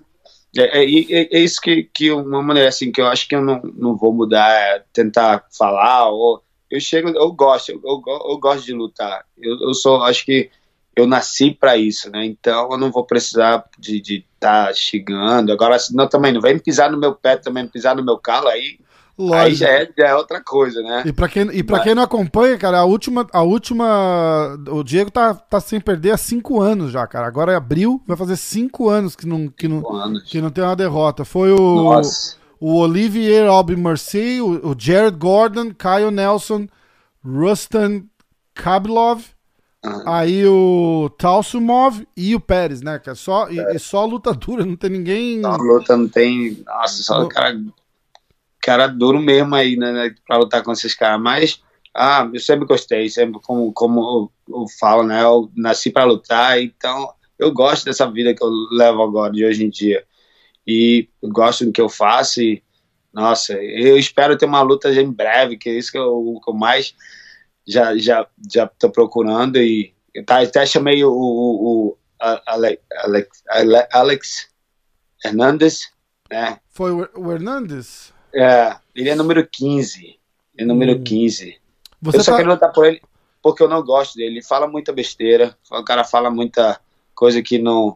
É, 0.58 0.84
é, 0.84 0.84
é, 0.84 1.38
é, 1.38 1.40
isso 1.40 1.60
que, 1.62 1.84
que 1.94 2.12
uma 2.12 2.42
maneira 2.42 2.70
assim 2.70 2.90
que 2.90 3.02
eu 3.02 3.08
acho 3.08 3.28
que 3.28 3.36
eu 3.36 3.42
não, 3.42 3.62
não 3.76 3.98
vou 3.98 4.14
mudar, 4.14 4.50
é 4.50 4.84
tentar 4.94 5.46
falar 5.58 6.10
ou 6.10 6.45
eu 6.76 6.82
chego, 6.82 7.10
eu 7.10 7.32
gosto, 7.32 7.72
eu, 7.72 7.82
eu, 7.84 8.02
eu 8.30 8.38
gosto 8.38 8.66
de 8.66 8.74
lutar. 8.74 9.26
Eu, 9.42 9.60
eu 9.62 9.74
sou, 9.74 10.04
acho 10.04 10.26
que 10.26 10.50
eu 10.96 11.08
nasci 11.08 11.52
para 11.52 11.78
isso, 11.78 12.10
né? 12.10 12.26
Então 12.26 12.70
eu 12.72 12.78
não 12.78 12.92
vou 12.92 13.06
precisar 13.06 13.66
de 13.78 13.98
estar 14.00 14.68
tá 14.68 14.74
xingando. 14.74 15.52
Agora, 15.52 15.78
não, 15.92 16.08
também 16.08 16.32
não 16.32 16.42
vem 16.42 16.58
pisar 16.58 16.92
no 16.92 17.00
meu 17.00 17.14
pé, 17.14 17.36
também 17.38 17.68
pisar 17.68 17.96
no 17.96 18.04
meu 18.04 18.18
calo, 18.18 18.48
aí, 18.48 18.80
aí 19.34 19.54
já, 19.54 19.70
é, 19.70 19.90
já 19.98 20.08
é 20.08 20.16
outra 20.16 20.42
coisa, 20.42 20.82
né? 20.82 21.04
E 21.06 21.14
para 21.14 21.28
quem, 21.28 21.48
e 21.54 21.64
pra 21.64 21.80
quem 21.82 21.96
não 21.96 22.04
acompanha, 22.04 22.58
cara, 22.58 22.80
a 22.80 22.86
última, 22.86 23.28
a 23.32 23.42
última. 23.42 24.58
O 24.70 24.84
Diego 24.84 25.12
tá, 25.12 25.34
tá 25.34 25.60
sem 25.60 25.80
perder 25.80 26.12
há 26.12 26.18
cinco 26.18 26.62
anos 26.62 26.92
já, 26.92 27.06
cara. 27.08 27.28
Agora 27.28 27.52
é 27.52 27.56
abril, 27.56 28.02
vai 28.08 28.16
fazer 28.16 28.38
cinco 28.38 28.90
anos 28.90 29.16
que 29.16 29.26
não, 29.28 29.48
que 29.50 29.68
não, 29.68 29.84
que 30.26 30.42
não 30.42 30.50
tem 30.50 30.64
uma 30.64 30.76
derrota. 30.76 31.26
Foi 31.26 31.52
o. 31.52 31.76
Nossa 31.84 32.45
o 32.68 32.80
Olivier 32.80 33.48
Aubin-Mercier, 33.48 34.44
o, 34.44 34.72
o, 34.72 34.76
Jared 34.76 35.16
Gordon, 35.18 35.72
Kyle 35.72 36.10
Nelson, 36.10 36.68
Rustan 37.24 38.06
Kabilov, 38.56 39.24
uhum. 39.86 40.04
aí 40.08 40.48
o 40.48 41.08
Talsumov 41.16 42.04
e 42.18 42.34
o 42.34 42.40
Pérez, 42.40 42.82
né? 42.82 42.98
Que 42.98 43.12
é 43.12 43.14
só, 43.14 43.48
e, 43.52 43.60
e, 43.60 43.78
só 43.78 44.04
luta 44.04 44.34
dura, 44.34 44.66
não 44.66 44.76
tem 44.76 44.90
ninguém. 44.90 45.44
Só 45.44 45.56
luta 45.58 45.96
não 45.96 46.08
tem. 46.08 46.64
Nossa, 46.66 47.04
só 47.04 47.22
o 47.22 47.30
cara, 47.30 47.56
cara 48.60 48.88
duro 48.88 49.20
mesmo 49.20 49.54
aí, 49.54 49.78
né, 49.78 49.92
né? 49.92 50.16
Pra 50.26 50.38
lutar 50.38 50.64
com 50.64 50.72
esses 50.72 50.96
caras. 50.96 51.22
Mas, 51.22 51.62
ah, 51.94 52.28
eu 52.34 52.40
sempre 52.40 52.66
gostei, 52.66 53.08
sempre 53.10 53.40
como, 53.44 53.72
como 53.74 54.32
eu, 54.50 54.56
eu 54.62 54.66
falo, 54.80 55.04
né? 55.04 55.22
Eu 55.22 55.52
nasci 55.56 55.92
para 55.92 56.06
lutar, 56.06 56.60
então 56.60 57.14
eu 57.38 57.54
gosto 57.54 57.86
dessa 57.86 58.10
vida 58.10 58.34
que 58.34 58.44
eu 58.44 58.50
levo 58.72 59.04
agora, 59.04 59.32
de 59.32 59.46
hoje 59.46 59.64
em 59.64 59.70
dia 59.70 60.04
e 60.68 61.10
gosto 61.24 61.66
do 61.66 61.72
que 61.72 61.82
eu 61.82 61.90
faço 61.90 62.42
e 62.42 62.64
nossa, 63.14 63.54
eu 63.54 63.98
espero 63.98 64.38
ter 64.38 64.46
uma 64.46 64.62
luta 64.62 64.92
em 64.92 65.10
breve, 65.10 65.58
que 65.58 65.70
é 65.70 65.74
isso 65.74 65.90
que 65.90 65.98
eu, 65.98 66.40
que 66.44 66.52
eu 66.52 66.54
mais 66.54 66.94
já 67.66 67.98
já 67.98 68.28
já 68.54 68.68
tô 68.68 68.90
procurando 68.90 69.58
e 69.58 69.94
tá, 70.26 70.42
até 70.42 70.66
chamei 70.66 71.04
o, 71.04 71.12
o, 71.12 71.88
o 71.90 71.98
Alex, 72.46 72.82
Alex, 72.98 73.44
Alex 73.92 74.50
Hernandes, 75.24 75.92
né? 76.30 76.60
Foi 76.70 76.92
o 76.92 77.32
Hernandes? 77.32 78.14
É, 78.34 78.76
ele 78.94 79.10
é 79.10 79.16
número 79.16 79.48
15. 79.48 79.98
Ele 80.04 80.20
é 80.58 80.66
número 80.66 80.94
hum. 80.94 81.04
15. 81.04 81.58
Você 82.02 82.18
eu 82.18 82.24
só 82.24 82.32
tá... 82.32 82.38
quero 82.38 82.50
lutar 82.50 82.72
por 82.74 82.86
ele 82.86 83.02
porque 83.46 83.62
eu 83.62 83.70
não 83.70 83.84
gosto 83.84 84.16
dele. 84.16 84.38
Ele 84.38 84.42
fala 84.42 84.68
muita 84.68 84.92
besteira. 84.92 85.56
O 85.72 85.84
cara 85.84 86.04
fala 86.04 86.32
muita 86.32 86.80
coisa 87.14 87.42
que 87.44 87.60
não. 87.60 87.96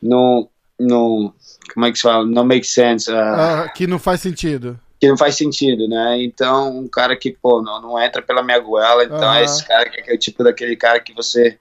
Não, 0.00 0.48
não 0.80 1.32
como 1.72 1.86
é 1.86 1.92
que 1.92 1.96
se 1.96 2.02
fala? 2.02 2.26
Não 2.26 2.44
make 2.44 2.66
sense. 2.66 3.10
Uh, 3.10 3.72
que 3.74 3.86
não 3.86 3.98
faz 3.98 4.20
sentido. 4.20 4.78
Que 5.00 5.08
não 5.08 5.16
faz 5.16 5.36
sentido, 5.36 5.88
né? 5.88 6.22
Então, 6.22 6.78
um 6.78 6.88
cara 6.88 7.16
que, 7.16 7.30
pô, 7.30 7.62
não, 7.62 7.80
não 7.80 7.98
entra 7.98 8.20
pela 8.20 8.42
minha 8.42 8.58
goela, 8.58 9.04
então 9.04 9.32
é 9.32 9.44
esse 9.44 9.66
cara 9.66 9.88
que 9.88 10.10
é 10.10 10.14
o 10.14 10.18
tipo 10.18 10.44
daquele 10.44 10.76
cara 10.76 11.00
que 11.00 11.14
você, 11.14 11.58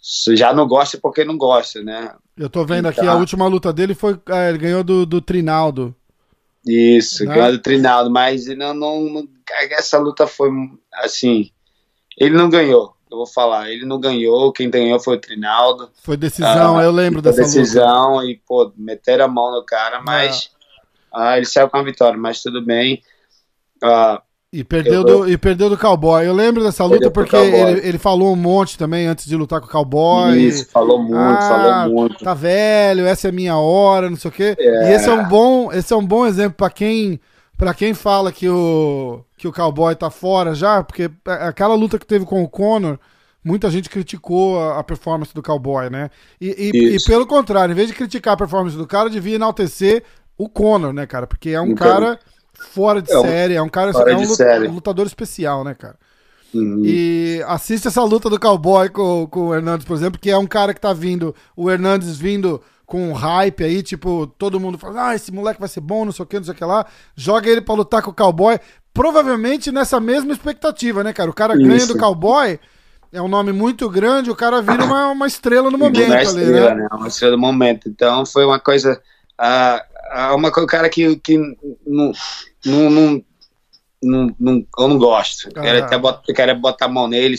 você 0.00 0.34
já 0.36 0.52
não 0.52 0.66
gosta 0.66 0.98
porque 0.98 1.24
não 1.24 1.36
gosta, 1.36 1.82
né? 1.82 2.12
Eu 2.36 2.48
tô 2.48 2.64
vendo 2.64 2.88
então, 2.88 2.90
aqui, 2.90 3.06
a 3.06 3.14
última 3.14 3.46
luta 3.46 3.72
dele 3.72 3.94
foi. 3.94 4.18
É, 4.30 4.48
ele 4.48 4.58
ganhou 4.58 4.82
do, 4.82 5.06
do 5.06 5.20
Trinaldo. 5.20 5.94
Isso, 6.66 7.24
né? 7.24 7.34
ganhou 7.34 7.52
do 7.52 7.58
Trinaldo, 7.58 8.10
mas 8.10 8.46
não, 8.46 8.74
não, 8.74 9.00
não, 9.02 9.28
essa 9.70 9.98
luta 9.98 10.26
foi 10.26 10.50
assim. 10.94 11.50
Ele 12.18 12.36
não 12.36 12.50
ganhou 12.50 12.97
eu 13.10 13.16
vou 13.18 13.26
falar, 13.26 13.70
ele 13.70 13.84
não 13.84 14.00
ganhou, 14.00 14.52
quem 14.52 14.70
ganhou 14.70 15.00
foi 15.00 15.16
o 15.16 15.20
Trinaldo. 15.20 15.90
Foi 16.02 16.16
decisão, 16.16 16.78
ah, 16.78 16.82
eu 16.82 16.90
lembro 16.90 17.22
dessa 17.22 17.42
decisão 17.42 18.16
luta. 18.16 18.26
e, 18.26 18.40
pô, 18.46 18.72
meteram 18.76 19.24
a 19.24 19.28
mão 19.28 19.52
no 19.52 19.64
cara, 19.64 20.00
mas 20.00 20.50
ah. 21.12 21.30
ah, 21.30 21.36
ele 21.36 21.46
saiu 21.46 21.68
com 21.68 21.76
a 21.76 21.82
vitória, 21.82 22.18
mas 22.18 22.42
tudo 22.42 22.64
bem. 22.64 23.02
Ah, 23.82 24.22
e 24.50 24.64
perdeu, 24.64 25.04
do, 25.04 25.28
e 25.28 25.36
perdeu 25.36 25.68
do 25.68 25.76
Cowboy. 25.76 26.26
Eu 26.26 26.32
lembro 26.32 26.62
dessa 26.62 26.82
luta 26.82 27.10
porque 27.10 27.36
ele, 27.36 27.86
ele, 27.86 27.98
falou 27.98 28.32
um 28.32 28.36
monte 28.36 28.78
também 28.78 29.06
antes 29.06 29.26
de 29.26 29.36
lutar 29.36 29.60
com 29.60 29.66
o 29.66 29.70
Cowboy. 29.70 30.38
Isso, 30.38 30.70
falou 30.70 31.02
muito, 31.02 31.16
ah, 31.16 31.42
falou 31.42 31.94
muito. 31.94 32.24
Tá 32.24 32.32
velho, 32.32 33.04
essa 33.04 33.28
é 33.28 33.30
a 33.30 33.32
minha 33.32 33.58
hora, 33.58 34.08
não 34.08 34.16
sei 34.16 34.30
o 34.30 34.32
quê. 34.32 34.56
É. 34.58 34.90
E 34.90 34.94
esse 34.94 35.06
é 35.06 35.12
um 35.12 35.28
bom, 35.28 35.70
esse 35.70 35.92
é 35.92 35.96
um 35.96 36.04
bom 36.04 36.26
exemplo 36.26 36.54
para 36.56 36.70
quem 36.70 37.20
para 37.58 37.74
quem 37.74 37.92
fala 37.92 38.30
que 38.30 38.48
o, 38.48 39.24
que 39.36 39.48
o 39.48 39.52
cowboy 39.52 39.94
tá 39.96 40.08
fora 40.10 40.54
já, 40.54 40.82
porque 40.82 41.10
aquela 41.24 41.74
luta 41.74 41.98
que 41.98 42.06
teve 42.06 42.24
com 42.24 42.40
o 42.40 42.48
Conor, 42.48 43.00
muita 43.44 43.68
gente 43.68 43.90
criticou 43.90 44.60
a, 44.60 44.78
a 44.78 44.84
performance 44.84 45.34
do 45.34 45.42
cowboy, 45.42 45.90
né? 45.90 46.08
E, 46.40 46.70
e, 46.72 46.96
e, 46.96 47.04
pelo 47.04 47.26
contrário, 47.26 47.72
em 47.72 47.74
vez 47.74 47.88
de 47.88 47.94
criticar 47.94 48.34
a 48.34 48.36
performance 48.36 48.76
do 48.76 48.86
cara, 48.86 49.10
devia 49.10 49.34
enaltecer 49.34 50.04
o 50.38 50.48
Conor, 50.48 50.92
né, 50.92 51.04
cara? 51.04 51.26
Porque 51.26 51.50
é 51.50 51.60
um 51.60 51.72
então, 51.72 51.88
cara 51.88 52.20
fora 52.54 53.02
de 53.02 53.10
é 53.10 53.18
um, 53.18 53.22
série, 53.22 53.54
é 53.54 53.62
um 53.62 53.68
cara 53.68 53.90
é 53.90 54.16
um, 54.16 54.72
lutador 54.72 55.06
especial, 55.06 55.64
né, 55.64 55.74
cara? 55.74 55.96
Uhum. 56.54 56.82
E 56.84 57.42
assiste 57.46 57.88
essa 57.88 58.02
luta 58.04 58.30
do 58.30 58.38
cowboy 58.38 58.88
com, 58.88 59.26
com 59.26 59.48
o 59.48 59.54
Hernandes, 59.54 59.84
por 59.84 59.96
exemplo, 59.96 60.18
que 60.18 60.30
é 60.30 60.38
um 60.38 60.46
cara 60.46 60.72
que 60.72 60.80
tá 60.80 60.92
vindo, 60.92 61.34
o 61.56 61.68
Hernandes 61.68 62.16
vindo 62.16 62.62
com 62.88 63.10
um 63.10 63.12
hype 63.12 63.62
aí, 63.62 63.82
tipo, 63.82 64.26
todo 64.38 64.58
mundo 64.58 64.78
fala, 64.78 65.10
ah, 65.10 65.14
esse 65.14 65.30
moleque 65.30 65.60
vai 65.60 65.68
ser 65.68 65.82
bom, 65.82 66.06
não 66.06 66.10
sei 66.10 66.22
o 66.22 66.26
que, 66.26 66.36
não 66.38 66.44
sei 66.44 66.54
o 66.54 66.56
que 66.56 66.64
lá. 66.64 66.86
Joga 67.14 67.50
ele 67.50 67.60
pra 67.60 67.74
lutar 67.74 68.00
com 68.00 68.10
o 68.10 68.14
cowboy. 68.14 68.58
Provavelmente 68.94 69.70
nessa 69.70 70.00
mesma 70.00 70.32
expectativa, 70.32 71.04
né, 71.04 71.12
cara? 71.12 71.28
O 71.28 71.34
cara 71.34 71.54
Isso. 71.54 71.68
ganha 71.68 71.86
do 71.86 71.98
cowboy, 71.98 72.58
é 73.12 73.20
um 73.20 73.28
nome 73.28 73.52
muito 73.52 73.90
grande, 73.90 74.30
o 74.30 74.34
cara 74.34 74.62
vira 74.62 74.82
uma, 74.86 75.08
uma 75.08 75.26
estrela 75.26 75.70
no 75.70 75.76
momento 75.76 76.06
uma 76.06 76.22
estrela, 76.22 76.46
ali, 76.46 76.50
né? 76.50 76.74
né? 76.76 76.88
Uma 76.90 77.08
estrela 77.08 77.36
do 77.36 77.38
momento. 77.38 77.90
Então 77.90 78.24
foi 78.24 78.46
uma 78.46 78.58
coisa. 78.58 78.98
Uh, 79.38 80.34
uma 80.34 80.50
coisa, 80.50 80.66
cara 80.66 80.88
que, 80.88 81.14
que 81.16 81.36
não, 81.86 82.12
não, 82.64 82.90
não, 82.90 83.24
não, 84.02 84.36
não, 84.40 84.66
eu 84.78 84.88
não 84.88 84.96
gosto. 84.96 85.50
Ah. 85.54 85.60
Quero 85.60 85.84
até 85.84 85.98
botar, 85.98 86.32
quero 86.32 86.58
botar 86.58 86.86
a 86.86 86.88
mão 86.88 87.06
nele. 87.06 87.36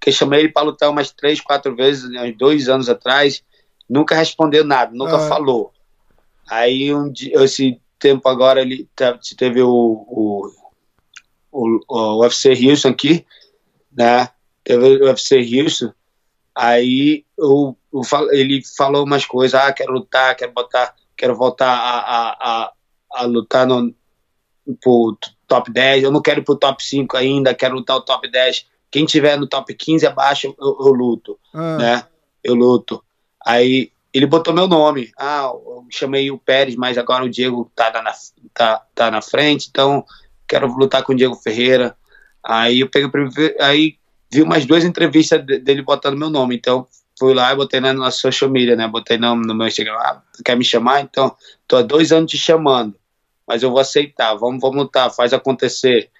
Porque 0.00 0.10
chamei 0.10 0.40
ele 0.40 0.48
para 0.48 0.62
lutar 0.62 0.88
umas 0.88 1.10
três, 1.10 1.42
quatro 1.42 1.76
vezes, 1.76 2.04
uns 2.04 2.38
dois 2.38 2.70
anos 2.70 2.88
atrás 2.88 3.42
nunca 3.88 4.14
respondeu 4.14 4.64
nada, 4.64 4.92
nunca 4.94 5.16
ah. 5.16 5.28
falou. 5.28 5.72
Aí 6.48 6.94
um 6.94 7.10
dia, 7.10 7.42
esse 7.42 7.80
tempo 7.98 8.28
agora 8.28 8.60
ele 8.60 8.88
teve 9.36 9.62
o, 9.62 9.68
o, 9.70 10.52
o, 11.52 11.80
o 11.88 12.20
UFC 12.20 12.50
Houston 12.50 12.88
aqui, 12.88 13.26
né? 13.92 14.28
Teve 14.64 15.02
o 15.02 15.06
UFC 15.06 15.36
Houston. 15.36 15.92
Aí 16.54 17.24
eu, 17.36 17.76
eu, 17.92 18.02
ele 18.32 18.62
falou 18.76 19.04
umas 19.04 19.24
coisas, 19.24 19.60
ah, 19.60 19.72
quero 19.72 19.92
lutar, 19.92 20.34
quero 20.36 20.52
botar, 20.52 20.94
quero 21.16 21.36
voltar 21.36 21.68
a, 21.68 21.98
a, 21.98 22.30
a, 22.30 22.72
a 23.12 23.22
lutar 23.24 23.66
no 23.66 23.94
pro 24.80 25.16
top 25.46 25.72
10, 25.72 26.04
eu 26.04 26.10
não 26.10 26.20
quero 26.20 26.40
ir 26.40 26.44
pro 26.44 26.56
top 26.56 26.84
5 26.84 27.16
ainda, 27.16 27.54
quero 27.54 27.76
lutar 27.76 27.96
o 27.96 28.02
top 28.02 28.30
10. 28.30 28.66
Quem 28.90 29.04
tiver 29.06 29.38
no 29.38 29.46
top 29.46 29.74
15 29.74 30.06
abaixo, 30.06 30.54
eu, 30.58 30.76
eu 30.80 30.92
luto, 30.92 31.38
ah. 31.54 31.76
né? 31.76 32.04
Eu 32.42 32.54
luto. 32.54 33.02
Aí 33.48 33.90
ele 34.12 34.26
botou 34.26 34.52
meu 34.52 34.68
nome. 34.68 35.10
Ah, 35.18 35.50
eu 35.50 35.86
chamei 35.90 36.30
o 36.30 36.38
Pérez, 36.38 36.76
mas 36.76 36.98
agora 36.98 37.24
o 37.24 37.30
Diego 37.30 37.72
tá 37.74 37.90
na, 38.02 38.12
tá, 38.52 38.82
tá 38.94 39.10
na 39.10 39.22
frente, 39.22 39.68
então 39.70 40.04
quero 40.46 40.66
lutar 40.66 41.02
com 41.02 41.14
o 41.14 41.16
Diego 41.16 41.34
Ferreira. 41.34 41.96
Aí 42.44 42.80
eu 42.80 42.90
peguei, 42.90 43.56
aí 43.58 43.94
vi 44.30 44.42
umas 44.42 44.66
duas 44.66 44.84
entrevistas 44.84 45.42
dele 45.46 45.80
botando 45.80 46.18
meu 46.18 46.28
nome, 46.28 46.56
então 46.56 46.86
fui 47.18 47.32
lá 47.32 47.50
e 47.50 47.56
botei 47.56 47.80
na, 47.80 47.94
na 47.94 48.10
social 48.10 48.50
media, 48.50 48.76
né? 48.76 48.86
Botei 48.86 49.16
no, 49.16 49.34
no 49.34 49.54
meu 49.54 49.66
Instagram, 49.66 49.94
ah, 49.94 50.20
quer 50.44 50.58
me 50.58 50.64
chamar? 50.64 51.00
Então, 51.00 51.34
tô 51.66 51.78
há 51.78 51.82
dois 51.82 52.12
anos 52.12 52.30
te 52.30 52.36
chamando, 52.36 52.94
mas 53.46 53.62
eu 53.62 53.70
vou 53.70 53.80
aceitar, 53.80 54.34
vamos, 54.34 54.60
vamos 54.60 54.76
lutar, 54.76 55.10
faz 55.10 55.32
acontecer. 55.32 56.10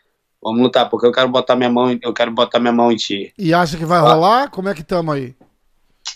Vamos 0.41 0.62
lutar, 0.62 0.88
porque 0.88 1.05
eu 1.05 1.11
quero 1.11 1.29
botar 1.29 1.57
minha 1.57 1.69
mão, 1.69 1.99
eu 2.01 2.12
quero 2.14 2.31
botar 2.31 2.61
minha 2.61 2.73
mão 2.73 2.93
em 2.93 2.97
ti. 2.97 3.35
E 3.37 3.53
acha 3.53 3.77
que 3.77 3.85
vai 3.85 3.99
ah. 3.99 4.03
rolar? 4.03 4.51
Como 4.51 4.69
é 4.69 4.75
que 4.75 4.85
tamo 4.85 5.11
aí? 5.11 5.35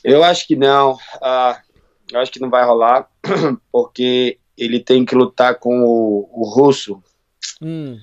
Eu 0.04 0.24
acho 0.24 0.46
que 0.46 0.56
não. 0.56 0.92
Uh, 0.94 1.56
eu 2.12 2.20
acho 2.20 2.32
que 2.32 2.40
não 2.40 2.50
vai 2.50 2.64
rolar, 2.64 3.08
porque 3.72 4.38
ele 4.56 4.80
tem 4.80 5.04
que 5.04 5.14
lutar 5.14 5.58
com 5.58 5.82
o, 5.82 6.28
o 6.32 6.44
russo. 6.44 7.02
Hum. 7.60 7.98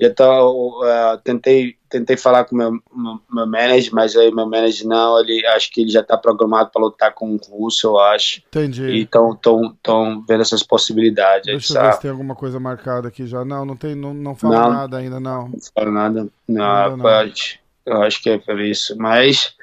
Então, 0.00 0.52
uh, 0.80 1.18
tentei, 1.24 1.74
tentei 1.88 2.16
falar 2.16 2.44
com 2.44 2.54
meu, 2.54 2.70
meu, 2.70 3.20
meu 3.32 3.46
manager, 3.46 3.92
mas 3.92 4.14
aí 4.14 4.32
meu 4.32 4.46
manager 4.46 4.86
não, 4.86 5.18
ele 5.18 5.44
acho 5.48 5.72
que 5.72 5.80
ele 5.80 5.90
já 5.90 6.02
está 6.02 6.16
programado 6.16 6.70
para 6.70 6.82
lutar 6.82 7.14
com 7.14 7.34
o 7.34 7.36
russo, 7.36 7.88
eu 7.88 7.98
acho. 7.98 8.40
Entendi. 8.46 9.00
Então, 9.00 9.32
estão 9.32 10.24
vendo 10.26 10.42
essas 10.42 10.62
possibilidades. 10.62 11.46
Deixa 11.46 11.76
eu 11.76 11.82
ver 11.82 11.92
se 11.94 12.00
tem 12.00 12.10
alguma 12.12 12.36
coisa 12.36 12.60
marcada 12.60 13.08
aqui 13.08 13.26
já. 13.26 13.44
Não, 13.44 13.64
não 13.64 13.76
tem, 13.76 13.96
não, 13.96 14.14
não 14.14 14.36
fala 14.36 14.60
não, 14.60 14.70
nada 14.70 14.98
ainda, 14.98 15.18
não. 15.18 15.48
Não 15.48 15.58
fala 15.74 15.90
nada. 15.90 16.28
Não, 16.46 16.90
não, 16.90 16.98
pode. 16.98 17.60
Eu 17.84 18.02
acho 18.02 18.22
que 18.22 18.30
é 18.30 18.38
por 18.38 18.60
isso. 18.60 18.96
Mas, 18.96 19.54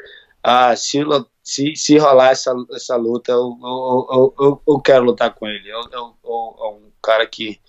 ah, 0.44 0.76
se, 0.76 1.02
se, 1.45 1.75
se 1.75 1.95
rolar 1.99 2.31
essa, 2.31 2.51
essa 2.73 2.95
luta, 2.95 3.31
eu, 3.31 3.55
eu, 3.62 4.34
eu, 4.39 4.62
eu, 4.67 4.79
quero 4.79 5.05
lutar 5.05 5.31
com 5.36 5.47
ele. 5.47 5.69
Eu, 5.69 5.81
eu, 5.91 6.13
eu, 6.23 6.55
é 6.60 6.67
um 6.69 6.89
cara 7.03 7.27
que 7.27 7.60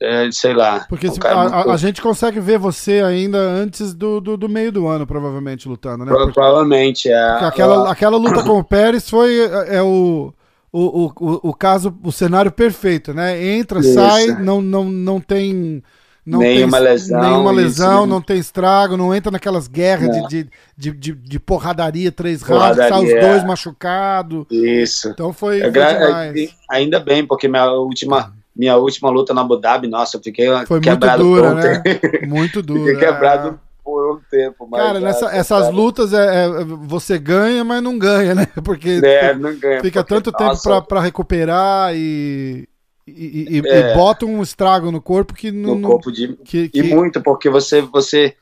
é, 0.00 0.30
sei 0.30 0.54
lá. 0.54 0.86
Porque 0.88 1.10
se, 1.10 1.18
a, 1.26 1.36
muito... 1.36 1.70
a, 1.70 1.76
gente 1.76 2.00
consegue 2.00 2.38
ver 2.38 2.56
você 2.56 3.02
ainda 3.02 3.36
antes 3.38 3.92
do, 3.94 4.20
do, 4.20 4.36
do, 4.36 4.48
meio 4.48 4.70
do 4.70 4.86
ano, 4.86 5.08
provavelmente, 5.08 5.68
lutando, 5.68 6.04
né? 6.04 6.12
Porque, 6.12 6.32
provavelmente, 6.32 7.10
é. 7.10 7.30
Aquela, 7.44 7.90
aquela 7.90 8.16
luta 8.16 8.44
com 8.44 8.60
o 8.60 8.64
Pérez 8.64 9.10
foi 9.10 9.40
é, 9.40 9.76
é 9.76 9.82
o, 9.82 10.32
o, 10.72 11.06
o, 11.06 11.50
o 11.50 11.52
caso, 11.52 11.96
o 12.00 12.12
cenário 12.12 12.52
perfeito, 12.52 13.12
né? 13.12 13.44
Entra, 13.44 13.80
Isso. 13.80 13.94
sai, 13.94 14.26
não, 14.26 14.62
não, 14.62 14.84
não 14.84 15.20
tem. 15.20 15.82
Não 16.26 16.38
nenhuma 16.38 16.78
tem, 16.78 16.86
lesão. 16.86 17.20
Nenhuma 17.20 17.52
lesão, 17.52 17.98
isso, 17.98 18.06
não 18.06 18.20
tem 18.22 18.38
estrago, 18.38 18.96
não 18.96 19.14
entra 19.14 19.30
naquelas 19.30 19.68
guerras 19.68 20.28
de, 20.28 20.48
de, 20.76 20.90
de, 20.92 21.12
de, 21.12 21.38
porradaria, 21.38 22.10
três 22.10 22.40
rounds, 22.40 22.78
os 22.78 23.10
dois 23.10 23.42
é. 23.42 23.46
machucados. 23.46 24.46
Isso. 24.50 25.10
Então 25.10 25.34
foi, 25.34 25.60
foi 25.60 25.70
demais. 25.70 26.54
Ainda 26.70 26.98
bem, 26.98 27.26
porque 27.26 27.46
minha 27.46 27.70
última 27.72 28.32
minha 28.56 28.76
última 28.76 29.10
luta 29.10 29.34
na 29.34 29.40
Abu 29.40 29.56
Dhabi, 29.56 29.88
nossa, 29.88 30.16
eu 30.16 30.22
fiquei 30.22 30.46
Foi 30.66 30.80
quebrado 30.80 31.24
muito 31.26 31.42
dura, 31.42 31.54
né? 31.54 31.82
Muito 32.26 32.62
duro. 32.62 32.84
fiquei 32.84 32.96
quebrado 32.96 33.48
é. 33.48 33.54
por 33.82 34.14
um 34.14 34.20
tempo. 34.30 34.68
Mas 34.70 34.80
Cara, 34.80 35.00
nessa, 35.00 35.26
essas 35.34 35.70
lutas 35.72 36.12
é, 36.12 36.46
é, 36.46 36.64
você 36.64 37.18
ganha, 37.18 37.64
mas 37.64 37.82
não 37.82 37.98
ganha, 37.98 38.34
né? 38.34 38.46
Porque 38.64 39.00
é, 39.02 39.34
ganha, 39.34 39.82
fica 39.82 40.04
porque, 40.04 40.14
tanto 40.14 40.30
nossa, 40.30 40.70
tempo 40.70 40.86
para 40.86 41.00
recuperar 41.00 41.94
e, 41.94 42.68
e, 43.06 43.58
e, 43.58 43.68
é. 43.68 43.92
e, 43.92 43.94
bota 43.94 44.24
um 44.24 44.42
estrago 44.42 44.90
no 44.90 45.00
corpo 45.00 45.34
que 45.34 45.52
não. 45.52 45.74
No 45.74 45.88
corpo 45.88 46.10
de, 46.10 46.36
que, 46.36 46.68
que... 46.68 46.78
E 46.78 46.82
muito, 46.82 47.22
porque 47.22 47.50
você, 47.50 47.82
você 47.82 48.36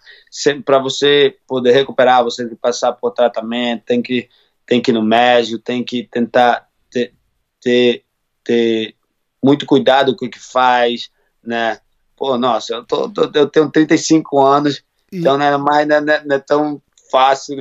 para 0.65 0.79
você 0.79 1.37
poder 1.47 1.73
recuperar, 1.73 2.25
você 2.25 2.43
tem 2.43 2.55
que 2.55 2.61
passar 2.61 2.93
por 2.93 3.11
tratamento, 3.11 3.85
tem 3.85 4.01
que, 4.01 4.29
tem 4.67 4.81
que 4.81 4.91
ir 4.91 4.95
no 4.95 5.03
médico, 5.03 5.59
tem 5.59 5.85
que 5.85 6.05
tentar 6.05 6.69
ter, 6.91 7.13
ter, 7.61 8.05
ter 8.43 8.95
muito 9.43 9.67
cuidado 9.67 10.17
com 10.17 10.27
o 10.27 10.31
que 10.31 10.39
faz, 10.39 11.11
né? 11.45 11.79
Pô, 12.17 12.39
nossa, 12.39 12.75
eu, 12.75 12.85
tô, 12.85 13.09
tô 13.09 13.31
eu 13.35 13.49
tenho 13.49 13.71
35 13.71 14.41
anos, 14.41 14.85
e... 15.11 15.19
então 15.19 15.37
não 15.37 15.45
é, 15.45 15.57
mais, 15.59 15.89
não, 15.89 15.97
é, 15.97 16.25
não 16.25 16.37
é 16.37 16.39
tão 16.39 16.83
fácil. 17.13 17.59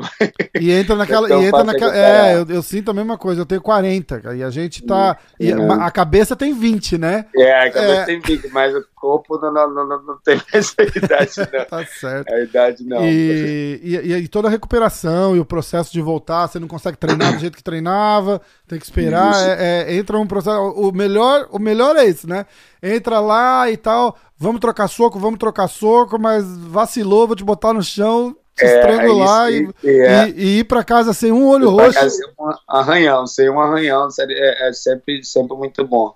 E 0.60 0.72
entra 0.72 0.96
naquela. 0.96 1.22
É, 1.32 1.40
e 1.40 1.46
entra 1.46 1.64
naquela 1.64 1.96
é, 1.96 2.36
eu, 2.36 2.46
eu, 2.48 2.62
sinto 2.64 2.90
a 2.90 2.94
mesma 2.94 3.18
coisa, 3.18 3.42
eu 3.42 3.46
tenho 3.46 3.62
40, 3.62 4.22
cara, 4.22 4.36
e 4.36 4.44
a 4.44 4.50
gente 4.50 4.82
tá. 4.84 5.18
E 5.40 5.54
uhum. 5.54 5.72
a 5.72 5.92
cabeça 5.92 6.36
tem 6.36 6.54
20, 6.54 6.98
né? 6.98 7.26
É, 7.36 7.68
a 7.68 7.72
cabeça 7.72 8.02
é... 8.02 8.06
tem 8.06 8.20
20, 8.20 8.50
mas 8.50 8.74
o 8.74 8.84
corpo 8.96 9.38
não, 9.40 9.52
não, 9.52 9.88
não, 9.88 10.04
não 10.04 10.18
tem 10.24 10.40
essa 10.54 10.76
idade, 10.82 11.32
não. 11.52 11.66
tá 11.66 11.86
certo. 11.86 12.34
A 12.34 12.40
idade 12.40 12.84
não. 12.86 13.04
E, 13.04 13.80
e, 13.84 14.14
e, 14.14 14.28
toda 14.28 14.48
a 14.48 14.52
recuperação 14.52 15.36
e 15.36 15.40
o 15.40 15.46
processo 15.46 15.92
de 15.92 16.02
voltar, 16.02 16.48
você 16.48 16.60
não 16.60 16.68
consegue 16.68 16.98
treinar 16.98 17.34
do 17.34 17.40
jeito 17.40 17.58
que 17.58 17.64
treinava, 17.64 18.42
tem 18.68 18.80
que 18.80 18.86
esperar. 18.86 19.34
É, 19.60 19.84
é, 19.90 19.96
entra 19.96 20.18
um 20.18 20.28
processo. 20.28 20.58
O 20.58 20.92
melhor, 20.92 21.48
o 21.52 21.60
melhor 21.60 21.96
é 21.96 22.06
isso, 22.06 22.28
né? 22.28 22.46
Entra 22.82 23.20
lá 23.20 23.70
e 23.70 23.78
tal. 23.78 24.18
Vamos 24.38 24.60
trocar 24.60 24.88
soco, 24.88 25.20
vamos 25.20 25.40
trocar 25.40 25.68
soco, 25.68 26.20
mas 26.20 26.46
vacilou, 26.58 27.28
vou 27.28 27.36
te 27.36 27.44
botar 27.44 27.74
no 27.74 27.84
chão, 27.84 28.36
se 28.56 28.66
é, 28.66 28.80
estrangular 28.80 29.52
e, 29.52 29.70
é. 29.84 30.30
e, 30.30 30.32
e, 30.32 30.60
ir 30.60 30.64
para 30.66 30.84
casa 30.84 31.14
sem 31.14 31.32
um 31.32 31.48
olho 31.48 31.70
roxo. 31.70 32.10
Sem 32.10 32.28
um 32.40 32.50
arranhão, 32.68 33.28
sem 33.28 33.50
um 33.50 33.60
arranhão 33.60 34.08
é, 34.20 34.70
é 34.70 34.74
sempre, 34.74 35.24
sempre 35.24 35.56
muito 35.56 35.86
bom. 35.86 36.14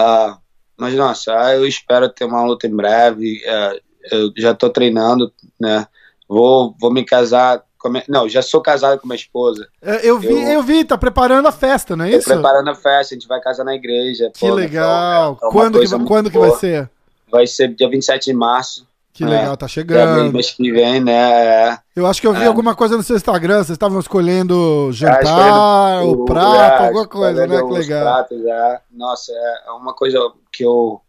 Uh, 0.00 0.36
mas, 0.76 0.94
nossa, 0.94 1.32
eu 1.54 1.66
espero 1.66 2.08
ter 2.08 2.24
uma 2.24 2.44
luta 2.44 2.66
em 2.66 2.74
breve. 2.74 3.42
Uh, 3.46 3.80
eu 4.10 4.32
já 4.36 4.52
estou 4.52 4.70
treinando, 4.70 5.32
né? 5.58 5.86
Vou, 6.28 6.74
vou 6.80 6.92
me 6.92 7.04
casar. 7.04 7.62
Minha, 7.84 8.04
não, 8.08 8.28
já 8.28 8.42
sou 8.42 8.60
casado 8.60 9.00
com 9.00 9.08
minha 9.08 9.16
esposa. 9.16 9.66
É, 9.80 10.08
eu 10.08 10.18
vi, 10.18 10.28
eu, 10.28 10.38
eu, 10.38 10.62
vi, 10.62 10.84
tá 10.84 10.96
preparando 10.96 11.48
a 11.48 11.52
festa, 11.52 11.96
não 11.96 12.04
é 12.04 12.12
isso? 12.12 12.28
preparando 12.28 12.70
a 12.70 12.74
festa, 12.76 13.14
a 13.14 13.18
gente 13.18 13.26
vai 13.26 13.40
casar 13.40 13.64
na 13.64 13.74
igreja. 13.74 14.30
Que 14.32 14.46
pô, 14.46 14.54
legal. 14.54 15.34
Então, 15.36 15.50
quando 15.50 15.80
que, 15.80 16.04
quando 16.04 16.30
que 16.30 16.38
vai 16.38 16.52
ser? 16.52 16.88
Vai 17.28 17.46
ser 17.46 17.74
dia 17.74 17.88
27 17.88 18.26
de 18.26 18.34
março. 18.34 18.86
Que 19.12 19.26
legal, 19.26 19.52
é, 19.52 19.56
tá 19.56 19.68
chegando. 19.68 20.32
Mês 20.32 20.52
que 20.52 20.72
vem, 20.72 20.98
né? 21.00 21.12
É. 21.12 21.78
Eu 21.94 22.06
acho 22.06 22.18
que 22.18 22.26
eu 22.26 22.32
vi 22.32 22.44
é. 22.44 22.46
alguma 22.46 22.74
coisa 22.74 22.96
no 22.96 23.02
seu 23.02 23.14
Instagram, 23.14 23.56
vocês 23.58 23.70
estavam 23.70 24.00
escolhendo 24.00 24.90
jantar, 24.90 26.02
o, 26.02 26.12
o 26.12 26.24
prato, 26.24 26.84
alguma 26.84 27.06
coisa, 27.06 27.46
né? 27.46 27.62
Que 27.62 27.72
legal. 27.72 28.02
Pratos, 28.02 28.42
é. 28.42 28.80
Nossa, 28.90 29.32
é 29.66 29.70
uma 29.72 29.92
coisa 29.92 30.18
que 30.50 30.64
eu, 30.64 31.02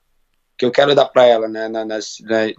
que 0.58 0.66
eu 0.66 0.72
quero 0.72 0.94
dar 0.94 1.06
pra 1.06 1.26
ela, 1.26 1.48
né? 1.48 1.70
Na, 1.70 1.86
na, 1.86 2.00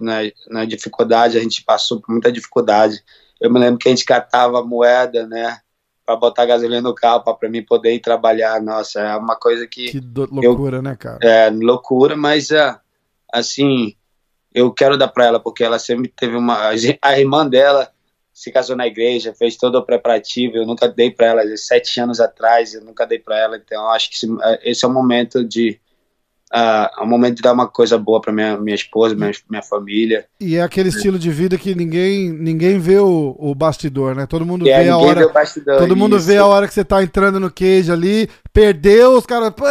na, 0.01 0.21
na 0.49 0.65
dificuldade, 0.65 1.37
a 1.37 1.43
gente 1.43 1.63
passou 1.63 2.01
por 2.01 2.11
muita 2.11 2.33
dificuldade. 2.33 3.05
Eu 3.39 3.53
me 3.53 3.61
lembro 3.61 3.79
que 3.79 3.89
a 3.89 3.93
gente 3.93 4.07
catava 4.07 4.65
moeda, 4.65 5.27
né? 5.27 5.59
Pra 6.07 6.17
botar 6.17 6.47
gasolina 6.47 6.81
no 6.81 6.95
carro, 6.95 7.23
pra, 7.23 7.35
pra 7.35 7.51
mim 7.51 7.63
poder 7.63 7.93
ir 7.93 8.01
trabalhar. 8.01 8.63
Nossa, 8.63 9.01
é 9.01 9.17
uma 9.17 9.37
coisa 9.37 9.67
que. 9.67 9.91
Que 9.91 10.01
loucura, 10.01 10.79
eu, 10.79 10.83
né, 10.83 10.97
cara? 10.99 11.19
É, 11.23 11.51
loucura, 11.51 12.17
mas, 12.17 12.51
é, 12.51 12.75
assim 13.31 13.95
eu 14.55 14.73
quero 14.73 14.97
dar 14.97 15.09
para 15.09 15.27
ela, 15.27 15.41
porque 15.41 15.65
ela 15.65 15.79
sempre 15.79 16.09
teve 16.09 16.37
uma. 16.37 16.71
A 17.03 17.19
irmã 17.19 17.47
dela 17.47 17.91
se 18.33 18.51
casou 18.51 18.77
na 18.77 18.87
igreja, 18.87 19.35
fez 19.35 19.57
todo 19.57 19.77
o 19.77 19.85
preparativo. 19.85 20.57
Eu 20.57 20.67
nunca 20.67 20.89
dei 20.89 21.11
para 21.11 21.27
ela, 21.27 21.57
sete 21.57 22.01
anos 22.01 22.21
atrás, 22.21 22.73
eu 22.73 22.83
nunca 22.83 23.07
dei 23.07 23.19
para 23.19 23.39
ela. 23.39 23.57
Então, 23.57 23.91
acho 23.91 24.11
que 24.11 24.17
esse 24.63 24.85
é 24.85 24.89
o 24.89 24.93
momento 24.93 25.45
de 25.45 25.81
uh, 26.55 27.01
é 27.01 27.03
o 27.03 27.07
momento 27.07 27.37
de 27.37 27.43
dar 27.43 27.53
uma 27.53 27.67
coisa 27.67 27.99
boa 27.99 28.21
para 28.21 28.33
minha, 28.33 28.57
minha 28.57 28.75
esposa, 28.75 29.15
minha, 29.15 29.33
minha 29.51 29.63
família. 29.63 30.25
E 30.41 30.57
é 30.57 30.63
aquele 30.63 30.89
estilo 30.89 31.19
de 31.19 31.31
vida 31.31 31.59
que 31.59 31.75
ninguém 31.75 32.33
ninguém 32.33 32.79
vê 32.79 32.99
o, 32.99 33.35
o 33.39 33.55
bastidor, 33.55 34.15
né? 34.15 34.27
Todo 34.27 34.47
mundo 34.47 34.69
é, 34.69 34.85
vê 34.85 34.89
a 34.89 34.97
hora. 34.97 35.27
Vê 35.27 35.33
bastidor, 35.33 35.79
todo 35.79 35.97
mundo 35.97 36.17
isso. 36.17 36.27
vê 36.27 36.37
a 36.37 36.47
hora 36.47 36.69
que 36.69 36.75
você 36.75 36.85
tá 36.85 37.03
entrando 37.03 37.41
no 37.41 37.51
cage 37.51 37.91
ali, 37.91 38.29
perdeu, 38.53 39.13
os 39.17 39.27
caras, 39.27 39.51
pô, 39.51 39.65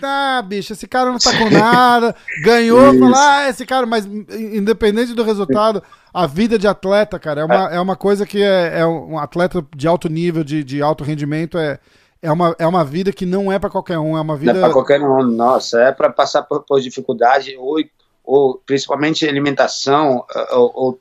tá, 0.00 0.42
bicho, 0.46 0.74
esse 0.74 0.86
cara 0.86 1.10
não 1.10 1.18
tá 1.18 1.36
com 1.38 1.48
nada, 1.50 2.14
ganhou, 2.44 2.98
fala, 2.98 3.38
ah, 3.38 3.48
esse 3.48 3.64
cara, 3.64 3.86
mas 3.86 4.04
independente 4.06 5.14
do 5.14 5.24
resultado, 5.24 5.82
a 6.12 6.26
vida 6.26 6.58
de 6.58 6.66
atleta, 6.66 7.18
cara, 7.18 7.40
é 7.40 7.44
uma, 7.44 7.72
é. 7.72 7.76
é 7.76 7.80
uma 7.80 7.96
coisa 7.96 8.26
que 8.26 8.42
é, 8.42 8.80
é 8.80 8.86
um 8.86 9.18
atleta 9.18 9.64
de 9.74 9.88
alto 9.88 10.08
nível, 10.08 10.44
de, 10.44 10.62
de 10.62 10.82
alto 10.82 11.04
rendimento, 11.04 11.56
é, 11.56 11.78
é 12.20 12.32
uma, 12.32 12.56
é 12.58 12.66
uma 12.66 12.84
vida 12.84 13.12
que 13.12 13.24
não 13.24 13.50
é 13.50 13.58
para 13.58 13.70
qualquer 13.70 13.98
um, 13.98 14.16
é 14.16 14.20
uma 14.20 14.36
vida. 14.36 14.52
Não 14.52 14.60
é 14.60 14.64
para 14.64 14.72
qualquer 14.72 15.00
um, 15.02 15.22
nossa, 15.22 15.80
é 15.80 15.92
para 15.92 16.10
passar 16.10 16.42
por, 16.42 16.62
por, 16.62 16.80
dificuldade, 16.80 17.56
ou, 17.56 17.76
ou 18.24 18.62
principalmente 18.66 19.28
alimentação, 19.28 20.24
ou, 20.50 20.72
ou 20.74 21.00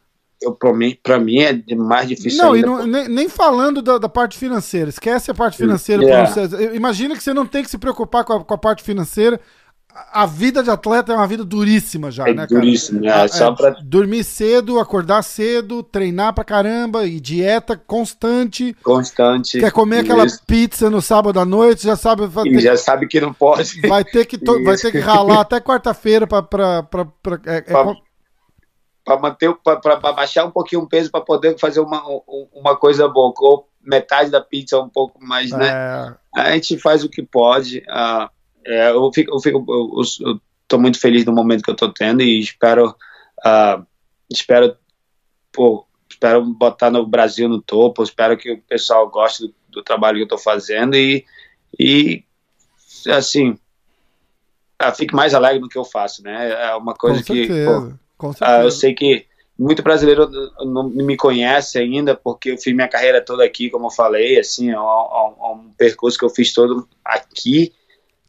para 0.60 0.72
mim, 0.74 0.98
mim 1.24 1.40
é 1.40 1.76
mais 1.76 2.08
difícil. 2.08 2.44
Não, 2.44 2.54
ainda, 2.54 2.68
e 2.68 2.70
não, 2.70 2.86
nem, 2.86 3.08
nem, 3.08 3.30
falando 3.30 3.82
da, 3.82 3.98
da, 3.98 4.08
parte 4.08 4.38
financeira, 4.38 4.90
esquece 4.90 5.32
a 5.32 5.34
parte 5.34 5.58
financeira. 5.58 6.04
Yeah. 6.04 6.76
Imagina 6.76 7.16
que 7.16 7.24
você 7.24 7.34
não 7.34 7.46
tem 7.46 7.64
que 7.64 7.70
se 7.70 7.78
preocupar 7.78 8.24
com 8.24 8.34
a, 8.34 8.44
com 8.44 8.54
a 8.54 8.58
parte 8.58 8.84
financeira. 8.84 9.40
A 10.12 10.26
vida 10.26 10.64
de 10.64 10.70
atleta 10.70 11.12
é 11.12 11.16
uma 11.16 11.28
vida 11.28 11.44
duríssima 11.44 12.12
já, 12.12 12.28
é 12.28 12.34
né, 12.34 12.48
duríssimo, 12.48 13.04
cara? 13.04 13.26
É, 13.26 13.28
só 13.28 13.54
pra... 13.54 13.72
Dormir 13.82 14.24
cedo, 14.24 14.80
acordar 14.80 15.24
cedo, 15.24 15.82
treinar 15.84 16.34
pra 16.34 16.44
caramba 16.44 17.06
e 17.06 17.20
dieta 17.20 17.76
constante. 17.76 18.76
Constante. 18.84 19.60
Quer 19.60 19.72
comer 19.72 20.00
aquela 20.00 20.26
isso. 20.26 20.42
pizza 20.46 20.90
no 20.90 21.02
sábado 21.02 21.40
à 21.40 21.46
noite, 21.46 21.84
já 21.84 21.96
sabe. 21.96 22.24
E 22.46 22.60
já 22.60 22.72
que... 22.72 22.78
sabe 22.78 23.08
que 23.08 23.20
não 23.20 23.34
pode. 23.34 23.82
Vai 23.88 24.04
ter 24.04 24.26
que, 24.26 24.38
to... 24.38 24.64
vai 24.64 24.78
ter 24.78 24.92
que 24.92 25.00
ralar 25.00 25.42
até 25.42 25.60
quarta-feira 25.60 26.28
pra. 26.28 26.42
pra, 26.44 26.84
pra, 26.84 27.06
pra, 27.06 27.40
é, 27.46 27.62
pra... 27.62 27.92
É... 27.92 28.08
Para 29.04 29.22
manter, 29.22 29.56
para 29.64 30.12
baixar 30.12 30.44
um 30.44 30.52
pouquinho 30.52 30.82
o 30.82 30.90
peso, 30.90 31.10
para 31.10 31.22
poder 31.22 31.58
fazer 31.58 31.80
uma, 31.80 32.04
uma 32.54 32.76
coisa 32.76 33.08
boa. 33.08 33.34
Ou 33.38 33.66
metade 33.82 34.30
da 34.30 34.42
pizza, 34.42 34.78
um 34.80 34.90
pouco 34.90 35.18
mais, 35.24 35.52
né? 35.52 35.70
É... 36.36 36.42
A 36.42 36.52
gente 36.52 36.78
faz 36.78 37.06
o 37.06 37.10
que 37.10 37.24
pode. 37.24 37.80
Uh, 37.88 38.30
é, 38.68 38.92
eu 38.92 39.12
fico, 39.14 39.34
eu 39.34 39.40
fico, 39.40 39.66
eu, 39.68 40.28
eu, 40.28 40.42
tô 40.68 40.78
muito 40.78 41.00
feliz 41.00 41.24
no 41.24 41.32
momento 41.32 41.64
que 41.64 41.72
eu 41.72 41.76
tô 41.76 41.90
tendo 41.94 42.22
e 42.22 42.42
espero, 42.42 42.90
uh, 43.40 43.86
espero, 44.30 44.76
pô, 45.54 45.88
espero 46.10 46.44
botar 46.44 46.92
no 46.92 47.06
Brasil 47.08 47.48
no 47.48 47.62
topo, 47.62 48.04
espero 48.04 48.36
que 48.36 48.52
o 48.52 48.62
pessoal 48.64 49.10
goste 49.10 49.48
do, 49.48 49.56
do 49.70 49.84
trabalho 49.84 50.18
que 50.18 50.24
eu 50.24 50.28
tô 50.28 50.38
fazendo 50.38 50.98
e, 50.98 51.26
e 51.80 52.26
assim, 53.08 53.52
uh, 54.82 54.94
fique 54.94 55.16
mais 55.16 55.34
alegre 55.34 55.62
no 55.62 55.70
que 55.70 55.78
eu 55.78 55.86
faço, 55.86 56.22
né? 56.22 56.52
É 56.52 56.76
uma 56.76 56.94
coisa 56.94 57.20
Com 57.20 57.24
que, 57.24 57.48
certeza. 57.48 58.00
Pô, 58.18 58.30
uh, 58.32 58.64
eu 58.64 58.72
sei 58.72 58.94
que 58.94 59.26
muito 59.58 59.82
brasileiro 59.82 60.30
não 60.66 60.90
me 60.90 61.16
conhece 61.16 61.80
ainda, 61.80 62.16
porque 62.16 62.52
eu 62.52 62.58
fiz 62.58 62.76
minha 62.76 62.90
carreira 62.90 63.24
toda 63.24 63.46
aqui, 63.46 63.70
como 63.70 63.88
eu 63.88 63.92
falei, 63.92 64.38
assim, 64.38 64.70
é 64.70 64.80
um, 64.80 64.84
é 64.84 65.48
um 65.54 65.72
percurso 65.78 66.20
que 66.20 66.26
eu 66.26 66.30
fiz 66.30 66.54
todo 66.54 66.88
aqui, 67.04 67.74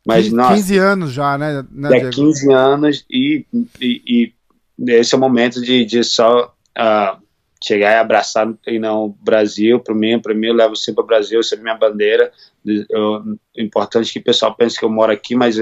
mas, 0.09 0.25
15, 0.25 0.37
nossa, 0.37 0.55
15 0.55 0.79
anos 0.79 1.13
já, 1.13 1.37
né? 1.37 1.67
né 1.71 1.99
é 1.99 2.09
15 2.09 2.51
anos 2.51 3.05
e, 3.11 3.45
e, 3.79 4.33
e, 4.79 4.93
esse 4.95 5.15
é 5.15 5.19
o 5.19 5.21
momento 5.21 5.61
de, 5.61 5.85
de 5.85 6.03
só 6.03 6.47
uh, 6.47 7.23
chegar 7.63 7.93
e 7.93 7.99
abraçar 7.99 8.49
e 8.67 8.79
não, 8.79 9.05
o 9.05 9.09
Brasil. 9.21 9.79
Para 9.81 9.95
mim, 9.95 10.19
para 10.19 10.33
mim, 10.33 10.47
eu 10.47 10.55
levo 10.55 10.75
sempre 10.75 11.05
o 11.05 11.07
Brasil, 11.07 11.43
sempre 11.43 11.65
minha 11.65 11.77
bandeira. 11.77 12.33
Eu, 12.65 13.23
é 13.55 13.63
importante 13.63 14.11
que 14.11 14.19
o 14.19 14.25
pessoal 14.25 14.55
pense 14.55 14.79
que 14.79 14.85
eu 14.87 14.89
moro 14.89 15.13
aqui, 15.13 15.35
mas 15.35 15.61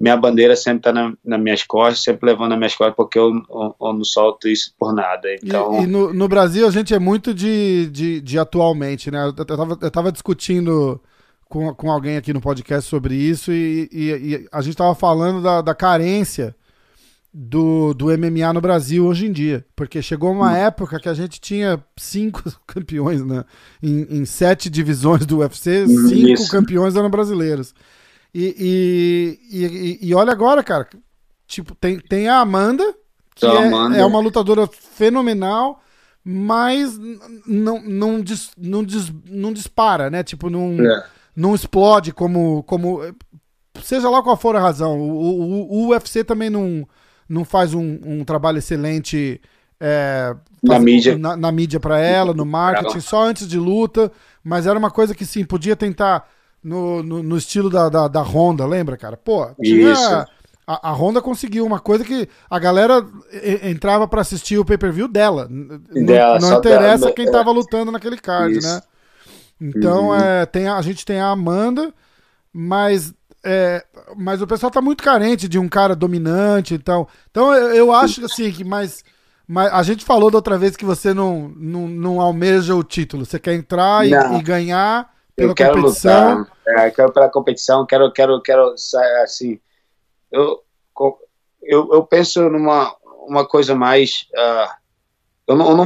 minha 0.00 0.16
bandeira 0.16 0.56
sempre 0.56 0.78
está 0.78 0.90
na, 0.90 1.12
nas 1.22 1.38
minhas 1.38 1.62
costas, 1.62 2.02
sempre 2.02 2.30
levando 2.30 2.48
nas 2.48 2.58
minhas 2.58 2.74
costas, 2.74 2.96
porque 2.96 3.18
eu, 3.18 3.34
eu, 3.50 3.76
eu 3.78 3.92
não 3.92 4.04
solto 4.04 4.48
isso 4.48 4.72
por 4.78 4.94
nada. 4.94 5.28
Então... 5.44 5.80
E, 5.80 5.84
e 5.84 5.86
no, 5.86 6.14
no, 6.14 6.26
Brasil 6.26 6.66
a 6.66 6.70
gente 6.70 6.94
é 6.94 6.98
muito 6.98 7.34
de, 7.34 7.90
de, 7.90 8.22
de 8.22 8.38
atualmente, 8.38 9.10
né? 9.10 9.24
Eu, 9.24 9.34
eu, 9.36 9.44
tava, 9.44 9.78
eu 9.82 9.90
tava 9.90 10.10
discutindo 10.10 10.98
com, 11.48 11.74
com 11.74 11.90
alguém 11.90 12.16
aqui 12.16 12.32
no 12.32 12.40
podcast 12.40 12.88
sobre 12.88 13.14
isso 13.14 13.50
e, 13.50 13.88
e, 13.90 14.10
e 14.10 14.48
a 14.52 14.60
gente 14.60 14.74
estava 14.74 14.94
falando 14.94 15.42
da, 15.42 15.62
da 15.62 15.74
carência 15.74 16.54
do, 17.32 17.94
do 17.94 18.06
MMA 18.06 18.52
no 18.52 18.60
Brasil 18.60 19.06
hoje 19.06 19.26
em 19.26 19.32
dia. 19.32 19.64
Porque 19.74 20.02
chegou 20.02 20.30
uma 20.32 20.52
hum. 20.52 20.56
época 20.56 21.00
que 21.00 21.08
a 21.08 21.14
gente 21.14 21.40
tinha 21.40 21.82
cinco 21.96 22.42
campeões, 22.66 23.24
né? 23.24 23.44
Em, 23.82 24.18
em 24.18 24.24
sete 24.24 24.68
divisões 24.68 25.24
do 25.24 25.38
UFC, 25.38 25.84
hum, 25.84 26.08
cinco 26.08 26.42
Isso. 26.42 26.50
campeões 26.50 26.96
eram 26.96 27.10
brasileiros. 27.10 27.74
E, 28.34 29.38
e, 29.50 29.58
e, 30.02 30.08
e, 30.08 30.14
olha 30.14 30.32
agora, 30.32 30.62
cara. 30.62 30.86
Tipo, 31.46 31.74
tem, 31.74 31.98
tem 31.98 32.28
a 32.28 32.40
Amanda, 32.40 32.94
que 33.34 33.46
é, 33.46 33.66
Amanda. 33.66 33.96
é, 33.96 34.04
uma 34.04 34.20
lutadora 34.20 34.66
fenomenal, 34.66 35.82
mas 36.22 36.98
não, 37.46 37.80
não, 37.80 38.20
dis, 38.20 38.50
não, 38.58 38.84
dis, 38.84 39.10
não 39.24 39.50
dispara, 39.50 40.10
né? 40.10 40.22
Tipo, 40.22 40.50
não. 40.50 40.76
É 40.78 41.17
não 41.38 41.54
explode 41.54 42.12
como. 42.12 42.64
como 42.64 43.00
seja 43.80 44.10
lá 44.10 44.20
qual 44.22 44.36
for 44.36 44.56
a 44.56 44.60
razão. 44.60 44.98
O, 44.98 45.40
o, 45.40 45.84
o 45.84 45.88
UFC 45.90 46.24
também 46.24 46.50
não, 46.50 46.86
não 47.28 47.44
faz 47.44 47.72
um, 47.74 47.98
um 48.04 48.24
trabalho 48.24 48.58
excelente 48.58 49.40
é, 49.80 50.34
na 50.60 50.80
mídia, 50.80 51.16
na, 51.16 51.36
na 51.36 51.52
mídia 51.52 51.78
para 51.78 52.00
ela, 52.00 52.34
no 52.34 52.44
marketing, 52.44 53.00
só 53.00 53.22
antes 53.22 53.46
de 53.46 53.56
luta. 53.56 54.10
Mas 54.42 54.66
era 54.66 54.78
uma 54.78 54.90
coisa 54.90 55.14
que 55.14 55.24
sim, 55.24 55.44
podia 55.44 55.76
tentar 55.76 56.28
no, 56.62 57.04
no, 57.04 57.22
no 57.22 57.36
estilo 57.36 57.70
da, 57.70 57.88
da, 57.88 58.08
da, 58.08 58.22
Honda, 58.22 58.66
lembra, 58.66 58.96
cara? 58.96 59.16
Pô, 59.16 59.46
tinha. 59.62 59.92
Isso. 59.92 60.26
A, 60.66 60.90
a 60.90 60.92
Honda 60.92 61.22
conseguiu 61.22 61.64
uma 61.64 61.78
coisa 61.78 62.04
que 62.04 62.28
a 62.50 62.58
galera 62.58 63.06
entrava 63.62 64.08
para 64.08 64.22
assistir 64.22 64.58
o 64.58 64.64
pay-per-view 64.64 65.06
dela. 65.06 65.48
dela. 65.48 66.38
Não, 66.40 66.50
não 66.50 66.58
interessa 66.58 67.04
dela, 67.04 67.12
quem 67.12 67.30
tava 67.30 67.52
lutando 67.52 67.92
naquele 67.92 68.18
card, 68.18 68.58
Isso. 68.58 68.66
né? 68.66 68.82
Então, 69.60 70.08
uhum. 70.08 70.14
é, 70.14 70.46
tem 70.46 70.68
a, 70.68 70.76
a, 70.76 70.82
gente 70.82 71.04
tem 71.04 71.20
a 71.20 71.30
Amanda, 71.30 71.92
mas, 72.52 73.12
é, 73.44 73.84
mas 74.16 74.40
o 74.40 74.46
pessoal 74.46 74.70
tá 74.70 74.80
muito 74.80 75.02
carente 75.02 75.48
de 75.48 75.58
um 75.58 75.68
cara 75.68 75.96
dominante. 75.96 76.74
Então, 76.74 77.06
então 77.30 77.54
eu, 77.54 77.74
eu 77.74 77.92
acho 77.92 78.24
assim 78.24 78.50
que 78.50 78.64
mais. 78.64 79.04
Mas 79.46 79.72
a 79.72 79.82
gente 79.82 80.04
falou 80.04 80.30
da 80.30 80.38
outra 80.38 80.58
vez 80.58 80.76
que 80.76 80.84
você 80.84 81.14
não, 81.14 81.48
não, 81.56 81.88
não 81.88 82.20
almeja 82.20 82.74
o 82.74 82.84
título. 82.84 83.24
Você 83.24 83.38
quer 83.38 83.54
entrar 83.54 84.06
e, 84.06 84.12
e 84.12 84.42
ganhar 84.42 85.10
pela 85.34 85.52
eu 85.52 85.54
quero 85.54 85.74
competição. 85.74 86.38
Lutar. 86.40 86.52
É, 86.66 86.90
quero 86.90 87.12
pela 87.12 87.30
competição, 87.30 87.86
quero, 87.86 88.12
quero, 88.12 88.42
quero 88.42 88.74
assim. 89.22 89.58
Eu, 90.30 90.62
eu, 91.62 91.88
eu 91.92 92.04
penso 92.04 92.48
numa 92.50 92.94
uma 93.26 93.46
coisa 93.46 93.74
mais. 93.74 94.26
Uh, 94.34 94.87
eu 95.48 95.56
não, 95.56 95.70
eu 95.70 95.76
não 95.76 95.84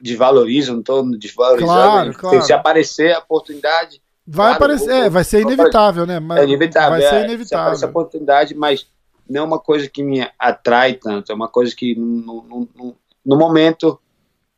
desvalorizo, 0.00 0.72
não 0.74 0.80
estou 0.80 1.18
desvalorizando. 1.18 1.72
Claro, 1.72 2.14
claro. 2.14 2.42
Se 2.42 2.52
aparecer 2.52 3.14
a 3.14 3.20
oportunidade. 3.20 4.02
Vai 4.26 4.48
claro, 4.48 4.56
aparecer, 4.56 4.88
vou, 4.88 5.02
é, 5.02 5.10
vai 5.10 5.24
ser 5.24 5.40
inevitável, 5.40 6.06
né? 6.06 6.20
Mas 6.20 6.40
é 6.40 6.44
inevitável, 6.44 6.90
vai 6.90 7.02
é, 7.02 7.08
ser 7.08 7.24
inevitável. 7.24 7.46
Se 7.46 7.54
aparecer 7.54 7.84
a 7.86 7.88
oportunidade, 7.88 8.54
mas 8.54 8.86
não 9.28 9.40
é 9.40 9.44
uma 9.44 9.58
coisa 9.58 9.88
que 9.88 10.02
me 10.02 10.30
atrai 10.38 10.92
tanto, 10.92 11.32
é 11.32 11.34
uma 11.34 11.48
coisa 11.48 11.74
que 11.74 11.94
no, 11.94 12.42
no, 12.42 12.68
no, 12.74 12.96
no 13.24 13.38
momento 13.38 13.98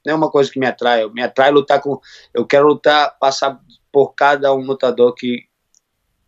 não 0.05 0.15
é 0.15 0.17
uma 0.17 0.31
coisa 0.33 0.51
que 0.51 0.59
me 0.59 0.67
atrai. 0.67 1.09
Me 1.11 1.23
atrai 1.23 1.53
lutar 1.53 1.81
com. 1.81 2.01
Eu 2.35 2.45
quero 2.45 2.67
lutar, 2.67 3.17
passar 3.21 3.61
por 3.93 4.15
cada 4.15 4.53
um 4.53 4.63
lutador 4.63 5.15
que, 5.15 5.45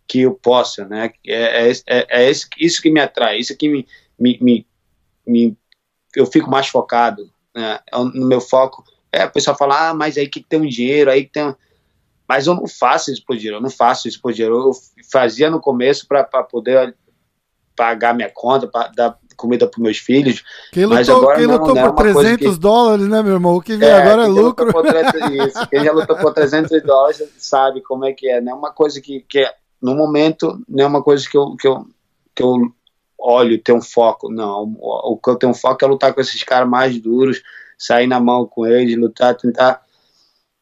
que 0.07 0.21
eu 0.21 0.35
possa, 0.35 0.87
né? 0.87 1.11
É, 1.27 1.69
é, 1.69 1.73
é, 1.89 2.25
é 2.27 2.31
isso 2.31 2.81
que 2.81 2.91
me 2.91 3.01
atrai, 3.01 3.39
isso 3.39 3.57
que 3.57 3.69
me, 3.69 3.85
me, 4.17 4.39
me, 4.41 4.67
me 5.27 5.59
eu 6.15 6.25
fico 6.25 6.49
mais 6.49 6.69
focado 6.69 7.29
né, 7.59 7.81
é 7.93 7.99
no 7.99 8.27
meu 8.27 8.41
foco. 8.41 8.85
É, 9.13 9.25
o 9.25 9.31
pessoal 9.31 9.57
fala, 9.57 9.89
ah, 9.89 9.95
mas 9.95 10.17
aí 10.17 10.29
que 10.29 10.41
tem 10.41 10.61
um 10.61 10.67
dinheiro, 10.67 11.11
aí 11.11 11.25
que 11.25 11.33
tem. 11.33 11.55
Mas 12.29 12.47
eu 12.47 12.55
não 12.55 12.67
faço 12.67 13.11
isso 13.11 13.25
por 13.27 13.37
dinheiro, 13.37 13.57
eu 13.57 13.63
não 13.63 13.71
faço 13.71 14.07
isso 14.07 14.21
por 14.21 14.33
dinheiro. 14.33 14.55
Eu 14.57 14.73
fazia 15.11 15.51
no 15.51 15.61
começo 15.61 16.07
para 16.07 16.25
poder 16.25 16.95
pagar 17.75 18.15
minha 18.15 18.31
conta, 18.31 18.67
para 18.67 18.89
dar 18.89 19.19
comida 19.37 19.67
para 19.67 19.83
meus 19.83 19.99
filhos. 19.99 20.45
Quem 20.73 20.85
lutou, 20.85 20.99
mas 20.99 21.09
agora 21.09 21.39
quem 21.39 21.47
não, 21.47 21.57
lutou 21.57 21.75
não 21.75 21.87
é 21.87 21.93
por 21.93 22.03
300 22.03 22.55
que... 22.55 22.61
dólares, 22.61 23.09
né, 23.09 23.23
meu 23.23 23.35
irmão? 23.35 23.57
O 23.57 23.63
que 23.63 23.77
vem 23.77 23.89
é, 23.89 23.93
agora 23.93 24.25
é 24.25 24.27
lucro. 24.27 24.71
300, 24.83 25.31
isso. 25.49 25.69
Quem 25.69 25.85
já 25.85 25.93
lutou 25.93 26.17
por 26.17 26.35
300 26.35 26.83
dólares 26.83 27.23
sabe 27.39 27.81
como 27.81 28.05
é 28.05 28.13
que 28.13 28.29
é. 28.29 28.41
Não 28.41 28.53
é 28.53 28.55
uma 28.55 28.73
coisa 28.73 29.01
que, 29.01 29.21
que 29.21 29.49
no 29.81 29.95
momento, 29.95 30.61
não 30.69 30.85
é 30.85 30.87
uma 30.87 31.03
coisa 31.03 31.29
que 31.29 31.37
eu, 31.37 31.57
que 31.57 31.67
eu, 31.67 31.87
que 32.35 32.43
eu 32.43 32.73
olho, 33.19 33.59
ter 33.59 33.73
um 33.73 33.83
foco. 33.83 34.31
Não, 34.31 34.75
o, 34.79 35.13
o 35.13 35.17
que 35.17 35.31
eu 35.31 35.37
tenho 35.37 35.55
foco 35.55 35.85
é 35.85 35.89
lutar 35.89 36.15
com 36.15 36.21
esses 36.21 36.43
caras 36.45 36.69
mais 36.69 36.99
duros, 36.99 37.43
sair 37.77 38.07
na 38.07 38.21
mão 38.21 38.47
com 38.47 38.67
eles, 38.67 38.97
lutar, 38.97 39.35
tentar. 39.35 39.83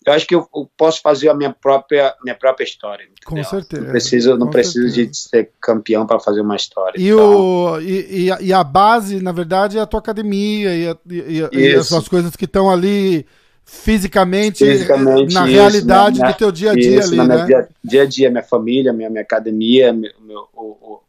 Eu 0.06 0.12
acho 0.12 0.26
que 0.26 0.36
eu, 0.36 0.48
eu 0.54 0.70
posso 0.76 1.02
fazer 1.02 1.28
a 1.28 1.34
minha 1.34 1.52
própria, 1.52 2.14
minha 2.22 2.36
própria 2.36 2.64
história. 2.64 3.04
Entendeu? 3.04 3.44
Com 3.44 3.50
certeza. 3.50 3.82
Não 3.82 3.90
preciso, 3.90 4.38
não 4.38 4.50
preciso 4.50 4.94
de 4.94 5.16
ser 5.16 5.50
campeão 5.60 6.06
para 6.06 6.20
fazer 6.20 6.40
uma 6.40 6.54
história. 6.54 6.98
E, 6.98 7.08
então... 7.08 7.74
o, 7.74 7.80
e, 7.80 8.30
e, 8.40 8.52
a, 8.52 8.62
base, 8.62 9.20
na 9.20 9.32
verdade, 9.32 9.78
é 9.78 9.80
a 9.80 9.86
tua 9.86 9.98
academia 9.98 10.74
e, 10.76 10.88
a, 10.88 10.96
e, 11.10 11.58
e 11.58 11.74
as 11.74 12.08
coisas 12.08 12.36
que 12.36 12.44
estão 12.44 12.70
ali 12.70 13.26
fisicamente, 13.64 14.64
fisicamente 14.64 15.34
na 15.34 15.44
isso, 15.44 15.56
realidade 15.56 16.20
minha, 16.20 16.30
do 16.30 16.38
teu 16.38 16.52
dia 16.52 16.70
a 16.70 16.74
dia 16.74 17.00
isso, 17.00 17.20
ali, 17.20 17.28
né? 17.28 17.44
Dia, 17.44 17.68
dia, 17.82 18.02
a 18.02 18.06
dia, 18.06 18.30
minha 18.30 18.44
família, 18.44 18.92
minha, 18.92 19.10
minha 19.10 19.22
academia, 19.22 19.92
meu, 19.92 20.12
meu, 20.20 20.48
o, 20.54 20.62
o, 20.62 21.00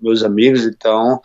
meus 0.00 0.22
amigos, 0.22 0.64
então 0.64 1.20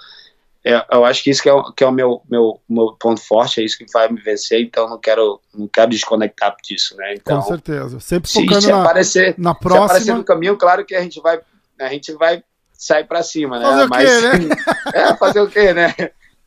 é, 0.68 0.84
eu 0.92 1.06
acho 1.06 1.24
que 1.24 1.30
isso 1.30 1.44
que 1.44 1.50
é, 1.50 1.54
o, 1.54 1.72
que 1.72 1.84
é 1.84 1.88
o 1.88 1.92
meu, 1.92 2.24
meu, 2.28 2.60
meu 2.68 2.98
ponto 3.00 3.22
forte, 3.22 3.62
é 3.62 3.64
isso 3.64 3.78
que 3.78 3.86
vai 3.94 4.12
me 4.12 4.20
vencer, 4.20 4.60
então 4.60 4.90
não 4.90 4.98
quero, 4.98 5.40
não 5.54 5.68
quero 5.68 5.92
desconectar 5.92 6.56
disso, 6.64 6.98
né? 6.98 7.14
Então, 7.14 7.40
Com 7.40 7.50
certeza. 7.50 8.00
Sempre 8.00 8.32
focando 8.32 8.56
se, 8.56 8.62
se 8.62 8.72
na, 8.72 8.82
aparecer, 8.82 9.36
na 9.38 9.54
próxima. 9.54 9.88
Se 9.88 9.94
aparecer 9.94 10.16
no 10.16 10.24
caminho, 10.24 10.58
claro 10.58 10.84
que 10.84 10.96
a 10.96 11.02
gente 11.04 11.22
vai, 11.22 11.40
a 11.80 11.88
gente 11.90 12.14
vai 12.14 12.44
sair 12.74 13.04
para 13.04 13.22
cima, 13.22 13.60
né? 13.60 13.66
Fazer 13.66 13.86
o 13.86 13.90
Mas, 13.90 14.10
quê, 14.10 14.22
né? 14.22 14.56
é, 14.96 15.16
fazer 15.16 15.42
o 15.42 15.48
quê, 15.48 15.74
né? 15.74 15.96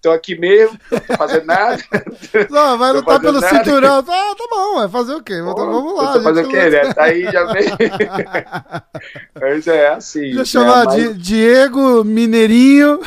Tô 0.01 0.11
aqui 0.11 0.38
mesmo, 0.38 0.78
não 0.90 1.01
tô 1.01 1.16
fazendo 1.16 1.46
nada. 1.46 1.82
Não, 2.51 2.78
vai 2.78 2.92
lutar 2.92 3.20
pelo 3.20 3.40
nada. 3.40 3.57
cinturão. 3.57 3.99
Ah, 3.99 4.03
tá 4.03 4.44
bom, 4.51 4.74
vai 4.76 4.88
fazer 4.88 5.14
o 5.14 5.22
quê? 5.22 5.40
Pô, 5.42 5.55
vamos 5.55 5.96
lá. 5.96 6.22
Fazer 6.22 6.44
o 6.44 6.49
quê, 6.49 6.70
né? 6.70 6.94
Tá 6.94 7.05
aí, 7.05 7.24
já 7.24 7.44
vem. 7.53 7.64
Mas 9.40 9.66
é 9.66 9.88
assim. 9.88 10.20
Deixa 10.20 10.40
eu 10.40 10.44
chamar 10.46 10.86
né? 10.86 11.14
Diego 11.14 12.05
Mineirinho 12.05 13.01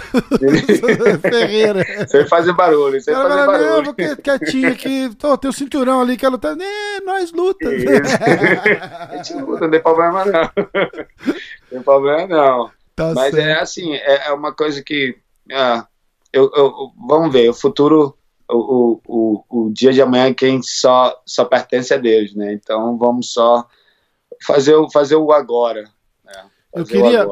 Ferreira. 1.22 1.84
Sem 2.08 2.28
fazer 2.28 2.54
barulho, 2.54 3.00
sem 3.02 3.14
fazer 3.14 3.30
não, 3.30 3.46
barulho. 3.46 3.70
Não, 3.70 3.84
vou 3.84 3.94
quietinho 3.94 4.72
aqui. 4.72 5.16
Tô, 5.18 5.38
tem 5.38 5.50
o 5.50 5.52
um 5.52 5.54
cinturão 5.54 6.02
ali, 6.02 6.18
quer 6.18 6.30
lutar. 6.30 6.56
É, 6.60 7.02
nós 7.06 7.32
luta. 7.32 7.70
a 7.70 9.18
gente 9.18 9.34
luta, 9.34 9.62
não 9.62 9.72
tem 9.72 9.82
problema 9.82 10.26
não. 10.26 10.42
Não 10.42 11.34
tem 11.70 11.82
problema 11.82 12.28
não. 12.28 12.72
Tá 12.96 13.14
Mas 13.16 13.34
certo. 13.34 13.48
é 13.48 13.60
assim, 13.60 13.94
é, 13.94 14.28
é, 14.28 14.32
uma 14.32 14.54
coisa 14.54 14.84
que. 14.84 15.18
Uh, 15.50 15.91
eu, 16.34 16.50
eu, 16.56 16.92
vamos 17.08 17.32
ver, 17.32 17.50
o 17.50 17.54
futuro, 17.54 18.18
o, 18.50 19.00
o, 19.06 19.44
o, 19.50 19.74
dia 19.74 19.92
de 19.92 20.02
amanhã, 20.02 20.34
quem 20.34 20.62
só, 20.62 21.16
só 21.26 21.46
pertence 21.46 21.94
a 21.94 21.98
Deus, 21.98 22.34
né? 22.34 22.54
Então 22.54 22.98
vamos 22.98 23.34
só 23.34 23.68
fazer, 24.46 24.76
fazer 24.92 25.16
o 25.16 25.32
agora. 25.32 25.84
Né? 26.24 26.46
eu 26.74 26.86
queria. 26.86 27.28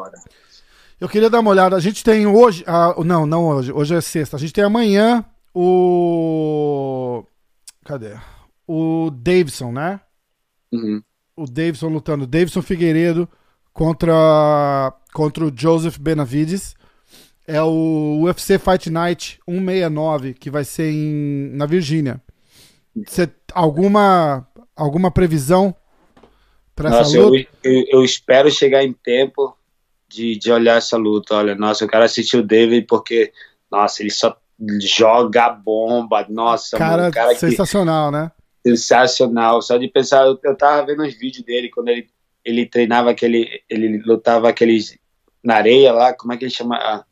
Eu 0.99 1.07
queria 1.07 1.29
dar 1.29 1.39
uma 1.39 1.51
olhada. 1.51 1.77
A 1.77 1.79
gente 1.79 2.03
tem 2.03 2.27
hoje. 2.27 2.63
Ah, 2.67 2.93
não, 3.05 3.25
não 3.25 3.47
hoje. 3.47 3.71
Hoje 3.71 3.95
é 3.95 4.01
sexta. 4.01 4.35
A 4.35 4.39
gente 4.39 4.51
tem 4.51 4.65
amanhã 4.65 5.23
o. 5.55 7.23
Cadê? 7.85 8.17
O 8.67 9.09
Davidson, 9.09 9.71
né? 9.71 10.01
Uhum. 10.71 11.01
O 11.37 11.45
Davidson 11.45 11.87
lutando. 11.87 12.27
Davidson 12.27 12.61
Figueiredo 12.61 13.29
contra, 13.73 14.93
contra 15.13 15.45
o 15.45 15.51
Joseph 15.55 15.97
Benavides. 15.97 16.75
É 17.49 17.63
o 17.63 18.21
UFC 18.25 18.59
Fight 18.59 18.91
Night 18.91 19.39
169, 19.49 20.35
que 20.35 20.51
vai 20.51 20.63
ser 20.63 20.91
em, 20.91 21.49
na 21.55 21.65
Virgínia. 21.65 22.21
Você, 23.07 23.27
alguma, 23.53 24.47
alguma 24.75 25.09
previsão 25.09 25.75
para 26.75 26.89
essa 26.99 27.17
luta? 27.17 27.47
Eu, 27.63 27.73
eu, 27.73 27.85
eu, 27.89 28.03
espero 28.03 28.51
chegar 28.51 28.83
em 28.83 28.93
tempo 28.93 29.57
de, 30.07 30.37
de 30.37 30.51
olhar 30.51 30.77
essa 30.77 30.95
luta. 30.95 31.33
Olha, 31.33 31.55
nossa, 31.55 31.83
eu 31.83 31.87
quero 31.87 32.03
assistir 32.03 32.37
o 32.37 32.43
David 32.45 32.85
porque, 32.85 33.31
nossa, 33.71 34.03
ele 34.03 34.11
só 34.11 34.37
joga 34.79 35.49
bomba. 35.49 36.27
Nossa, 36.29 36.77
cara, 36.77 37.03
mano, 37.03 37.13
cara 37.13 37.33
sensacional, 37.33 38.11
que, 38.11 38.17
né? 38.17 38.31
Sensacional. 38.63 39.59
Só 39.63 39.75
de 39.75 39.87
pensar, 39.87 40.23
eu, 40.27 40.39
eu 40.43 40.55
tava 40.55 40.85
vendo 40.85 41.01
os 41.01 41.15
vídeos 41.15 41.43
dele 41.43 41.69
quando 41.69 41.89
ele, 41.89 42.07
ele 42.45 42.67
treinava 42.67 43.09
aquele, 43.09 43.63
ele 43.67 43.97
lutava 44.05 44.49
aqueles 44.49 44.95
na 45.43 45.55
areia 45.55 45.91
lá, 45.91 46.13
como 46.13 46.31
é 46.31 46.37
que 46.37 46.43
ele 46.43 46.51
chama? 46.51 47.03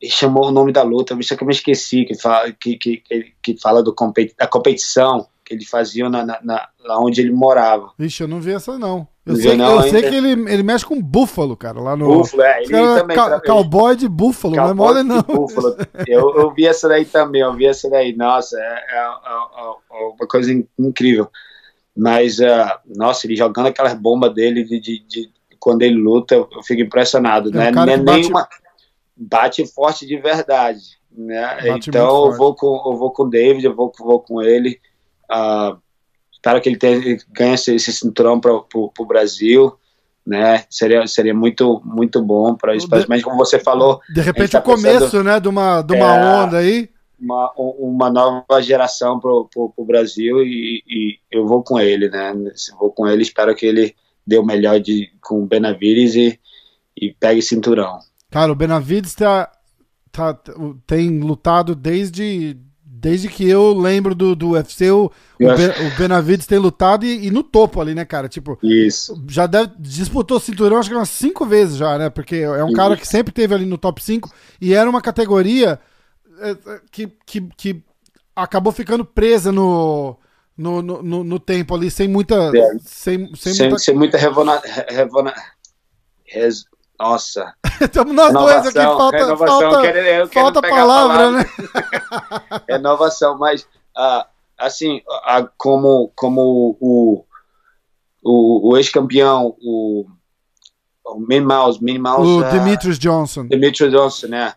Ele 0.00 0.10
chamou 0.10 0.46
o 0.48 0.52
nome 0.52 0.72
da 0.72 0.82
luta, 0.82 1.16
só 1.22 1.36
que 1.36 1.42
eu 1.42 1.46
me 1.46 1.54
esqueci, 1.54 2.04
que 2.04 2.14
fala, 2.14 2.52
que, 2.52 2.76
que, 2.76 3.02
que 3.42 3.60
fala 3.60 3.82
do 3.82 3.94
competi 3.94 4.34
da 4.36 4.46
competição 4.46 5.26
que 5.46 5.54
ele 5.54 5.64
fazia 5.64 6.10
na, 6.10 6.26
na, 6.26 6.40
na, 6.42 6.68
lá 6.84 6.98
onde 6.98 7.20
ele 7.20 7.30
morava. 7.30 7.92
Vixe, 7.96 8.22
eu 8.22 8.28
não 8.28 8.40
vi 8.40 8.52
essa 8.52 8.76
não. 8.76 9.06
Eu, 9.24 9.34
não 9.34 9.40
sei, 9.40 9.56
não, 9.56 9.76
eu 9.76 9.90
sei, 9.90 10.02
que 10.02 10.14
ele, 10.14 10.30
ele 10.52 10.62
mexe 10.62 10.84
com 10.84 11.00
búfalo, 11.00 11.56
cara, 11.56 11.80
lá 11.80 11.96
no. 11.96 12.06
Búfalo, 12.06 12.42
é. 12.42 12.62
Ele 12.62 12.70
também. 12.70 13.16
Ca 13.16 13.40
cowboy 13.40 13.96
de 13.96 14.08
búfalo, 14.08 14.54
cowboy 14.54 14.74
não 14.74 15.00
é 15.00 15.02
mole 15.02 15.02
não. 15.02 15.22
Búfalo. 15.22 15.76
Eu, 16.06 16.36
eu 16.36 16.52
vi 16.52 16.66
essa 16.66 16.88
daí 16.88 17.04
também, 17.04 17.42
eu 17.42 17.54
vi 17.54 17.66
essa 17.66 17.88
daí. 17.88 18.14
Nossa, 18.14 18.56
é, 18.58 18.62
é, 18.62 18.98
é, 18.98 20.00
é 20.00 20.04
uma 20.04 20.28
coisa 20.28 20.52
incrível. 20.78 21.28
Mas, 21.96 22.38
uh, 22.38 22.78
nossa, 22.94 23.26
ele 23.26 23.36
jogando 23.36 23.66
aquelas 23.66 23.94
bombas 23.94 24.34
dele 24.34 24.64
de, 24.64 24.78
de, 24.78 25.04
de, 25.06 25.30
quando 25.58 25.82
ele 25.82 25.96
luta, 25.96 26.34
eu, 26.34 26.48
fico 26.62 26.82
impressionado. 26.82 27.48
É 27.50 27.52
né? 27.52 27.70
Não 27.70 27.82
é 27.84 27.96
bate... 27.96 28.20
nenhuma. 28.20 28.48
Bate 29.16 29.66
forte 29.66 30.06
de 30.06 30.16
verdade. 30.18 30.96
Né? 31.16 31.58
Então 31.76 32.26
eu 32.26 32.36
vou, 32.36 32.54
com, 32.54 32.82
eu 32.86 32.96
vou 32.96 33.10
com 33.10 33.22
o 33.22 33.30
David, 33.30 33.64
eu 33.64 33.74
vou, 33.74 33.90
vou 33.98 34.20
com 34.20 34.42
ele. 34.42 34.78
Uh, 35.30 35.78
espero 36.30 36.60
que 36.60 36.68
ele, 36.68 36.76
tenha, 36.76 37.18
ganhe 37.30 37.54
esse, 37.54 37.74
esse 37.74 37.92
cinturão 37.92 38.38
para 38.38 38.52
o 38.52 39.06
Brasil. 39.06 39.72
Né? 40.26 40.64
Seria, 40.68 41.06
seria 41.06 41.32
muito, 41.32 41.80
muito 41.84 42.20
bom 42.20 42.54
para 42.54 42.74
isso. 42.76 42.88
Mas 43.08 43.22
como 43.22 43.36
você 43.36 43.58
falou. 43.58 44.00
De 44.12 44.20
repente, 44.20 44.50
tá 44.50 44.58
o 44.58 44.62
começo 44.62 45.04
pensando, 45.06 45.24
né, 45.24 45.40
de 45.40 45.48
uma, 45.48 45.82
de 45.82 45.94
uma 45.94 46.16
é, 46.16 46.42
onda 46.42 46.58
aí. 46.58 46.90
Uma, 47.18 47.52
uma 47.56 48.10
nova 48.10 48.60
geração 48.60 49.18
para 49.18 49.30
o 49.30 49.84
Brasil 49.86 50.42
e, 50.42 50.82
e, 50.86 51.18
eu 51.30 51.46
vou 51.46 51.62
com 51.62 51.78
ele, 51.78 52.10
né? 52.10 52.34
Vou 52.78 52.90
com 52.90 53.06
ele, 53.06 53.22
espero 53.22 53.54
que 53.54 53.64
ele 53.64 53.94
dê 54.26 54.36
o 54.36 54.44
melhor 54.44 54.78
de, 54.80 55.10
com 55.22 55.42
o 55.42 55.46
Benavides 55.46 56.14
e, 56.14 56.38
e 56.94 57.14
pegue 57.14 57.40
cinturão. 57.40 58.00
Cara, 58.30 58.50
o 58.50 58.54
Benavides 58.54 59.14
tá, 59.14 59.50
tá, 60.10 60.34
tem 60.86 61.20
lutado 61.20 61.74
desde 61.74 62.58
Desde 62.98 63.28
que 63.28 63.48
eu 63.48 63.74
lembro 63.74 64.14
do, 64.14 64.34
do 64.34 64.50
UFC, 64.52 64.90
o, 64.90 65.04
o, 65.38 65.98
Benavides 65.98 66.46
tem 66.46 66.58
lutado 66.58 67.04
e, 67.04 67.26
e, 67.26 67.30
no 67.30 67.42
topo 67.42 67.80
ali, 67.80 67.94
né, 67.94 68.06
cara? 68.06 68.26
Tipo, 68.26 68.58
Isso. 68.62 69.22
já 69.28 69.46
deve, 69.46 69.72
disputou 69.78 70.40
cinturão 70.40 70.78
acho 70.78 70.88
que 70.88 70.94
umas 70.96 71.10
cinco 71.10 71.44
vezes 71.44 71.76
já, 71.76 71.98
né? 71.98 72.08
Porque 72.08 72.36
é 72.36 72.64
um 72.64 72.68
Isso. 72.68 72.76
cara 72.76 72.96
que 72.96 73.06
sempre 73.06 73.34
teve 73.34 73.54
ali 73.54 73.66
no 73.66 73.76
top 73.76 74.02
5 74.02 74.32
e 74.60 74.72
era 74.72 74.88
uma 74.88 75.02
categoria 75.02 75.78
é, 76.40 76.50
é, 76.50 76.80
que, 76.90 77.06
que, 77.26 77.42
que 77.56 77.82
acabou 78.34 78.72
ficando 78.72 79.04
presa 79.04 79.52
no, 79.52 80.16
no, 80.56 80.80
no, 80.80 81.22
no 81.22 81.38
tempo 81.38 81.74
ali, 81.74 81.90
sem 81.90 82.08
muita. 82.08 82.50
É. 82.56 82.78
Sem, 82.80 83.30
sem, 83.36 83.52
sem, 83.54 83.68
muita... 83.68 83.78
sem 83.78 83.94
muita 83.94 84.18
revona, 84.18 84.60
revona, 84.88 85.34
res, 86.24 86.64
nossa. 86.98 87.54
Estamos 87.80 88.14
nós 88.14 88.28
renovação, 88.28 88.62
dois 88.62 88.66
aqui, 88.66 88.84
falta, 88.84 89.16
renovação, 89.16 89.60
falta, 89.60 89.82
quero, 89.82 89.98
eu 89.98 90.28
falta 90.28 90.62
palavra, 90.62 91.16
palavra, 91.16 91.30
né? 91.32 91.46
renovação, 92.68 93.38
mas 93.38 93.62
uh, 93.96 94.24
assim, 94.58 95.02
como, 95.56 96.10
como 96.14 96.76
o, 96.80 97.24
o, 98.22 98.70
o 98.70 98.76
ex-campeão, 98.76 99.54
o, 99.60 100.06
o 101.04 101.20
Min 101.20 101.40
Mouse, 101.40 101.82
Min 101.82 101.98
Mouse, 101.98 102.28
o 102.28 102.40
uh, 102.40 102.50
Demetrius 102.50 102.98
Johnson. 102.98 103.46
Demetrius 103.46 103.92
Johnson, 103.92 104.28
né? 104.28 104.54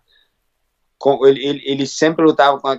Com, 0.97 1.25
ele, 1.25 1.45
ele, 1.45 1.61
ele, 1.63 1.87
sempre 1.87 2.25
lutava 2.25 2.59
com, 2.59 2.69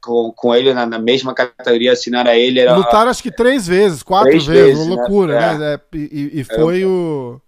com, 0.00 0.32
com 0.32 0.54
ele 0.54 0.74
na, 0.74 0.84
na, 0.84 0.98
mesma 0.98 1.32
categoria, 1.32 1.94
não 2.10 2.18
era 2.18 2.36
ele. 2.36 2.58
Era, 2.58 2.74
Lutaram 2.74 3.08
acho 3.08 3.22
que 3.22 3.30
três 3.30 3.68
vezes, 3.68 4.02
quatro 4.02 4.30
três 4.30 4.44
vezes, 4.46 4.78
vezes, 4.78 4.88
loucura, 4.88 5.38
né? 5.38 5.58
né? 5.58 5.74
É. 5.74 5.96
E, 5.96 6.40
e, 6.40 6.44
foi 6.44 6.84
o 6.84 7.40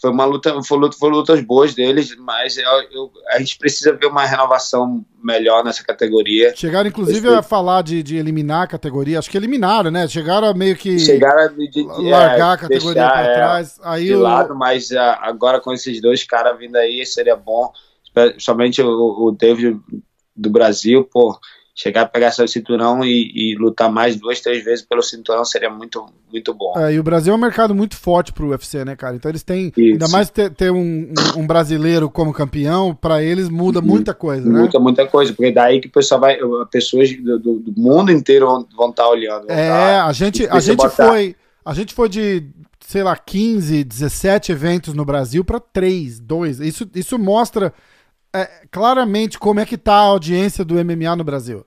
foi 0.00 0.10
uma 0.10 0.24
luta, 0.24 0.62
foi, 0.62 0.78
luta, 0.78 0.96
foi 0.98 1.10
lutas 1.10 1.40
boas 1.40 1.74
deles, 1.74 2.14
mas 2.16 2.58
eu, 2.58 2.70
eu, 2.90 3.12
a 3.30 3.38
gente 3.38 3.58
precisa 3.58 3.92
ver 3.92 4.06
uma 4.06 4.24
renovação 4.24 5.04
melhor 5.22 5.64
nessa 5.64 5.82
categoria. 5.82 6.54
Chegaram, 6.54 6.88
inclusive, 6.88 7.28
a 7.28 7.42
falar 7.42 7.82
de, 7.82 8.02
de 8.02 8.16
eliminar 8.16 8.62
a 8.62 8.66
categoria. 8.66 9.18
Acho 9.18 9.30
que 9.30 9.36
eliminaram, 9.36 9.90
né? 9.90 10.06
Chegaram 10.06 10.48
a 10.48 10.54
meio 10.54 10.76
que. 10.76 10.98
Chegaram 10.98 11.44
a 11.44 11.48
de, 11.48 11.68
de, 11.68 11.82
largar 11.82 12.50
é, 12.50 12.54
a 12.54 12.56
categoria 12.56 13.08
para 13.08 13.20
é, 13.22 13.34
trás. 13.34 13.80
Aí 13.82 14.06
de 14.06 14.14
lado, 14.14 14.54
mas 14.54 14.90
uh, 14.90 14.98
agora 15.20 15.60
com 15.60 15.72
esses 15.72 16.00
dois 16.00 16.22
caras 16.24 16.58
vindo 16.58 16.76
aí, 16.76 17.04
seria 17.06 17.36
bom. 17.36 17.72
Somente 18.38 18.80
o, 18.82 19.26
o 19.26 19.32
David 19.32 19.78
do 20.34 20.50
Brasil, 20.50 21.04
pô 21.04 21.38
chegar 21.78 22.02
a 22.02 22.06
pegar 22.06 22.32
seu 22.32 22.48
cinturão 22.48 23.04
e, 23.04 23.30
e, 23.34 23.54
lutar 23.54 23.92
mais 23.92 24.16
duas, 24.16 24.40
três 24.40 24.64
vezes 24.64 24.82
pelo 24.82 25.02
cinturão 25.02 25.44
seria 25.44 25.68
muito, 25.68 26.06
muito 26.32 26.54
bom. 26.54 26.72
É, 26.74 26.94
e 26.94 26.98
o 26.98 27.02
Brasil 27.02 27.34
é 27.34 27.36
um 27.36 27.40
mercado 27.40 27.74
muito 27.74 27.96
forte 27.96 28.32
pro 28.32 28.48
UFC, 28.48 28.82
né, 28.82 28.96
cara? 28.96 29.14
Então 29.14 29.30
eles 29.30 29.42
têm, 29.42 29.70
Isso. 29.76 29.92
ainda 29.92 30.08
mais 30.08 30.30
ter, 30.30 30.48
ter 30.50 30.72
um, 30.72 31.12
um, 31.36 31.46
brasileiro 31.46 32.08
como 32.08 32.32
campeão, 32.32 32.94
para 32.94 33.22
eles 33.22 33.50
muda 33.50 33.80
uhum. 33.80 33.86
muita 33.86 34.14
coisa, 34.14 34.48
né? 34.48 34.60
Muda 34.62 34.80
muita 34.80 35.06
coisa, 35.06 35.34
porque 35.34 35.52
daí 35.52 35.78
que 35.78 35.88
o 35.88 35.92
pessoal 35.92 36.18
vai, 36.18 36.38
pessoas 36.70 37.14
do, 37.14 37.38
do, 37.38 37.58
do 37.58 37.78
mundo 37.78 38.10
inteiro 38.10 38.46
vão, 38.46 38.66
vão 38.74 38.88
estar 38.88 39.02
tá 39.02 39.10
olhando. 39.10 39.46
Vão 39.46 39.54
é, 39.54 39.68
tá, 39.68 40.06
a 40.06 40.12
gente, 40.14 40.48
a 40.48 40.60
gente 40.60 40.88
foi, 40.88 41.36
a 41.62 41.74
gente 41.74 41.92
foi 41.92 42.08
de 42.08 42.42
sei 42.80 43.02
lá, 43.02 43.16
15, 43.16 43.82
17 43.82 44.52
eventos 44.52 44.94
no 44.94 45.04
Brasil 45.04 45.44
para 45.44 45.58
3, 45.58 46.20
2. 46.20 46.60
Isso, 46.60 46.88
isso 46.94 47.18
mostra 47.18 47.74
é, 48.40 48.66
claramente 48.70 49.38
como 49.38 49.60
é 49.60 49.66
que 49.66 49.76
tá 49.76 49.94
a 49.94 50.00
audiência 50.00 50.64
do 50.64 50.74
MMA 50.74 51.16
no 51.16 51.24
Brasil. 51.24 51.64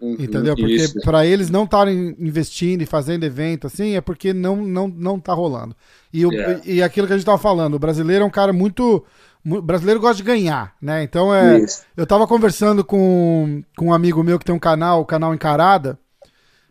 Uhum, 0.00 0.16
entendeu? 0.18 0.54
Porque 0.54 1.00
para 1.02 1.24
eles 1.24 1.48
não 1.48 1.64
estarem 1.64 2.14
investindo 2.18 2.82
e 2.82 2.86
fazendo 2.86 3.24
evento 3.24 3.66
assim, 3.66 3.96
é 3.96 4.00
porque 4.00 4.32
não 4.32 4.56
não 4.56 4.88
não 4.88 5.18
tá 5.18 5.32
rolando. 5.32 5.74
E, 6.12 6.26
o, 6.26 6.32
yeah. 6.32 6.60
e 6.66 6.82
aquilo 6.82 7.06
que 7.06 7.14
a 7.14 7.16
gente 7.16 7.24
tava 7.24 7.38
falando, 7.38 7.74
o 7.74 7.78
brasileiro 7.78 8.22
é 8.22 8.26
um 8.26 8.30
cara 8.30 8.52
muito 8.52 9.04
o 9.48 9.62
brasileiro 9.62 10.00
gosta 10.00 10.16
de 10.16 10.22
ganhar, 10.22 10.74
né? 10.82 11.02
Então 11.02 11.34
é, 11.34 11.64
eu 11.96 12.06
tava 12.06 12.26
conversando 12.26 12.84
com, 12.84 13.62
com 13.76 13.86
um 13.86 13.94
amigo 13.94 14.22
meu 14.22 14.38
que 14.38 14.44
tem 14.44 14.54
um 14.54 14.58
canal, 14.58 15.00
o 15.00 15.06
canal 15.06 15.32
Encarada, 15.32 15.98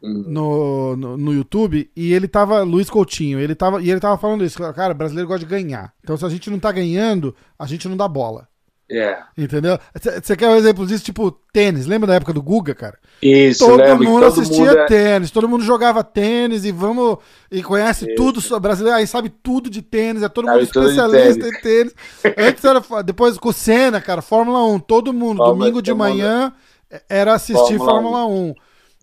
uhum. 0.03 0.23
no, 0.27 0.95
no, 0.97 1.17
no, 1.17 1.33
YouTube, 1.33 1.89
e 1.95 2.13
ele 2.13 2.27
tava, 2.27 2.63
Luiz 2.63 2.89
Coutinho, 2.89 3.39
ele 3.39 3.55
tava, 3.55 3.81
e 3.81 3.89
ele 3.89 3.99
tava 3.99 4.17
falando 4.17 4.43
isso, 4.43 4.59
cara, 4.73 4.93
brasileiro 4.93 5.27
gosta 5.27 5.45
de 5.45 5.49
ganhar. 5.49 5.93
Então 6.03 6.17
se 6.17 6.25
a 6.25 6.29
gente 6.29 6.49
não 6.49 6.59
tá 6.59 6.71
ganhando, 6.71 7.33
a 7.57 7.65
gente 7.65 7.87
não 7.87 7.95
dá 7.95 8.07
bola. 8.09 8.47
É. 8.89 9.17
Entendeu? 9.35 9.79
Você 10.21 10.37
quer 10.37 10.47
um 10.47 10.55
exemplo 10.55 10.85
disso? 10.85 11.03
Tipo, 11.03 11.31
tênis. 11.51 11.87
Lembra 11.87 12.07
da 12.07 12.15
época 12.15 12.33
do 12.33 12.41
Guga, 12.41 12.75
cara? 12.75 12.97
Isso, 13.21 13.65
todo 13.65 13.81
mundo 13.97 14.21
todo 14.21 14.25
assistia 14.25 14.65
mundo 14.65 14.77
é... 14.77 14.85
tênis, 14.85 15.31
todo 15.31 15.49
mundo 15.49 15.63
jogava 15.63 16.03
tênis 16.03 16.65
e 16.65 16.71
vamos. 16.71 17.17
E 17.51 17.63
conhece 17.63 18.05
Isso. 18.05 18.15
tudo 18.15 18.41
sobre 18.41 18.67
brasileiro, 18.67 18.97
aí 18.97 19.07
sabe 19.07 19.29
tudo 19.29 19.69
de 19.69 19.81
tênis, 19.81 20.21
é 20.21 20.29
todo 20.29 20.47
mundo 20.47 20.61
especialista 20.61 21.41
tênis. 21.41 21.57
em 21.57 21.61
tênis. 21.61 21.95
Antes 22.37 22.63
era. 22.63 23.03
Depois 23.03 23.37
com 23.37 23.49
o 23.49 23.53
Senna, 23.53 23.99
cara, 23.99 24.21
Fórmula 24.21 24.63
1, 24.65 24.79
todo 24.79 25.11
mundo, 25.11 25.37
Fórmula 25.37 25.57
domingo 25.57 25.81
de 25.81 25.93
manhã, 25.93 26.53
era 27.09 27.33
assistir 27.33 27.77
Fórmula, 27.77 28.19
Fórmula 28.19 28.25
1. 28.27 28.49
1. 28.49 28.55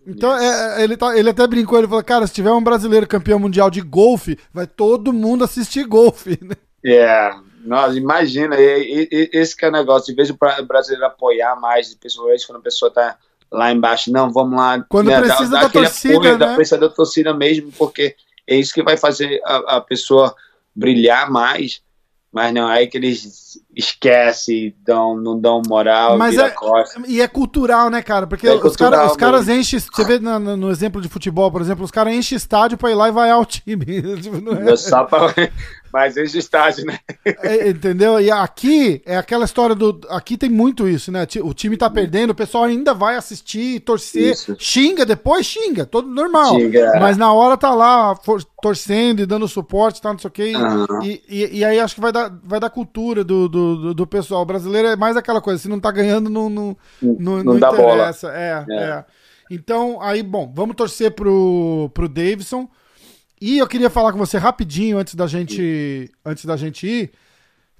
Então, 0.05 0.35
é, 0.37 0.81
é, 0.81 0.83
ele, 0.83 0.97
tá, 0.97 1.17
ele 1.17 1.29
até 1.29 1.47
brincou, 1.47 1.77
ele 1.77 1.87
falou, 1.87 2.03
cara, 2.03 2.27
se 2.27 2.33
tiver 2.33 2.51
um 2.51 2.63
brasileiro 2.63 3.07
campeão 3.07 3.39
mundial 3.39 3.69
de 3.69 3.81
golfe, 3.81 4.37
vai 4.53 4.67
todo 4.67 5.13
mundo 5.13 5.43
assistir 5.43 5.85
golfe, 5.85 6.37
né? 6.41 6.55
É, 6.85 6.89
yeah. 6.89 7.41
Nossa, 7.63 7.97
imagina, 7.97 8.55
e, 8.59 9.07
e, 9.11 9.29
esse 9.33 9.55
que 9.55 9.65
é 9.65 9.69
o 9.69 9.71
negócio, 9.71 10.07
de 10.07 10.15
vez 10.15 10.29
o 10.29 10.65
brasileiro 10.65 11.05
apoiar 11.05 11.55
mais, 11.59 11.93
principalmente 11.95 12.45
quando 12.45 12.59
a 12.59 12.63
pessoa 12.63 12.91
tá 12.91 13.17
lá 13.51 13.71
embaixo, 13.71 14.11
não, 14.11 14.31
vamos 14.31 14.57
lá. 14.57 14.83
Quando 14.89 15.07
né, 15.07 15.21
precisa 15.21 15.51
da, 15.51 15.61
da 15.61 15.69
torcida, 15.69 16.17
apoio, 16.17 16.37
né? 16.37 16.55
Precisa 16.55 16.77
da 16.77 16.89
torcida 16.89 17.33
mesmo, 17.33 17.71
porque 17.77 18.15
é 18.47 18.55
isso 18.55 18.73
que 18.73 18.83
vai 18.83 18.97
fazer 18.97 19.41
a, 19.45 19.77
a 19.77 19.81
pessoa 19.81 20.35
brilhar 20.75 21.29
mais, 21.29 21.81
Mas 22.31 22.51
não, 22.53 22.69
é 22.69 22.79
aí 22.79 22.87
que 22.87 22.97
eles 22.97 23.61
esquecem, 23.75 24.75
dão, 24.83 25.15
não 25.15 25.39
dão 25.39 25.61
moral, 25.67 26.17
Mas 26.17 26.37
é, 26.37 26.53
e 27.07 27.21
é 27.21 27.27
cultural, 27.27 27.91
né, 27.91 28.01
cara? 28.01 28.25
Porque 28.25 28.47
é 28.47 28.55
os, 28.55 28.75
cara, 28.75 29.05
os 29.05 29.15
caras 29.15 29.47
enchem. 29.47 29.79
Você 29.79 30.03
vê 30.03 30.19
no, 30.19 30.57
no, 30.57 30.71
exemplo 30.71 30.99
de 30.99 31.07
futebol, 31.07 31.51
por 31.51 31.61
exemplo, 31.61 31.85
os 31.85 31.91
caras 31.91 32.13
enchem 32.13 32.35
estádio 32.35 32.77
pra 32.77 32.89
ir 32.89 32.95
lá 32.95 33.07
e 33.07 33.11
vaiar 33.11 33.39
o 33.39 33.45
time. 33.45 33.85
Tipo, 34.19 34.41
não 34.41 34.53
é... 34.53 34.75
Só 34.75 35.03
pra, 35.03 35.31
mas 35.93 36.17
enche 36.17 36.39
estádio, 36.39 36.85
né? 36.85 36.97
É, 37.43 37.69
entendeu? 37.69 38.19
E 38.19 38.31
aqui 38.31 39.03
é 39.05 39.15
aquela 39.15 39.45
história 39.45 39.75
do. 39.75 40.01
Aqui 40.09 40.35
tem 40.35 40.49
muito 40.49 40.87
isso, 40.87 41.11
né? 41.11 41.27
O 41.43 41.53
time 41.53 41.77
tá 41.77 41.87
perdendo, 41.87 42.31
o 42.31 42.35
pessoal 42.35 42.63
ainda 42.63 42.95
vai 42.95 43.15
assistir, 43.15 43.79
torcer, 43.81 44.31
isso. 44.31 44.55
xinga, 44.57 45.05
depois 45.05 45.45
xinga, 45.45 45.85
todo 45.85 46.09
normal. 46.09 46.59
Xinga. 46.59 46.93
Mas 46.99 47.15
na 47.15 47.31
hora 47.31 47.55
tá 47.55 47.75
lá 47.75 48.15
for, 48.15 48.43
torcendo 48.59 49.21
e 49.21 49.25
dando 49.27 49.47
suporte, 49.47 50.01
tá, 50.01 50.11
não 50.11 50.17
sei 50.17 50.27
o 50.27 50.31
quê. 50.31 50.53
Uhum. 50.55 51.03
E, 51.03 51.21
e, 51.29 51.59
e, 51.59 51.65
aí 51.65 51.79
acho 51.79 51.93
que 51.93 52.01
vai 52.01 52.11
dar, 52.11 52.35
vai 52.43 52.59
dar 52.59 52.71
cultura 52.71 53.23
do, 53.23 53.47
do, 53.47 53.93
do, 53.93 54.07
pessoal. 54.07 54.41
O 54.41 54.45
brasileiro 54.45 54.87
é 54.87 54.95
mais 54.95 55.15
aquela 55.15 55.41
coisa, 55.41 55.61
se 55.61 55.69
não 55.69 55.79
tá 55.79 55.91
ganhando, 55.91 56.27
não, 56.27 56.49
não, 56.49 56.75
não, 56.99 57.15
não, 57.19 57.43
não 57.43 57.57
interessa. 57.57 58.27
Bola. 58.27 58.39
É, 58.39 58.65
é, 58.67 58.83
é. 58.83 59.05
Então, 59.51 60.01
aí, 60.01 60.23
bom, 60.23 60.51
vamos 60.55 60.75
torcer 60.75 61.11
pro, 61.11 61.91
pro 61.93 62.09
Davidson. 62.09 62.67
E 63.45 63.57
eu 63.57 63.67
queria 63.67 63.89
falar 63.89 64.13
com 64.13 64.17
você 64.17 64.37
rapidinho 64.37 64.97
antes 64.97 65.15
da 65.15 65.27
gente, 65.27 66.09
antes 66.23 66.45
da 66.45 66.55
gente 66.55 66.87
ir. 66.87 67.11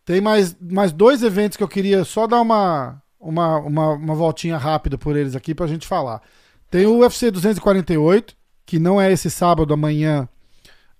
Tem 0.04 0.20
mais, 0.20 0.54
mais 0.60 0.92
dois 0.92 1.24
eventos 1.24 1.56
que 1.56 1.64
eu 1.64 1.70
queria 1.70 2.04
só 2.04 2.28
dar 2.28 2.42
uma, 2.42 3.02
uma, 3.18 3.60
uma, 3.60 3.90
uma 3.92 4.14
voltinha 4.14 4.58
rápida 4.58 4.98
por 4.98 5.16
eles 5.16 5.38
aqui 5.38 5.56
pra 5.56 5.66
gente 5.66 5.88
falar. 5.88 6.22
Tem 6.70 6.86
o 6.86 6.98
UFC 6.98 7.32
248, 7.32 8.36
que 8.66 8.78
não 8.78 9.00
é 9.00 9.10
esse 9.10 9.32
sábado, 9.32 9.74
amanhã. 9.74 10.28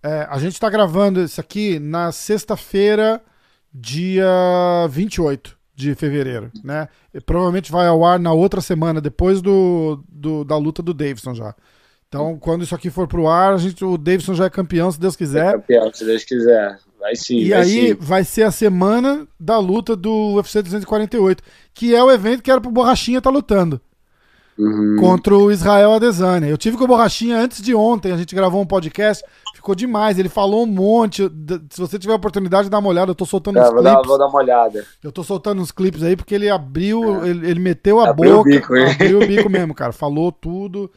É, 0.02 0.26
a 0.30 0.40
gente 0.40 0.58
tá 0.58 0.70
gravando 0.70 1.22
isso 1.22 1.42
aqui 1.42 1.78
na 1.78 2.14
sexta-feira, 2.14 3.22
dia 3.74 4.26
28 4.90 5.58
de 5.76 5.94
fevereiro, 5.94 6.50
né? 6.64 6.88
E 7.14 7.20
provavelmente 7.20 7.70
vai 7.70 7.88
ao 7.88 8.06
ar 8.06 8.18
na 8.18 8.32
outra 8.32 8.62
semana, 8.62 9.02
depois 9.02 9.42
do, 9.42 10.02
do 10.08 10.46
da 10.46 10.56
luta 10.56 10.82
do 10.82 10.94
Davidson 10.94 11.34
já. 11.34 11.54
Então, 12.14 12.38
quando 12.38 12.64
isso 12.64 12.76
aqui 12.76 12.92
for 12.92 13.08
pro 13.08 13.28
ar, 13.28 13.54
a 13.54 13.58
gente, 13.58 13.84
o 13.84 13.98
Davidson 13.98 14.36
já 14.36 14.46
é 14.46 14.50
campeão, 14.50 14.92
se 14.92 15.00
Deus 15.00 15.16
quiser. 15.16 15.48
É 15.48 15.52
campeão, 15.54 15.92
se 15.92 16.06
Deus 16.06 16.24
quiser. 16.24 16.78
Vai 17.00 17.16
sim. 17.16 17.38
E 17.38 17.50
vai 17.50 17.62
aí 17.62 17.88
sim. 17.88 17.98
vai 18.00 18.24
ser 18.24 18.44
a 18.44 18.52
semana 18.52 19.28
da 19.40 19.58
luta 19.58 19.96
do 19.96 20.36
UFC 20.36 20.62
248, 20.62 21.44
que 21.74 21.96
é 21.96 22.04
o 22.04 22.12
evento 22.12 22.44
que 22.44 22.52
era 22.52 22.62
pro 22.62 22.70
Borrachinha 22.70 23.18
estar 23.18 23.32
tá 23.32 23.36
lutando. 23.36 23.82
Uhum. 24.56 24.98
Contra 25.00 25.36
o 25.36 25.52
Israel 25.52 25.94
Adesanya. 25.94 26.48
Eu 26.48 26.58
tive 26.58 26.78
com 26.78 26.84
o 26.84 26.88
Borrachinha 26.88 27.36
antes 27.36 27.60
de 27.64 27.74
ontem, 27.74 28.12
a 28.12 28.18
gente 28.18 28.36
gravou 28.36 28.62
um 28.62 28.68
podcast, 28.68 29.26
ficou 29.56 29.74
demais. 29.74 30.20
Ele 30.20 30.30
falou 30.30 30.66
um 30.66 30.68
monte. 30.68 31.24
Se 31.72 31.82
você 31.82 31.98
tiver 31.98 32.14
a 32.14 32.18
oportunidade, 32.18 32.70
dá 32.70 32.78
uma 32.78 32.90
olhada. 32.90 33.10
Eu 33.10 33.16
tô 33.16 33.26
soltando 33.26 33.58
é, 33.58 33.62
uns 33.62 33.72
vou 33.72 33.80
clipes. 33.80 33.92
Dar, 33.92 34.08
vou 34.08 34.18
dar 34.20 34.28
uma 34.28 34.38
olhada. 34.38 34.86
Eu 35.04 35.12
tô 35.12 35.24
soltando 35.24 35.64
uns 35.64 35.72
clipes 35.72 36.04
aí 36.04 36.16
porque 36.16 36.36
ele 36.36 36.48
abriu, 36.48 37.24
é. 37.24 37.30
ele, 37.30 37.50
ele, 37.50 37.60
meteu 37.60 38.00
a 38.00 38.12
abriu 38.12 38.38
boca. 38.38 38.50
O 38.50 38.54
bico, 38.54 38.76
abriu 38.76 39.20
o 39.20 39.28
bico 39.28 39.50
mesmo, 39.52 39.74
cara. 39.74 39.92
Falou 39.92 40.32
tudo. 40.32 40.92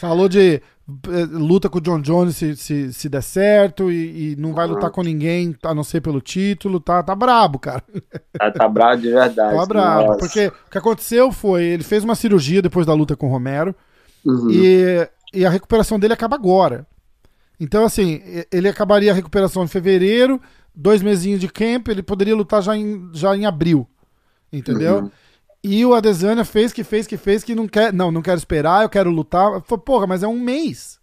Falou 0.00 0.30
de 0.30 0.62
eh, 1.08 1.26
luta 1.30 1.68
com 1.68 1.76
o 1.76 1.80
John 1.80 2.00
Jones 2.00 2.34
se, 2.34 2.56
se, 2.56 2.90
se 2.90 3.06
der 3.06 3.22
certo 3.22 3.92
e, 3.92 4.32
e 4.32 4.36
não 4.36 4.54
vai 4.54 4.66
lutar 4.66 4.90
com 4.90 5.02
ninguém 5.02 5.54
a 5.62 5.74
não 5.74 5.84
ser 5.84 6.00
pelo 6.00 6.22
título, 6.22 6.80
tá, 6.80 7.02
tá 7.02 7.14
brabo, 7.14 7.58
cara. 7.58 7.84
Tá, 8.32 8.50
tá 8.50 8.66
brabo 8.66 9.02
de 9.02 9.10
verdade. 9.10 9.54
Tá 9.54 9.66
brabo, 9.66 10.06
nossa. 10.06 10.18
porque 10.18 10.46
o 10.46 10.70
que 10.70 10.78
aconteceu 10.78 11.30
foi, 11.30 11.64
ele 11.64 11.82
fez 11.82 12.02
uma 12.02 12.14
cirurgia 12.14 12.62
depois 12.62 12.86
da 12.86 12.94
luta 12.94 13.14
com 13.14 13.26
o 13.26 13.30
Romero 13.30 13.74
uhum. 14.24 14.50
e, 14.50 15.06
e 15.34 15.44
a 15.44 15.50
recuperação 15.50 15.98
dele 15.98 16.14
acaba 16.14 16.34
agora. 16.34 16.86
Então, 17.60 17.84
assim, 17.84 18.22
ele 18.50 18.68
acabaria 18.68 19.12
a 19.12 19.14
recuperação 19.14 19.62
em 19.62 19.68
fevereiro, 19.68 20.40
dois 20.74 21.02
mesinhos 21.02 21.40
de 21.40 21.48
camp, 21.48 21.88
ele 21.88 22.02
poderia 22.02 22.34
lutar 22.34 22.62
já 22.62 22.74
em, 22.74 23.10
já 23.12 23.36
em 23.36 23.44
abril, 23.44 23.86
entendeu? 24.50 25.00
Uhum. 25.00 25.10
E 25.62 25.84
o 25.84 25.94
Adesanya 25.94 26.44
fez 26.44 26.72
que 26.72 26.82
fez 26.82 27.06
que 27.06 27.16
fez 27.16 27.44
que 27.44 27.54
não 27.54 27.68
quer. 27.68 27.92
Não, 27.92 28.10
não 28.10 28.22
quero 28.22 28.38
esperar, 28.38 28.82
eu 28.82 28.88
quero 28.88 29.10
lutar. 29.10 29.52
Eu 29.52 29.60
falei, 29.60 29.84
porra, 29.84 30.06
mas 30.06 30.22
é 30.22 30.28
um 30.28 30.40
mês. 30.40 30.98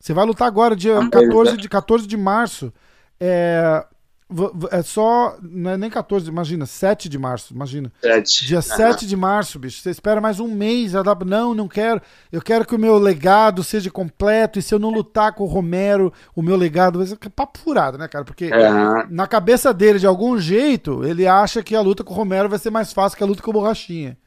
Você 0.00 0.14
vai 0.14 0.24
lutar 0.24 0.48
agora, 0.48 0.74
dia 0.74 0.98
um 0.98 1.10
14, 1.10 1.56
de, 1.56 1.68
14 1.68 2.06
de 2.06 2.16
março. 2.16 2.72
É, 3.20 3.84
é 4.70 4.82
só. 4.82 5.38
Não 5.42 5.70
é 5.70 5.76
nem 5.76 5.88
14, 5.88 6.28
imagina, 6.28 6.66
7 6.66 7.08
de 7.08 7.18
março, 7.18 7.54
imagina. 7.54 7.90
7. 8.02 8.46
Dia 8.46 8.56
uhum. 8.58 8.62
7 8.62 9.06
de 9.06 9.16
março, 9.16 9.58
bicho. 9.58 9.80
Você 9.80 9.90
espera 9.90 10.20
mais 10.20 10.38
um 10.38 10.48
mês. 10.48 10.92
Dá, 10.92 11.02
não, 11.26 11.54
não 11.54 11.66
quero. 11.66 12.00
Eu 12.30 12.42
quero 12.42 12.66
que 12.66 12.74
o 12.74 12.78
meu 12.78 12.98
legado 12.98 13.64
seja 13.64 13.90
completo. 13.90 14.58
E 14.58 14.62
se 14.62 14.74
eu 14.74 14.78
não 14.78 14.90
lutar 14.90 15.32
com 15.32 15.44
o 15.44 15.46
Romero, 15.46 16.12
o 16.36 16.42
meu 16.42 16.56
legado 16.56 16.98
vai 16.98 17.06
ser 17.06 17.16
papo 17.30 17.58
furado, 17.58 17.96
né, 17.96 18.06
cara? 18.06 18.24
Porque 18.24 18.50
uhum. 18.50 19.06
na 19.08 19.26
cabeça 19.26 19.72
dele, 19.72 19.98
de 19.98 20.06
algum 20.06 20.38
jeito, 20.38 21.04
ele 21.04 21.26
acha 21.26 21.62
que 21.62 21.74
a 21.74 21.80
luta 21.80 22.04
com 22.04 22.12
o 22.12 22.16
Romero 22.16 22.50
vai 22.50 22.58
ser 22.58 22.70
mais 22.70 22.92
fácil 22.92 23.16
que 23.16 23.24
a 23.24 23.26
luta 23.26 23.42
com 23.42 23.50
o 23.50 23.54
Borrachinha. 23.54 24.18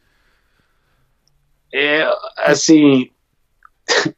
É, 1.72 2.06
assim. 2.38 3.12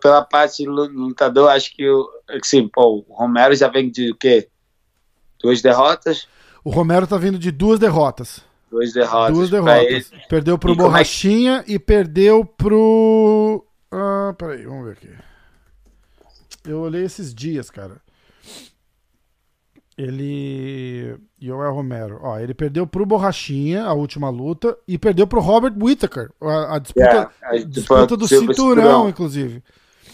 pela 0.00 0.22
parte 0.22 0.64
do 0.64 0.70
lutador, 0.70 1.50
acho 1.50 1.74
que, 1.74 1.84
assim, 2.28 2.68
pô, 2.68 3.04
o 3.08 3.14
Romero 3.14 3.54
já 3.56 3.68
vem 3.68 3.90
de 3.90 4.12
o 4.12 4.14
quê? 4.14 4.48
Duas 5.44 5.60
derrotas? 5.60 6.26
O 6.64 6.70
Romero 6.70 7.06
tá 7.06 7.18
vindo 7.18 7.38
de 7.38 7.50
duas 7.50 7.78
derrotas. 7.78 8.40
Duas 8.70 8.94
derrotas. 8.94 9.36
Duas 9.36 9.50
derrotas. 9.50 10.10
Perdeu 10.26 10.58
pro 10.58 10.72
e 10.72 10.74
Borrachinha 10.74 11.62
é 11.68 11.72
e 11.72 11.78
perdeu 11.78 12.46
pro. 12.46 13.62
Ah, 13.92 14.34
peraí, 14.38 14.64
vamos 14.64 14.86
ver 14.86 14.92
aqui. 14.92 15.10
Eu 16.66 16.80
olhei 16.80 17.04
esses 17.04 17.34
dias, 17.34 17.70
cara. 17.70 17.96
Ele. 19.98 21.14
Joel 21.38 21.74
Romero. 21.74 22.20
Ó, 22.22 22.38
ele 22.38 22.54
perdeu 22.54 22.86
pro 22.86 23.04
Borrachinha 23.04 23.84
a 23.84 23.92
última 23.92 24.30
luta 24.30 24.74
e 24.88 24.96
perdeu 24.96 25.26
pro 25.26 25.40
Robert 25.40 25.74
Whittaker. 25.78 26.30
A, 26.40 26.76
a 26.76 26.78
disputa, 26.78 27.06
yeah, 27.06 27.30
a 27.42 27.58
disputa 27.58 28.16
do 28.16 28.26
cinturão, 28.26 28.54
cinturão, 28.54 29.08
inclusive. 29.10 29.62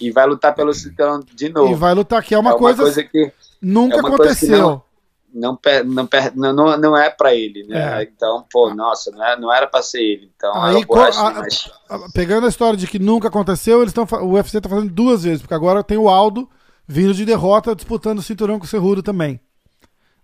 E 0.00 0.10
vai 0.10 0.26
lutar 0.26 0.56
pelo 0.56 0.74
cinturão 0.74 1.20
de 1.20 1.48
novo. 1.50 1.72
E 1.72 1.76
vai 1.76 1.94
lutar, 1.94 2.20
que 2.24 2.34
é 2.34 2.38
uma, 2.38 2.50
é 2.50 2.52
uma 2.52 2.58
coisa, 2.58 2.82
coisa, 2.82 3.04
que 3.04 3.32
nunca 3.62 3.94
é 3.94 4.00
aconteceu 4.00 4.82
não, 5.32 5.58
não, 6.34 6.52
não, 6.52 6.76
não 6.76 6.96
é 6.96 7.10
para 7.10 7.34
ele, 7.34 7.64
né? 7.66 8.00
É. 8.00 8.02
Então, 8.04 8.44
pô, 8.50 8.74
nossa, 8.74 9.10
não, 9.10 9.24
é, 9.24 9.38
não 9.38 9.52
era 9.52 9.66
para 9.66 9.82
ser 9.82 10.02
ele. 10.02 10.30
Então, 10.36 10.52
Aí, 10.62 10.84
a, 11.16 11.30
mas... 11.30 11.70
pegando 12.12 12.46
a 12.46 12.48
história 12.48 12.76
de 12.76 12.86
que 12.86 12.98
nunca 12.98 13.28
aconteceu, 13.28 13.80
eles 13.82 13.94
estão 13.94 14.06
o 14.22 14.32
UFC 14.32 14.60
tá 14.60 14.68
fazendo 14.68 14.92
duas 14.92 15.22
vezes, 15.22 15.40
porque 15.40 15.54
agora 15.54 15.84
tem 15.84 15.98
o 15.98 16.08
Aldo 16.08 16.48
vindo 16.86 17.14
de 17.14 17.24
derrota 17.24 17.74
disputando 17.74 18.18
o 18.18 18.22
cinturão 18.22 18.58
com 18.58 18.64
o 18.64 18.68
Cerrudo 18.68 19.02
também. 19.02 19.40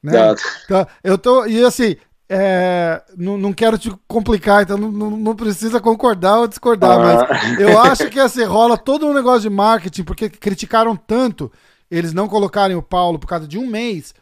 Né? 0.03 0.35
Então, 0.65 0.87
eu 1.03 1.17
tô 1.17 1.47
e 1.47 1.65
assim, 1.65 1.97
é, 2.29 3.03
não, 3.17 3.39
não 3.39 3.53
quero 3.53 3.79
te 3.79 3.93
complicar, 4.09 4.63
então 4.63 4.77
não, 4.77 4.91
não, 4.91 5.11
não 5.11 5.37
precisa 5.37 5.81
concordar 5.81 6.41
ou 6.41 6.49
discordar, 6.49 6.99
ah. 6.99 7.29
mas 7.29 7.61
eu 7.61 7.81
acho 7.81 8.09
que 8.11 8.19
assim, 8.19 8.45
rola 8.45 8.77
todo 8.77 9.07
um 9.07 9.15
negócio 9.15 9.43
de 9.43 9.51
marketing, 9.51 10.03
porque 10.03 10.29
criticaram 10.29 10.97
tanto 10.97 11.51
eles 11.91 12.13
não 12.13 12.29
colocarem 12.29 12.77
o 12.77 12.83
Paulo 12.83 13.19
por 13.19 13.29
causa 13.29 13.47
de 13.47 13.59
um 13.59 13.67
mês 13.67 14.13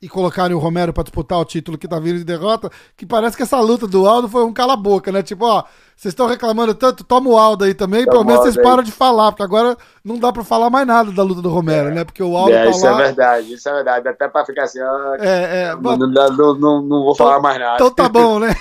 e 0.00 0.08
colocarem 0.08 0.54
o 0.56 0.60
Romero 0.60 0.92
para 0.92 1.02
disputar 1.02 1.38
o 1.38 1.44
título 1.44 1.76
que 1.76 1.88
tá 1.88 1.98
vindo 1.98 2.18
de 2.18 2.24
derrota, 2.24 2.70
que 2.96 3.04
parece 3.04 3.36
que 3.36 3.42
essa 3.42 3.60
luta 3.60 3.86
do 3.86 4.06
Aldo 4.06 4.28
foi 4.28 4.44
um 4.44 4.52
cala-boca, 4.52 5.10
né? 5.10 5.24
Tipo, 5.24 5.44
ó, 5.44 5.64
vocês 5.96 6.12
estão 6.12 6.28
reclamando 6.28 6.72
tanto, 6.72 7.02
toma 7.02 7.28
o 7.28 7.36
Aldo 7.36 7.64
aí 7.64 7.74
também, 7.74 8.04
toma 8.04 8.12
pelo 8.12 8.24
menos 8.24 8.42
vocês 8.42 8.56
param 8.56 8.84
de 8.84 8.92
falar, 8.92 9.32
porque 9.32 9.42
agora 9.42 9.76
não 10.04 10.16
dá 10.16 10.32
para 10.32 10.44
falar 10.44 10.70
mais 10.70 10.86
nada 10.86 11.10
da 11.10 11.22
luta 11.24 11.42
do 11.42 11.48
Romero, 11.48 11.88
é. 11.88 11.94
né? 11.94 12.04
Porque 12.04 12.22
o 12.22 12.36
Aldo 12.36 12.52
é, 12.52 12.64
tá 12.64 12.70
isso 12.70 12.84
lá... 12.84 12.92
é 12.92 13.04
verdade, 13.04 13.52
isso 13.52 13.68
é 13.68 13.72
verdade, 13.74 14.08
até 14.08 14.28
para 14.28 14.46
ficar 14.46 14.64
assim, 14.64 14.80
ó, 14.80 15.14
é, 15.16 15.62
é, 15.62 15.76
não, 15.80 15.96
não, 15.96 16.54
não, 16.54 16.82
não, 16.82 17.04
vou 17.04 17.16
falar 17.16 17.40
mais 17.40 17.58
nada. 17.58 17.74
Então 17.74 17.90
tá 17.90 18.06
bom, 18.08 18.38
né? 18.38 18.54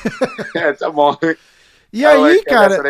é, 0.56 0.74
tá 0.74 0.90
bom. 0.90 1.16
E 1.94 2.04
aí, 2.04 2.44
cara, 2.46 2.82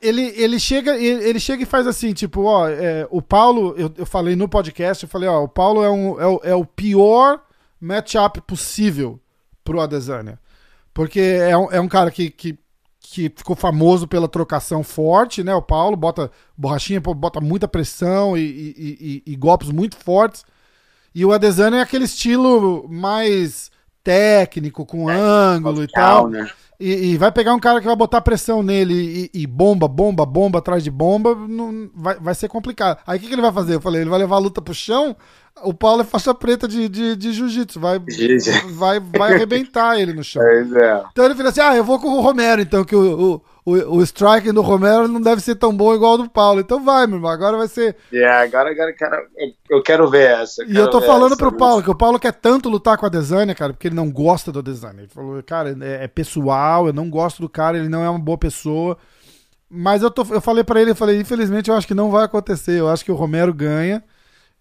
ele, 0.00 0.32
ele, 0.36 0.58
chega, 0.58 0.96
ele, 0.96 1.22
ele 1.22 1.38
chega 1.38 1.62
e 1.62 1.66
faz 1.66 1.86
assim, 1.86 2.14
tipo, 2.14 2.44
ó, 2.44 2.66
é, 2.66 3.06
o 3.10 3.20
Paulo, 3.20 3.74
eu, 3.76 3.92
eu 3.98 4.06
falei 4.06 4.34
no 4.34 4.48
podcast, 4.48 5.04
eu 5.04 5.08
falei, 5.08 5.28
ó, 5.28 5.42
o 5.42 5.48
Paulo 5.48 5.84
é, 5.84 5.90
um, 5.90 6.18
é, 6.18 6.50
é 6.50 6.54
o 6.54 6.64
pior 6.64 7.40
matchup 7.80 8.40
possível 8.42 9.20
pro 9.64 9.80
Adesanya. 9.80 10.38
Porque 10.92 11.20
é 11.20 11.56
um, 11.56 11.72
é 11.72 11.80
um 11.80 11.88
cara 11.88 12.10
que, 12.10 12.30
que, 12.30 12.58
que 13.00 13.32
ficou 13.34 13.56
famoso 13.56 14.06
pela 14.06 14.28
trocação 14.28 14.82
forte, 14.82 15.42
né? 15.42 15.54
O 15.54 15.62
Paulo 15.62 15.96
bota 15.96 16.30
borrachinha, 16.56 17.00
bota 17.00 17.40
muita 17.40 17.68
pressão 17.68 18.36
e, 18.36 18.42
e, 18.42 19.22
e, 19.26 19.32
e 19.32 19.36
golpes 19.36 19.70
muito 19.70 19.96
fortes. 19.96 20.44
E 21.14 21.24
o 21.24 21.32
Adesanya 21.32 21.78
é 21.78 21.80
aquele 21.82 22.04
estilo 22.04 22.86
mais 22.88 23.70
técnico, 24.02 24.86
com 24.86 25.10
é, 25.10 25.18
ângulo 25.18 25.82
e 25.82 25.88
tal. 25.88 26.28
Né? 26.28 26.48
E, 26.78 27.12
e, 27.12 27.16
vai 27.18 27.30
pegar 27.30 27.54
um 27.54 27.60
cara 27.60 27.80
que 27.80 27.86
vai 27.86 27.96
botar 27.96 28.22
pressão 28.22 28.62
nele 28.62 29.28
e, 29.34 29.42
e 29.42 29.46
bomba, 29.46 29.86
bomba, 29.86 30.24
bomba 30.24 30.60
atrás 30.60 30.82
de 30.82 30.90
bomba, 30.90 31.34
não, 31.34 31.90
vai, 31.94 32.18
vai 32.18 32.34
ser 32.34 32.48
complicado. 32.48 33.02
Aí 33.06 33.18
o 33.18 33.20
que, 33.20 33.28
que 33.28 33.34
ele 33.34 33.42
vai 33.42 33.52
fazer? 33.52 33.74
Eu 33.74 33.80
falei, 33.80 34.00
ele 34.00 34.10
vai 34.10 34.18
levar 34.18 34.36
a 34.36 34.40
luta 34.40 34.62
pro 34.62 34.72
chão 34.72 35.14
o 35.62 35.74
Paulo 35.74 36.02
é 36.02 36.04
faixa 36.04 36.34
preta 36.34 36.66
de, 36.66 36.88
de, 36.88 37.16
de 37.16 37.32
jiu-jitsu, 37.32 37.78
vai, 37.78 37.98
vai, 38.70 39.00
vai 39.00 39.34
arrebentar 39.34 39.98
ele 39.98 40.12
no 40.12 40.24
chão. 40.24 40.42
É. 40.42 41.04
Então 41.10 41.24
ele 41.24 41.34
falou 41.34 41.50
assim: 41.50 41.60
ah, 41.60 41.76
eu 41.76 41.84
vou 41.84 41.98
com 41.98 42.08
o 42.08 42.20
Romero, 42.20 42.60
então, 42.60 42.84
que 42.84 42.94
o, 42.94 43.42
o, 43.64 43.72
o, 43.72 43.96
o 43.96 44.02
striking 44.02 44.52
do 44.52 44.62
Romero 44.62 45.08
não 45.08 45.20
deve 45.20 45.40
ser 45.40 45.54
tão 45.54 45.74
bom 45.74 45.94
igual 45.94 46.14
o 46.14 46.18
do 46.18 46.30
Paulo. 46.30 46.60
Então 46.60 46.84
vai, 46.84 47.06
meu 47.06 47.16
irmão, 47.16 47.30
agora 47.30 47.56
vai 47.56 47.68
ser. 47.68 47.96
É, 48.12 48.16
yeah, 48.16 48.42
agora, 48.42 48.70
agora 48.70 48.92
quero, 48.92 49.26
eu 49.68 49.82
quero 49.82 50.10
ver 50.10 50.30
essa. 50.30 50.64
e 50.64 50.76
eu 50.76 50.90
tô 50.90 51.00
falando 51.00 51.36
pro 51.36 51.52
Paulo 51.52 51.82
que 51.82 51.90
o 51.90 51.94
Paulo 51.94 52.18
quer 52.18 52.32
tanto 52.32 52.68
lutar 52.68 52.96
com 52.96 53.06
a 53.06 53.10
Desânia, 53.10 53.54
cara, 53.54 53.72
porque 53.72 53.88
ele 53.88 53.96
não 53.96 54.10
gosta 54.10 54.50
do 54.52 54.62
Desânia. 54.62 55.02
Ele 55.02 55.08
falou, 55.08 55.42
cara, 55.42 55.76
é, 55.80 56.04
é 56.04 56.08
pessoal, 56.08 56.86
eu 56.86 56.92
não 56.92 57.08
gosto 57.08 57.40
do 57.40 57.48
cara, 57.48 57.78
ele 57.78 57.88
não 57.88 58.04
é 58.04 58.10
uma 58.10 58.18
boa 58.18 58.38
pessoa. 58.38 58.96
Mas 59.72 60.02
eu, 60.02 60.10
tô, 60.10 60.26
eu 60.34 60.40
falei 60.40 60.64
para 60.64 60.80
ele, 60.80 60.90
eu 60.90 60.96
falei, 60.96 61.20
infelizmente 61.20 61.70
eu 61.70 61.76
acho 61.76 61.86
que 61.86 61.94
não 61.94 62.10
vai 62.10 62.24
acontecer. 62.24 62.80
Eu 62.80 62.88
acho 62.88 63.04
que 63.04 63.12
o 63.12 63.14
Romero 63.14 63.54
ganha 63.54 64.02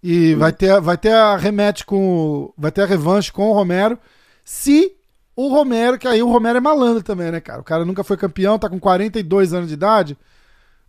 e 0.02 0.34
vai 0.36 0.52
ter, 0.52 0.80
vai 0.80 0.98
ter 0.98 1.14
a 1.14 1.36
remete 1.36 1.86
com. 1.86 2.54
Vai 2.58 2.72
ter 2.72 2.84
a 2.84 2.86
revanche 2.86 3.32
com 3.32 3.50
o 3.50 3.54
Romero. 3.54 3.98
Se 4.44 4.96
o 5.36 5.50
Romero, 5.50 5.98
que 5.98 6.08
aí 6.08 6.24
o 6.24 6.30
Romero 6.32 6.58
é 6.58 6.62
malandro 6.62 7.04
também, 7.04 7.32
né, 7.32 7.40
cara? 7.40 7.62
O 7.62 7.64
cara 7.64 7.86
nunca 7.86 8.04
foi 8.04 8.18
campeão, 8.18 8.60
tá 8.60 8.70
com 8.70 8.80
42 8.80 9.54
anos 9.54 9.68
de 9.68 9.74
idade. 9.74 10.18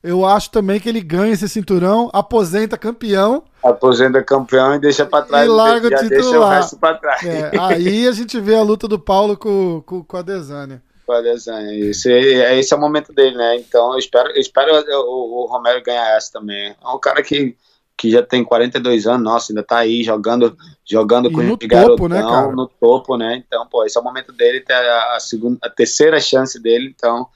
Eu 0.03 0.25
acho 0.25 0.51
também 0.51 0.81
que 0.81 0.89
ele 0.89 1.01
ganha 1.01 1.35
esse 1.35 1.47
cinturão, 1.49 2.09
aposenta 2.13 2.79
campeão. 2.79 3.45
Aposenta 3.63 4.23
campeão 4.23 4.75
e 4.75 4.79
deixa 4.79 5.05
pra 5.05 5.23
trás. 5.23 5.47
E 5.47 5.49
larga 5.49 5.89
o 5.89 5.91
título 5.91 6.09
deixa 6.09 6.39
lá. 6.39 6.47
o 6.47 6.51
resto 6.51 6.79
pra 6.79 6.95
trás. 6.95 7.23
É, 7.23 7.51
aí 7.59 8.09
a 8.09 8.13
gente 8.13 8.41
vê 8.41 8.55
a 8.55 8.63
luta 8.63 8.89
do 8.89 8.99
Paulo 8.99 9.37
com, 9.37 9.83
com, 9.85 10.03
com 10.03 10.17
a 10.17 10.23
Desânia 10.23 10.83
com 11.11 11.23
desenho. 11.23 11.91
Esse, 11.91 12.13
esse 12.13 12.73
é 12.73 12.77
o 12.77 12.81
momento 12.81 13.13
dele, 13.13 13.37
né? 13.37 13.57
Então 13.57 13.93
eu 13.93 13.99
espero, 13.99 14.31
eu 14.31 14.41
espero 14.41 14.73
o, 14.73 15.43
o, 15.43 15.47
Romero 15.47 15.83
ganhar 15.83 16.17
essa 16.17 16.33
também. 16.33 16.75
É 16.81 16.89
um 16.89 16.99
cara 16.99 17.23
que, 17.23 17.57
que 18.01 18.11
já 18.11 18.22
tem 18.22 18.42
42 18.42 19.07
anos, 19.07 19.22
nossa, 19.22 19.53
ainda 19.53 19.62
tá 19.62 19.76
aí 19.76 20.03
jogando, 20.03 20.57
jogando 20.88 21.30
com 21.30 21.42
o 21.42 21.59
garotão 21.68 22.09
né, 22.09 22.22
cara? 22.22 22.51
no 22.51 22.66
topo, 22.66 23.14
né? 23.14 23.42
Então, 23.46 23.66
pô, 23.70 23.84
esse 23.84 23.98
é 23.98 24.01
o 24.01 24.05
momento 24.05 24.32
dele, 24.32 24.62
ter 24.62 24.72
a, 24.72 25.16
a 25.16 25.20
segunda, 25.20 25.59
a 25.62 25.68
terceira 25.68 26.18
chance 26.18 26.59
dele, 26.59 26.94
então 26.96 27.26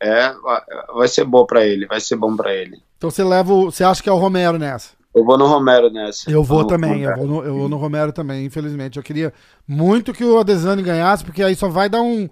é, 0.00 0.34
vai 0.94 1.08
ser 1.08 1.24
bom 1.24 1.44
para 1.44 1.66
ele, 1.66 1.86
vai 1.86 2.00
ser 2.00 2.16
bom 2.16 2.34
para 2.34 2.54
ele. 2.54 2.82
Então 2.96 3.10
você 3.10 3.22
leva, 3.22 3.54
você 3.54 3.84
acha 3.84 4.02
que 4.02 4.08
é 4.08 4.12
o 4.12 4.16
Romero 4.16 4.58
nessa? 4.58 4.92
Eu 5.14 5.26
vou 5.26 5.36
no 5.36 5.46
Romero 5.46 5.90
nessa. 5.90 6.30
Eu 6.30 6.42
vou 6.42 6.66
também, 6.66 7.02
eu 7.02 7.16
vou, 7.16 7.26
no, 7.26 7.44
eu 7.44 7.54
vou 7.58 7.68
no 7.68 7.76
Romero 7.76 8.10
também, 8.10 8.46
infelizmente. 8.46 8.96
Eu 8.96 9.02
queria 9.02 9.30
muito 9.68 10.14
que 10.14 10.24
o 10.24 10.38
Adesanya 10.38 10.82
ganhasse, 10.82 11.22
porque 11.22 11.42
aí 11.42 11.54
só 11.54 11.68
vai 11.68 11.90
dar 11.90 12.00
um, 12.00 12.30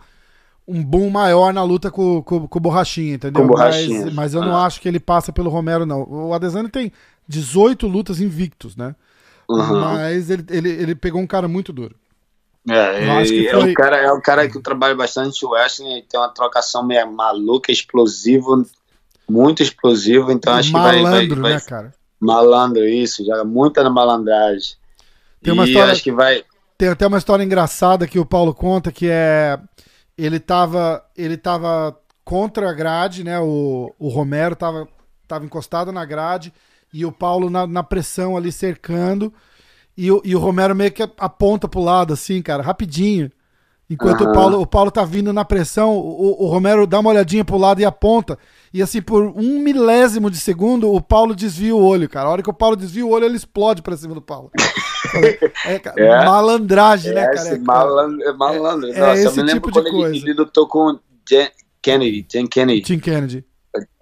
um 0.67 0.83
boom 0.83 1.11
maior 1.11 1.53
na 1.53 1.63
luta 1.63 1.91
com, 1.91 2.23
com, 2.23 2.49
com 2.49 2.59
o 2.59 2.63
Borrachinha, 2.63 3.17
entendeu? 3.17 3.43
Com 3.43 3.49
borrachinha. 3.49 4.07
Mas, 4.07 4.15
mas 4.15 4.35
eu 4.35 4.43
ah. 4.43 4.47
não 4.47 4.57
acho 4.57 4.81
que 4.81 4.89
ele 4.89 4.99
passa 4.99 5.31
pelo 5.31 5.51
Romero, 5.51 5.85
não. 5.85 6.09
O 6.09 6.33
Adesanya 6.33 6.71
tem 6.71 6.91
18 7.29 7.87
lutas 7.87 8.21
invictos, 8.21 8.77
né? 8.77 8.95
Uhum. 9.49 9.81
Mas 9.81 10.31
ele, 10.31 10.45
ele, 10.51 10.71
ele 10.71 10.95
pegou 10.95 11.21
um 11.21 11.27
cara 11.27 11.49
muito 11.49 11.73
duro. 11.73 11.95
É, 12.69 13.25
foi... 13.25 13.47
é, 13.47 13.57
um 13.57 13.75
cara, 13.75 13.97
é 13.97 14.13
um 14.13 14.21
cara 14.21 14.49
que 14.49 14.61
trabalha 14.61 14.95
bastante 14.95 15.45
o 15.45 15.51
wrestling, 15.51 16.05
tem 16.09 16.19
uma 16.19 16.29
trocação 16.29 16.87
meio 16.87 17.11
maluca, 17.11 17.73
explosivo, 17.73 18.65
muito 19.29 19.63
explosivo, 19.63 20.31
então 20.31 20.53
acho 20.53 20.73
malandro, 20.73 21.03
que 21.03 21.11
vai, 21.11 21.27
vai, 21.27 21.37
vai... 21.37 21.53
né, 21.55 21.61
cara? 21.61 21.95
Malandro, 22.21 22.87
isso, 22.87 23.25
joga 23.25 23.43
muita 23.43 23.83
na 23.83 23.91
malandragem. 23.91 24.77
Tem 25.43 25.53
uma 25.53 25.65
e 25.67 25.71
história, 25.71 25.93
acho 25.93 26.03
que 26.05 26.13
vai... 26.13 26.45
Tem 26.79 26.89
até 26.89 27.07
uma 27.07 27.19
história 27.19 27.43
engraçada 27.43 28.07
que 28.07 28.19
o 28.19 28.25
Paulo 28.25 28.55
conta, 28.55 28.93
que 28.93 29.09
é 29.11 29.59
ele 30.17 30.39
tava, 30.39 31.05
ele 31.17 31.37
tava 31.37 31.99
contra 32.25 32.71
a 32.71 32.73
grade, 32.73 33.25
né? 33.25 33.41
O, 33.41 33.93
o 33.99 34.09
Romero 34.09 34.55
tava, 34.55 34.89
tava 35.27 35.45
encostado 35.45 35.91
na 35.91 36.05
grade 36.05 36.53
e 36.93 37.07
o 37.07 37.13
Paulo 37.13 37.49
na, 37.49 37.67
na 37.67 37.83
pressão 37.83 38.37
ali 38.37 38.53
cercando. 38.53 39.33
E 39.97 40.11
o, 40.11 40.23
e 40.25 40.35
o 40.35 40.39
Romero 40.39 40.75
meio 40.75 40.91
que 40.91 41.03
aponta 41.03 41.69
pro 41.69 41.81
lado, 41.81 42.13
assim, 42.13 42.41
cara, 42.41 42.63
rapidinho. 42.63 43.31
Enquanto 43.91 44.23
uhum. 44.23 44.31
o, 44.31 44.33
Paulo, 44.33 44.61
o 44.61 44.67
Paulo 44.67 44.91
tá 44.91 45.05
vindo 45.05 45.35
na 45.35 45.45
pressão, 45.45 45.95
o, 45.95 46.45
o 46.45 46.47
Romero 46.47 46.87
dá 46.87 46.99
uma 46.99 47.11
olhadinha 47.11 47.45
pro 47.45 47.59
lado 47.59 47.81
e 47.81 47.85
aponta. 47.85 48.39
E 48.73 48.81
assim, 48.81 49.03
por 49.03 49.23
um 49.23 49.59
milésimo 49.59 50.31
de 50.31 50.39
segundo, 50.39 50.91
o 50.91 50.99
Paulo 50.99 51.35
desvia 51.35 51.77
o 51.77 51.85
olho, 51.85 52.09
cara. 52.09 52.27
A 52.27 52.33
hora 52.33 52.43
que 52.43 52.49
o 52.49 52.55
Paulo 52.55 52.75
desvia 52.75 53.05
o 53.05 53.11
olho, 53.11 53.27
ele 53.27 53.37
explode 53.37 53.83
pra 53.83 53.97
cima 53.97 54.15
do 54.15 54.23
Paulo. 54.23 54.51
É, 55.67 55.81
é, 55.97 56.25
malandragem, 56.25 57.13
né, 57.13 57.27
cara? 57.27 57.59
Malandro, 57.59 58.23
é 58.23 58.33
malandro. 58.33 58.93
É, 58.93 58.99
Nossa, 58.99 59.29
esse 59.29 59.41
eu 59.41 59.45
me 59.45 59.53
tipo 59.53 59.71
de 59.71 59.83
coisa. 59.83 60.17
Ele, 60.17 60.31
ele 60.31 60.33
lutou 60.33 60.67
com 60.67 60.99
Jen 61.29 61.51
Kennedy, 61.83 62.25
Jen 62.33 62.47
Kennedy. 62.47 62.87
Jim 62.87 62.99
Kennedy. 62.99 63.45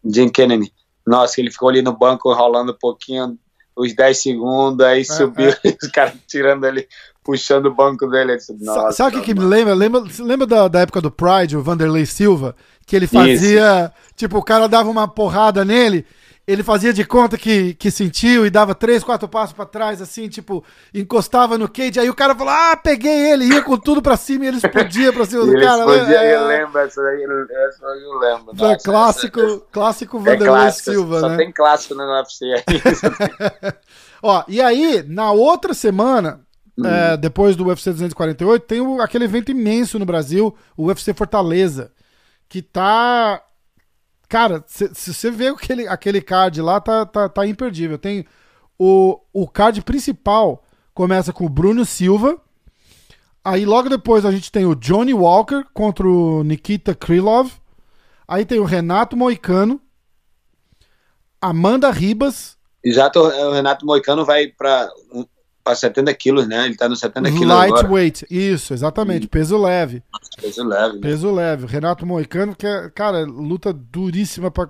Jim 0.05 0.29
Kennedy. 0.29 0.73
Nossa, 1.07 1.41
ele 1.41 1.51
ficou 1.51 1.69
ali 1.69 1.83
no 1.83 1.97
banco 1.97 2.33
rolando 2.33 2.73
um 2.73 2.79
pouquinho, 2.79 3.39
uns 3.77 3.95
10 3.95 4.23
segundos, 4.23 4.85
aí 4.85 5.01
é, 5.01 5.05
subiu, 5.05 5.51
é. 5.51 5.77
os 5.83 5.89
caras 5.91 6.15
tirando 6.27 6.65
ele, 6.67 6.87
puxando 7.25 7.67
o 7.67 7.75
banco 7.75 8.07
dele. 8.07 8.37
Disse, 8.37 8.55
Sabe 8.93 9.17
o 9.17 9.21
que, 9.21 9.27
que 9.27 9.35
me 9.35 9.45
lembra? 9.45 9.75
Lembra, 9.75 10.03
lembra 10.21 10.47
da, 10.47 10.69
da 10.69 10.81
época 10.81 11.01
do 11.01 11.11
Pride, 11.11 11.57
o 11.57 11.63
Vanderlei 11.63 12.07
Silva? 12.07 12.55
Que 12.87 12.97
ele 12.97 13.07
fazia. 13.07 13.85
Isso. 13.85 14.15
Tipo, 14.17 14.39
o 14.39 14.43
cara 14.43 14.69
dava 14.69 14.91
uma 14.91 15.09
porrada 15.09 15.65
nele 15.65 16.05
ele 16.51 16.65
fazia 16.65 16.93
de 16.93 17.05
conta 17.05 17.39
que, 17.39 17.75
que 17.75 17.91
sentiu 17.91 18.45
e 18.45 18.51
dava 18.51 18.75
três, 18.75 19.05
quatro 19.05 19.29
passos 19.29 19.55
para 19.55 19.65
trás, 19.65 20.03
assim, 20.03 20.29
tipo, 20.29 20.65
encostava 20.93 21.57
no 21.57 21.69
cage, 21.69 22.01
aí 22.01 22.11
o 22.11 22.15
cara 22.15 22.35
falou, 22.35 22.53
ah, 22.53 22.77
peguei 22.77 23.31
ele, 23.31 23.45
ia 23.45 23.63
com 23.63 23.77
tudo 23.77 24.03
pra 24.03 24.17
cima 24.17 24.45
e 24.45 24.49
ele 24.49 24.57
explodia 24.57 25.13
pra 25.13 25.25
cima 25.25 25.45
do 25.47 25.53
ele 25.53 25.65
cara. 25.65 25.79
Explodia, 25.79 26.17
é, 26.17 26.35
eu 26.35 26.47
lembro, 26.47 26.79
essa 26.81 27.01
daí, 27.01 27.23
eu 27.23 28.19
lembro. 28.19 28.55
Nossa, 28.55 28.85
clássico, 28.85 29.41
essa, 29.41 29.61
clássico 29.71 30.17
é 30.17 30.21
Vanderlei 30.21 30.49
clássico, 30.49 30.91
Silva, 30.91 31.21
só 31.21 31.29
né? 31.29 31.35
Só 31.35 31.39
tem 31.39 31.53
clássico 31.53 31.95
no 31.95 32.03
UFC 32.03 32.45
aí. 32.45 33.73
Ó, 34.21 34.43
e 34.49 34.61
aí, 34.61 35.05
na 35.07 35.31
outra 35.31 35.73
semana, 35.73 36.41
hum. 36.77 36.85
é, 36.85 37.17
depois 37.17 37.55
do 37.55 37.67
UFC 37.67 37.93
248, 37.93 38.67
tem 38.67 38.81
o, 38.81 39.01
aquele 39.01 39.25
evento 39.25 39.53
imenso 39.53 40.01
no 40.01 40.05
Brasil, 40.05 40.53
o 40.77 40.87
UFC 40.87 41.15
Fortaleza, 41.15 41.93
que 42.49 42.61
tá 42.61 43.41
Cara, 44.31 44.63
se 44.65 44.89
você 45.13 45.29
vê 45.29 45.49
aquele, 45.49 45.89
aquele 45.89 46.23
card 46.23 46.63
lá, 46.63 46.81
tá, 46.81 47.05
tá, 47.05 47.29
tá 47.29 47.45
imperdível. 47.45 47.99
Tem 47.99 48.25
o, 48.79 49.21
o 49.33 49.49
card 49.49 49.83
principal 49.83 50.63
começa 50.95 51.33
com 51.33 51.45
o 51.45 51.49
Bruno 51.49 51.85
Silva. 51.85 52.41
Aí 53.45 53.67
logo 53.67 53.89
depois 53.89 54.25
a 54.25 54.31
gente 54.31 54.53
tem 54.53 54.65
o 54.65 54.77
Johnny 54.77 55.13
Walker 55.13 55.65
contra 55.75 56.07
o 56.07 56.45
Nikita 56.45 56.95
Krylov. 56.95 57.51
Aí 58.29 58.45
tem 58.45 58.61
o 58.61 58.65
Renato 58.65 59.17
Moicano. 59.17 59.81
Amanda 61.41 61.91
Ribas. 61.91 62.57
Exato, 62.85 63.19
o 63.19 63.53
Renato 63.53 63.85
Moicano 63.85 64.25
vai 64.25 64.47
para 64.47 64.89
para 65.65 65.75
70 65.75 66.15
quilos, 66.15 66.47
né? 66.47 66.67
Ele 66.67 66.77
tá 66.77 66.89
no 66.89 66.97
70 66.97 67.31
quilos 67.33 67.49
Lightweight, 67.49 68.27
isso, 68.31 68.73
exatamente, 68.73 69.27
peso 69.29 69.59
leve. 69.59 70.03
Peso 70.41 70.65
leve. 70.65 70.95
Né? 70.95 71.01
Peso 71.01 71.31
leve. 71.31 71.67
Renato 71.67 72.07
Moicano, 72.07 72.55
que 72.55 72.67
é, 72.67 72.91
cara, 72.91 73.25
luta 73.25 73.73
duríssima 73.73 74.51
para 74.51 74.69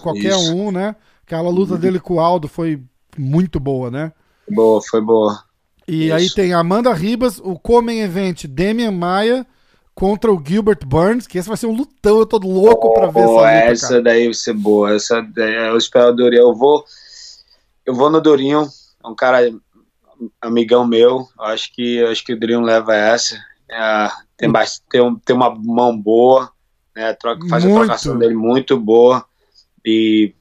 qualquer 0.00 0.32
isso. 0.32 0.54
um, 0.54 0.70
né? 0.70 0.96
Aquela 1.24 1.50
luta 1.50 1.74
uhum. 1.74 1.80
dele 1.80 2.00
com 2.00 2.14
o 2.14 2.20
Aldo 2.20 2.48
foi 2.48 2.82
muito 3.16 3.60
boa, 3.60 3.90
né? 3.90 4.12
Boa, 4.48 4.80
foi 4.82 5.00
boa. 5.00 5.44
E 5.86 6.06
isso. 6.06 6.14
aí 6.14 6.30
tem 6.30 6.52
Amanda 6.52 6.92
Ribas, 6.92 7.38
o 7.42 7.58
Comem 7.58 8.00
Event 8.00 8.46
Damian 8.46 8.92
Maia 8.92 9.46
contra 9.94 10.32
o 10.32 10.42
Gilbert 10.44 10.86
Burns, 10.86 11.26
que 11.26 11.38
esse 11.38 11.48
vai 11.48 11.56
ser 11.56 11.66
um 11.66 11.76
lutão, 11.76 12.18
eu 12.18 12.26
tô 12.26 12.38
louco 12.38 12.88
oh, 12.88 12.94
pra 12.94 13.06
ver 13.08 13.26
oh, 13.26 13.44
essa 13.44 13.60
luta, 13.60 13.72
Essa 13.72 13.88
cara. 13.88 14.02
daí 14.02 14.24
vai 14.24 14.34
ser 14.34 14.54
boa, 14.54 14.94
essa 14.94 15.20
daí 15.20 15.68
eu 15.68 15.76
espero 15.76 16.14
Dorinho. 16.14 16.42
Eu 16.42 16.54
vou, 16.54 16.84
eu 17.84 17.94
vou 17.94 18.10
no 18.10 18.20
Dorinho, 18.20 18.66
é 19.04 19.08
um 19.08 19.14
cara 19.14 19.52
amigão 20.40 20.86
meu, 20.86 21.28
acho 21.40 21.72
que 21.72 22.02
acho 22.04 22.24
que 22.24 22.32
o 22.32 22.38
Drion 22.38 22.62
leva 22.62 22.94
essa. 22.94 23.36
É, 23.70 24.08
tem, 24.42 24.50
bastante, 24.50 24.88
tem, 24.90 25.16
tem 25.24 25.36
uma 25.36 25.54
mão 25.54 25.96
boa, 25.96 26.50
né, 26.96 27.12
troca, 27.12 27.46
faz 27.48 27.64
muito. 27.64 27.76
a 27.76 27.84
trocação 27.84 28.18
dele 28.18 28.34
muito 28.34 28.76
boa. 28.76 29.24
E 29.86 30.34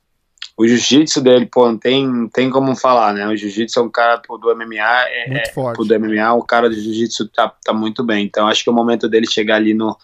o 0.57 0.67
jiu-jitsu 0.67 1.21
dele, 1.21 1.45
pô, 1.45 1.67
não 1.67 1.77
tem, 1.77 2.27
tem 2.29 2.49
como 2.49 2.75
falar, 2.75 3.13
né? 3.13 3.27
O 3.27 3.35
jiu-jitsu 3.35 3.79
é 3.79 3.83
um 3.83 3.91
cara 3.91 4.17
pô, 4.17 4.39
do 4.39 4.55
MMA, 4.55 5.05
é, 5.07 5.41
é, 5.41 5.53
forte. 5.53 5.87
do 5.87 5.99
MMA, 5.99 6.33
o 6.33 6.43
cara 6.43 6.67
do 6.67 6.75
jiu-jitsu 6.75 7.29
tá, 7.29 7.53
tá 7.63 7.71
muito 7.71 8.03
bem. 8.03 8.25
Então 8.25 8.47
acho 8.47 8.63
que 8.63 8.69
é 8.69 8.73
o 8.73 8.75
momento 8.75 9.07
dele 9.07 9.29
chegar 9.29 9.57
ali 9.57 9.75
no, 9.75 9.95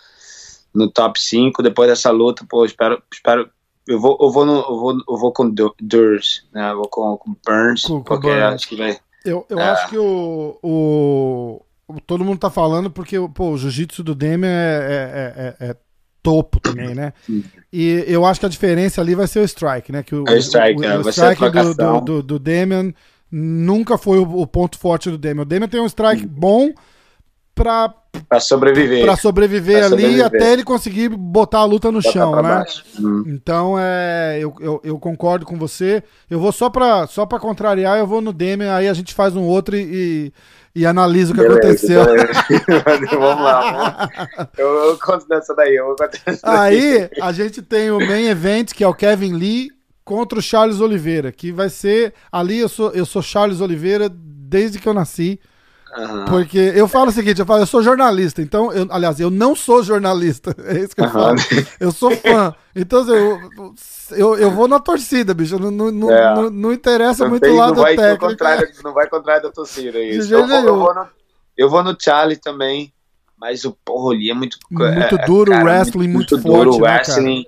no 0.71 0.87
top 0.87 1.19
5 1.19 1.63
depois 1.63 1.89
dessa 1.89 2.11
luta, 2.11 2.45
pô, 2.47 2.65
espero, 2.65 3.01
espero 3.11 3.49
eu 3.87 3.99
vou, 3.99 4.15
eu 4.21 4.29
vou, 4.29 4.45
no, 4.45 4.57
eu 4.57 4.79
vou, 4.79 4.93
eu 5.09 5.17
vou 5.17 5.31
com 5.31 5.49
Durs, 5.81 6.45
né? 6.53 6.71
Eu 6.71 6.77
vou 6.77 6.87
com, 6.87 7.17
com 7.17 7.35
Burns, 7.43 7.81
com, 7.81 7.97
com 7.97 8.03
porque 8.03 8.27
Burns. 8.27 8.53
acho 8.53 8.67
que 8.67 8.75
vai, 8.75 8.99
eu, 9.25 9.45
eu 9.49 9.59
é. 9.59 9.63
acho 9.63 9.89
que 9.89 9.97
o, 9.97 10.57
o, 10.61 11.61
Todo 12.05 12.23
mundo 12.23 12.39
tá 12.39 12.49
falando 12.49 12.91
porque 12.91 13.17
pô, 13.33 13.51
o 13.51 13.57
jiu-jitsu 13.57 14.03
do 14.03 14.13
Demian 14.13 14.49
é, 14.49 15.55
é, 15.59 15.65
é, 15.65 15.69
é, 15.69 15.75
topo 16.21 16.59
também, 16.59 16.93
né? 16.93 17.13
E 17.71 18.03
eu 18.07 18.25
acho 18.25 18.39
que 18.39 18.45
a 18.45 18.49
diferença 18.49 18.99
ali 18.99 19.15
vai 19.15 19.27
ser 19.27 19.39
o 19.39 19.45
strike, 19.45 19.91
né? 19.91 20.03
Que 20.03 20.13
o, 20.13 20.23
o 20.23 20.37
strike, 20.37 20.85
o, 20.85 21.01
o, 21.01 21.05
o 21.05 21.09
strike 21.09 21.49
do, 21.49 21.73
do, 21.73 22.21
do, 22.21 22.39
do 22.39 22.95
nunca 23.31 23.97
foi 23.97 24.19
o, 24.19 24.47
ponto 24.47 24.77
forte 24.77 25.09
do 25.09 25.17
Demian. 25.17 25.43
O 25.43 25.45
Demian 25.45 25.69
tem 25.69 25.79
um 25.79 25.85
strike 25.85 26.25
bom 26.25 26.71
pra, 27.55 27.93
Pra 28.27 28.39
sobreviver. 28.39 29.03
Pra 29.03 29.15
sobreviver 29.15 29.77
pra 29.77 29.85
ali 29.85 30.01
sobreviver. 30.01 30.25
até 30.25 30.53
ele 30.53 30.63
conseguir 30.63 31.09
botar 31.09 31.59
a 31.59 31.65
luta 31.65 31.91
no 31.91 32.01
chão, 32.01 32.41
né? 32.41 32.63
Hum. 32.99 33.23
Então, 33.27 33.75
é, 33.79 34.39
eu, 34.39 34.53
eu, 34.59 34.81
eu, 34.83 34.99
concordo 34.99 35.45
com 35.45 35.57
você. 35.57 36.03
Eu 36.29 36.39
vou 36.39 36.51
só 36.51 36.69
pra, 36.69 37.05
só 37.07 37.25
pra 37.25 37.39
contrariar, 37.39 37.97
eu 37.97 38.07
vou 38.07 38.21
no 38.21 38.33
Demian, 38.33 38.73
aí 38.73 38.87
a 38.87 38.93
gente 38.93 39.13
faz 39.13 39.35
um 39.35 39.43
outro 39.43 39.75
e, 39.75 39.81
e, 39.81 40.33
e 40.77 40.85
analisa 40.85 41.33
o 41.33 41.35
que 41.35 41.41
beleza, 41.41 41.59
aconteceu. 41.59 42.05
vamos 43.19 43.43
lá. 43.43 44.09
Vamos. 44.35 44.49
Eu, 44.55 44.67
eu 44.67 44.99
conto 44.99 45.27
dessa 45.27 45.55
daí. 45.55 45.75
Eu 45.75 45.85
vou 45.87 45.95
aí, 46.43 47.09
a 47.19 47.31
gente 47.31 47.63
tem 47.63 47.89
o 47.89 47.97
main 47.97 48.27
event, 48.27 48.73
que 48.73 48.83
é 48.83 48.87
o 48.87 48.93
Kevin 48.93 49.33
Lee 49.33 49.71
contra 50.05 50.37
o 50.37 50.41
Charles 50.41 50.79
Oliveira, 50.79 51.31
que 51.31 51.51
vai 51.51 51.69
ser. 51.69 52.13
Ali 52.31 52.59
eu 52.59 52.69
sou, 52.69 52.91
eu 52.91 53.07
sou 53.07 53.23
Charles 53.23 53.59
Oliveira 53.59 54.07
desde 54.07 54.77
que 54.77 54.87
eu 54.87 54.93
nasci. 54.93 55.39
Uhum. 55.97 56.25
Porque 56.25 56.59
eu 56.59 56.87
falo 56.87 57.09
o 57.09 57.11
seguinte, 57.11 57.39
eu 57.39 57.45
falo, 57.45 57.63
eu 57.63 57.65
sou 57.65 57.81
jornalista, 57.81 58.39
então, 58.39 58.71
eu, 58.71 58.85
aliás, 58.91 59.19
eu 59.19 59.31
não 59.31 59.55
sou 59.55 59.81
jornalista, 59.81 60.55
é 60.65 60.77
isso 60.77 60.95
que 60.95 61.01
eu 61.01 61.05
uhum. 61.05 61.11
falo. 61.11 61.37
Eu 61.79 61.91
sou 61.91 62.11
fã. 62.11 62.53
Então, 62.75 63.01
assim, 63.01 63.11
eu, 63.11 64.15
eu, 64.15 64.37
eu 64.37 64.51
vou 64.51 64.67
na 64.67 64.79
torcida, 64.79 65.33
bicho. 65.33 65.57
Não, 65.57 65.71
não, 65.71 66.11
é. 66.11 66.35
não, 66.35 66.49
não, 66.51 66.71
interessa 66.71 67.23
não 67.23 67.31
muito 67.31 67.47
o 67.47 67.55
lado 67.55 67.81
vai 67.81 67.95
técnico. 67.95 68.83
Não 68.83 68.93
vai 68.93 69.09
contrário 69.09 69.43
da 69.43 69.51
torcida. 69.51 69.99
Isso. 69.99 70.31
Eu, 70.31 70.45
vou, 70.45 70.57
eu, 70.57 70.77
vou 70.77 70.93
no, 70.93 71.07
eu 71.57 71.69
vou 71.69 71.83
no 71.83 71.97
Charlie 71.99 72.37
também, 72.37 72.93
mas 73.35 73.65
o 73.65 73.75
porro 73.83 74.11
ali 74.11 74.29
é 74.29 74.33
muito. 74.35 74.59
Muito 74.69 75.15
é, 75.15 75.25
duro 75.25 75.51
o 75.51 75.63
wrestling, 75.63 76.07
muito, 76.07 76.35
muito 76.35 76.47
forte. 76.47 76.65
Duro, 76.65 76.83
né, 76.83 76.91
wrestling. 76.91 77.45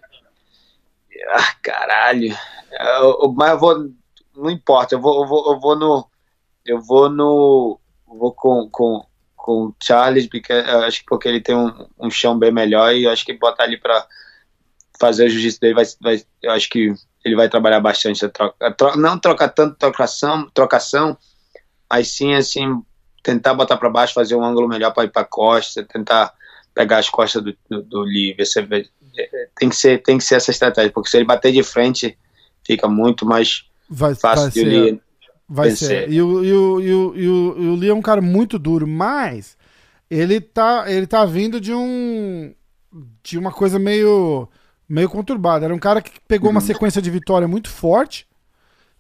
Ah, 1.32 1.54
caralho. 1.62 2.36
Eu, 2.72 3.32
mas 3.38 3.52
eu 3.52 3.60
vou. 3.60 3.90
Não 4.36 4.50
importa, 4.50 4.96
eu 4.96 5.00
vou, 5.00 5.22
eu 5.22 5.28
vou, 5.28 5.54
eu 5.54 5.60
vou 5.60 5.76
no. 5.78 6.10
Eu 6.66 6.82
vou 6.82 7.10
no 7.10 7.80
vou 8.18 8.34
com, 8.34 8.70
com, 8.70 9.06
com 9.36 9.66
o 9.66 9.76
Charles, 9.82 10.28
porque 10.28 10.54
acho 10.54 11.00
que 11.00 11.06
porque 11.06 11.28
ele 11.28 11.42
tem 11.42 11.56
um, 11.56 11.72
um 12.00 12.10
chão 12.10 12.38
bem 12.38 12.52
melhor 12.52 12.94
e 12.94 13.08
acho 13.08 13.26
que 13.26 13.34
botar 13.34 13.66
ele 13.66 13.78
para 13.78 14.08
fazer 15.00 15.26
o 15.26 15.30
jiu-jitsu 15.30 15.60
dele 15.60 15.74
vai, 15.76 15.86
vai, 16.02 16.24
eu 16.42 16.52
acho 16.52 16.70
que 16.70 16.94
ele 17.24 17.36
vai 17.36 17.50
trabalhar 17.50 17.80
bastante 17.80 18.26
a 18.26 18.30
troca, 18.30 18.68
a 18.68 18.72
troca, 18.72 18.98
não 18.98 19.18
trocar 19.18 19.50
tanto 19.50 19.78
trocação, 19.78 20.50
trocação, 20.54 21.18
mas 21.90 22.10
sim 22.10 22.34
assim 22.34 22.82
tentar 23.24 23.54
botar 23.54 23.78
para 23.78 23.90
baixo, 23.90 24.14
fazer 24.14 24.36
um 24.36 24.44
ângulo 24.44 24.68
melhor 24.68 24.94
para 24.94 25.06
ir 25.06 25.12
para 25.12 25.26
costa, 25.26 25.84
tentar 25.84 26.34
pegar 26.74 27.00
as 27.00 27.10
costas 27.10 27.44
do, 27.44 27.56
do, 27.70 27.82
do 27.84 28.06
você 28.38 28.66
tem 29.58 29.70
que 29.70 29.76
ser 29.76 30.02
tem 30.02 30.18
que 30.18 30.24
ser 30.24 30.36
essa 30.36 30.52
estratégia, 30.52 30.92
porque 30.92 31.10
se 31.10 31.18
ele 31.18 31.26
bater 31.26 31.52
de 31.52 31.64
frente 31.64 32.18
fica 32.66 32.88
muito 32.88 33.26
mais 33.26 33.66
vai, 33.90 34.16
fácil 34.16 34.44
vai 34.44 34.52
de 34.52 34.90
ser, 34.90 35.02
Vai 35.50 35.72
ser. 35.72 36.12
E 36.12 36.22
o, 36.22 36.44
e, 36.44 36.54
o, 36.54 36.80
e, 36.80 36.94
o, 36.94 37.16
e, 37.16 37.28
o, 37.28 37.56
e 37.58 37.68
o 37.70 37.76
Lee 37.76 37.90
é 37.90 37.94
um 37.94 38.02
cara 38.02 38.22
muito 38.22 38.60
duro, 38.60 38.88
mas 38.88 39.58
ele 40.10 40.40
tá, 40.40 40.86
ele 40.88 41.08
tá 41.08 41.26
vindo 41.26 41.60
de 41.60 41.74
um. 41.74 42.54
de 43.24 43.38
uma 43.38 43.52
coisa 43.52 43.80
meio. 43.80 44.48
meio 44.88 45.10
conturbada. 45.10 45.66
Era 45.66 45.74
um 45.74 45.80
cara 45.80 46.02
que 46.02 46.12
pegou 46.28 46.52
uma 46.52 46.60
uhum. 46.60 46.66
sequência 46.68 47.02
de 47.02 47.10
vitória 47.10 47.48
muito 47.48 47.70
forte. 47.70 48.28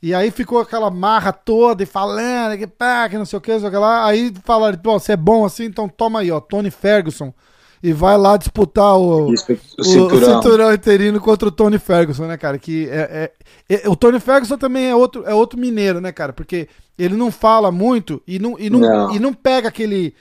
E 0.01 0.13
aí 0.13 0.31
ficou 0.31 0.59
aquela 0.59 0.89
marra 0.89 1.31
toda 1.33 1.83
e 1.83 1.85
falando 1.85 2.57
que 2.57 2.65
pá, 2.65 3.07
que 3.09 3.17
não 3.17 3.25
sei 3.25 3.37
o 3.37 3.41
que, 3.41 3.59
sei 3.59 3.67
o 3.67 3.71
que 3.71 3.77
lá. 3.77 4.05
Aí 4.05 4.33
falaram, 4.43 4.77
pô, 4.77 4.97
você 4.97 5.11
é 5.11 5.17
bom 5.17 5.45
assim, 5.45 5.65
então 5.65 5.89
toma 5.89 6.21
aí, 6.21 6.31
ó, 6.31 6.39
Tony 6.39 6.71
Ferguson 6.71 7.33
e 7.81 7.93
vai 7.93 8.17
lá 8.17 8.35
disputar 8.35 8.97
o, 8.97 9.29
o, 9.29 9.31
o, 9.31 9.37
cinturão. 9.37 10.39
o, 10.39 10.43
cinturão. 10.43 10.73
interino 10.73 11.19
contra 11.21 11.47
o 11.47 11.51
Tony 11.51 11.79
Ferguson, 11.79 12.25
né, 12.25 12.37
cara? 12.37 12.57
Que 12.59 12.89
é, 12.89 13.31
é, 13.69 13.81
é, 13.83 13.89
o 13.89 13.95
Tony 13.95 14.19
Ferguson 14.19 14.57
também 14.57 14.89
é 14.89 14.95
outro, 14.95 15.23
é 15.25 15.33
outro 15.33 15.57
mineiro, 15.57 16.01
né, 16.01 16.11
cara? 16.11 16.33
Porque 16.33 16.67
ele 16.97 17.15
não 17.15 17.31
fala 17.31 17.71
muito 17.71 18.21
e 18.27 18.37
não, 18.37 18.59
e 18.59 18.69
não, 18.69 18.79
não. 18.79 19.15
E 19.15 19.19
não 19.19 19.33
pega 19.33 19.69
aquele. 19.69 20.13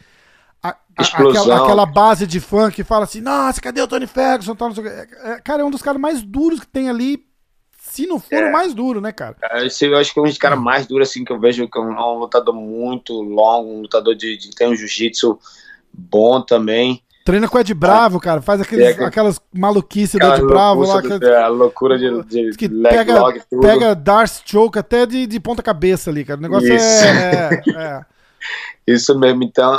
A, 0.63 0.71
a, 0.71 1.03
aquela, 1.03 1.65
aquela, 1.65 1.87
base 1.87 2.27
de 2.27 2.39
fã 2.39 2.71
que 2.71 2.85
fala 2.85 3.05
assim, 3.05 3.21
nossa, 3.21 3.61
cadê 3.61 3.81
o 3.81 3.89
Tony 3.89 4.07
Ferguson? 4.07 4.55
Tá, 4.55 4.71
é, 4.85 5.33
é, 5.33 5.41
cara, 5.41 5.63
é 5.63 5.65
um 5.65 5.71
dos 5.71 5.83
caras 5.83 6.01
mais 6.01 6.23
duros 6.23 6.61
que 6.61 6.67
tem 6.67 6.89
ali, 6.89 7.25
se 7.81 8.07
não 8.07 8.21
for 8.21 8.35
é. 8.35 8.49
o 8.49 8.53
mais 8.53 8.73
duro, 8.73 9.01
né, 9.01 9.11
cara? 9.11 9.37
Esse 9.65 9.87
eu 9.87 9.97
acho 9.97 10.13
que 10.13 10.21
é 10.21 10.23
um 10.23 10.27
dos 10.27 10.39
caras 10.39 10.61
mais 10.61 10.87
duros, 10.87 11.09
assim, 11.09 11.25
que 11.25 11.33
eu 11.33 11.41
vejo 11.41 11.69
que 11.69 11.79
é 11.79 11.81
um, 11.81 11.93
é 11.93 12.05
um 12.05 12.19
lutador 12.19 12.55
muito 12.55 13.15
longo, 13.21 13.69
um 13.69 13.81
lutador 13.83 14.15
de, 14.15 14.37
de 14.37 14.51
tem 14.51 14.69
um 14.69 14.77
jiu-jitsu 14.77 15.39
bom 15.93 16.41
também. 16.41 17.03
Treina 17.29 17.47
com 17.47 17.59
o 17.59 17.61
Ed 17.61 17.75
Bravo, 17.75 18.19
cara. 18.19 18.41
Faz 18.41 18.59
aqueles, 18.59 18.99
é, 18.99 19.05
aquelas 19.05 19.39
maluquices 19.53 20.19
do 20.19 20.27
Ed 20.27 20.47
Bravo 20.47 20.87
lá. 20.87 21.03
Que, 21.03 21.27
é, 21.27 21.43
a 21.43 21.49
loucura 21.49 21.99
de, 21.99 22.23
de 22.23 22.57
que 22.57 22.67
pega, 22.71 23.21
log, 23.21 23.43
pega 23.61 23.95
Darth 23.95 24.41
Choke 24.47 24.79
até 24.79 25.05
de, 25.05 25.27
de 25.27 25.39
ponta 25.39 25.63
cabeça 25.63 26.09
ali, 26.09 26.25
cara. 26.25 26.39
O 26.39 26.43
negócio 26.43 26.75
Isso. 26.75 27.05
é, 27.05 27.51
é, 27.53 27.73
é. 27.77 28.07
Isso 28.95 29.19
mesmo. 29.19 29.45
Então, 29.45 29.79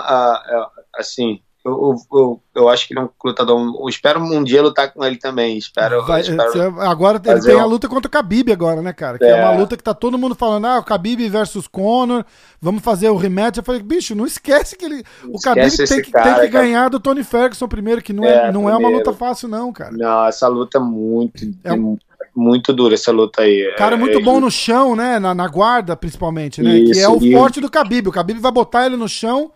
assim, 0.95 1.41
eu, 1.65 1.95
eu, 2.13 2.41
eu, 2.55 2.69
acho 2.69 2.87
que 2.87 2.93
ele 2.93 3.01
é 3.01 3.03
um 3.03 3.09
lutador. 3.23 3.75
Eu 3.79 3.89
espero 3.89 4.21
um 4.21 4.43
dia 4.43 4.61
lutar 4.61 4.93
com 4.93 5.03
ele 5.03 5.17
também. 5.17 5.57
Espero. 5.57 6.05
Vai, 6.05 6.21
espero 6.21 6.79
agora 6.79 7.21
ele 7.23 7.41
tem 7.41 7.55
um... 7.55 7.59
a 7.59 7.65
luta 7.65 7.89
contra 7.89 8.07
o 8.07 8.11
Khabib 8.11 8.49
agora, 8.51 8.81
né, 8.81 8.93
cara? 8.93 9.17
Que 9.17 9.25
é. 9.25 9.31
é. 9.31 9.43
uma 9.43 9.57
luta 9.57 9.75
que 9.75 9.83
tá 9.83 9.93
todo 9.93 10.17
mundo 10.17 10.35
falando, 10.35 10.65
ah, 10.65 10.79
o 10.79 10.83
Khabib 10.83 11.27
versus 11.27 11.67
Conor, 11.67 12.25
vamos 12.61 12.81
fazer 12.81 13.09
o 13.09 13.17
rematch. 13.17 13.57
Eu 13.57 13.63
falei, 13.63 13.81
bicho, 13.81 14.15
não 14.15 14.25
esquece 14.25 14.77
que 14.77 14.85
ele. 14.85 15.03
Não 15.21 15.31
o 15.33 15.37
Khabib 15.37 15.75
tem 15.75 16.01
que, 16.01 16.11
cara, 16.11 16.35
tem 16.35 16.43
que 16.43 16.47
ganhar 16.47 16.89
do 16.89 16.99
Tony 16.99 17.25
Ferguson 17.25 17.67
primeiro, 17.67 18.01
que 18.01 18.13
não 18.13 18.23
é, 18.23 18.47
é 18.47 18.51
não 18.53 18.69
é 18.69 18.77
uma 18.77 18.89
luta 18.89 19.11
fácil, 19.11 19.49
não, 19.49 19.73
cara. 19.73 19.91
Não, 19.91 20.25
essa 20.25 20.47
luta 20.47 20.77
é 20.77 20.81
muito. 20.81 21.43
É. 21.63 21.71
Muito 22.35 22.71
dura 22.71 22.93
essa 22.93 23.11
luta 23.11 23.41
aí. 23.41 23.73
Cara, 23.77 23.95
é, 23.95 23.97
muito 23.97 24.19
é, 24.19 24.21
bom 24.21 24.39
no 24.39 24.49
chão, 24.49 24.95
né? 24.95 25.19
Na, 25.19 25.33
na 25.33 25.47
guarda, 25.47 25.95
principalmente, 25.95 26.61
né? 26.61 26.77
Isso, 26.77 26.93
que 26.93 26.99
é 26.99 27.09
o 27.09 27.19
forte 27.33 27.59
do 27.59 27.67
Khabib. 27.67 28.07
O 28.07 28.11
Khabib 28.13 28.39
vai 28.39 28.51
botar 28.51 28.85
ele 28.85 28.95
no 28.95 29.09
chão 29.09 29.51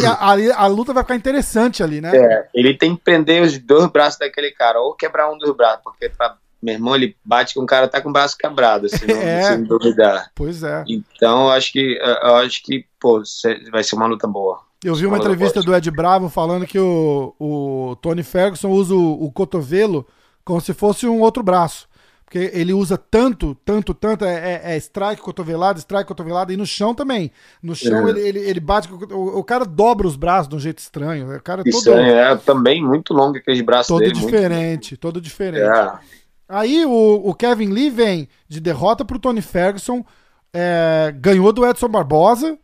e 0.00 0.06
a, 0.06 0.12
a, 0.12 0.64
a, 0.64 0.66
luta 0.66 0.92
vai 0.92 1.02
ficar 1.02 1.16
interessante 1.16 1.82
ali, 1.82 2.00
né? 2.00 2.16
É, 2.16 2.48
ele 2.54 2.74
tem 2.74 2.96
que 2.96 3.02
prender 3.02 3.42
os 3.42 3.58
dois 3.58 3.86
braços 3.86 4.18
daquele 4.18 4.50
cara, 4.50 4.80
ou 4.80 4.94
quebrar 4.94 5.30
um 5.30 5.38
dos 5.38 5.54
braços, 5.56 5.80
porque 5.82 6.08
pra, 6.08 6.36
meu 6.62 6.74
irmão, 6.74 6.94
ele 6.94 7.16
bate 7.24 7.54
com 7.54 7.62
o 7.62 7.66
cara 7.66 7.88
tá 7.88 8.00
com 8.00 8.08
o 8.08 8.12
braço 8.12 8.36
quebrado, 8.36 8.86
assim, 8.86 9.06
não, 9.06 9.16
é, 9.22 9.42
sem 9.42 9.64
duvidar. 9.64 10.30
Pois 10.34 10.62
é. 10.62 10.84
Então, 10.88 11.44
eu 11.44 11.50
acho 11.50 11.72
que, 11.72 11.98
eu 12.00 12.36
acho 12.36 12.62
que, 12.62 12.84
pô, 12.98 13.22
vai 13.70 13.84
ser 13.84 13.96
uma 13.96 14.06
luta 14.06 14.26
boa. 14.26 14.60
Eu 14.84 14.94
vi 14.94 15.06
uma 15.06 15.18
entrevista 15.18 15.62
do 15.62 15.74
Ed 15.74 15.90
Bravo 15.90 16.28
falando 16.28 16.66
que 16.66 16.78
o, 16.78 17.34
o 17.38 17.96
Tony 18.00 18.22
Ferguson 18.22 18.70
usa 18.70 18.94
o, 18.94 19.24
o 19.24 19.32
cotovelo 19.32 20.06
como 20.44 20.60
se 20.60 20.72
fosse 20.72 21.06
um 21.06 21.20
outro 21.20 21.42
braço. 21.42 21.88
Porque 22.26 22.50
ele 22.52 22.72
usa 22.72 22.98
tanto, 22.98 23.54
tanto, 23.64 23.94
tanto, 23.94 24.24
é, 24.24 24.60
é, 24.64 24.74
é 24.74 24.76
strike, 24.78 25.22
cotovelada, 25.22 25.78
strike, 25.78 26.08
cotovelada, 26.08 26.52
e 26.52 26.56
no 26.56 26.66
chão 26.66 26.92
também. 26.92 27.30
No 27.62 27.72
chão 27.72 28.08
é. 28.08 28.10
ele, 28.10 28.20
ele, 28.20 28.38
ele, 28.40 28.60
bate, 28.60 28.92
o, 28.92 29.38
o, 29.38 29.44
cara 29.44 29.64
dobra 29.64 30.08
os 30.08 30.16
braços 30.16 30.48
de 30.48 30.56
um 30.56 30.58
jeito 30.58 30.80
estranho. 30.80 31.36
O 31.36 31.40
cara 31.40 31.62
Isso 31.64 31.84
todo, 31.84 31.96
é, 31.96 32.32
é 32.32 32.36
também 32.36 32.84
muito 32.84 33.14
longo 33.14 33.38
aqueles 33.38 33.60
braços 33.60 33.86
todo 33.86 34.00
dele. 34.00 34.12
Diferente, 34.12 34.92
muito... 34.92 35.00
todo 35.00 35.20
diferente, 35.20 35.62
todo 35.62 35.70
diferente. 35.70 36.00
Aí 36.48 36.84
o, 36.84 37.28
o, 37.28 37.32
Kevin 37.32 37.70
Lee 37.70 37.90
vem 37.90 38.28
de 38.48 38.58
derrota 38.58 39.04
pro 39.04 39.20
Tony 39.20 39.40
Ferguson, 39.40 40.04
é, 40.52 41.14
ganhou 41.16 41.52
do 41.52 41.64
Edson 41.64 41.88
Barbosa, 41.88 42.58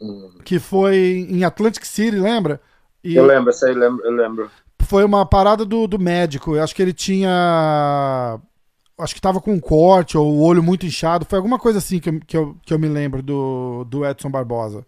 hum. 0.00 0.38
que 0.44 0.60
foi 0.60 1.26
em 1.28 1.42
Atlantic 1.42 1.84
City, 1.84 2.16
lembra? 2.16 2.60
E... 3.02 3.16
Eu 3.16 3.26
lembro, 3.26 3.50
isso 3.50 3.66
aí 3.66 3.72
eu 3.72 3.78
lembro, 3.78 4.04
eu 4.04 4.12
lembro. 4.12 4.50
Foi 4.82 5.04
uma 5.04 5.26
parada 5.26 5.64
do, 5.64 5.88
do 5.88 5.98
médico. 5.98 6.54
Eu 6.54 6.62
acho 6.62 6.74
que 6.74 6.82
ele 6.82 6.92
tinha 6.92 8.40
acho 9.00 9.14
que 9.14 9.20
tava 9.20 9.40
com 9.40 9.52
um 9.52 9.60
corte 9.60 10.16
ou 10.16 10.32
o 10.32 10.42
olho 10.42 10.62
muito 10.62 10.86
inchado. 10.86 11.26
Foi 11.28 11.38
alguma 11.38 11.58
coisa 11.58 11.78
assim 11.78 11.98
que 11.98 12.08
eu, 12.08 12.20
que 12.26 12.36
eu, 12.36 12.56
que 12.64 12.74
eu 12.74 12.78
me 12.78 12.88
lembro 12.88 13.22
do, 13.22 13.84
do 13.84 14.04
Edson 14.04 14.30
Barbosa. 14.30 14.84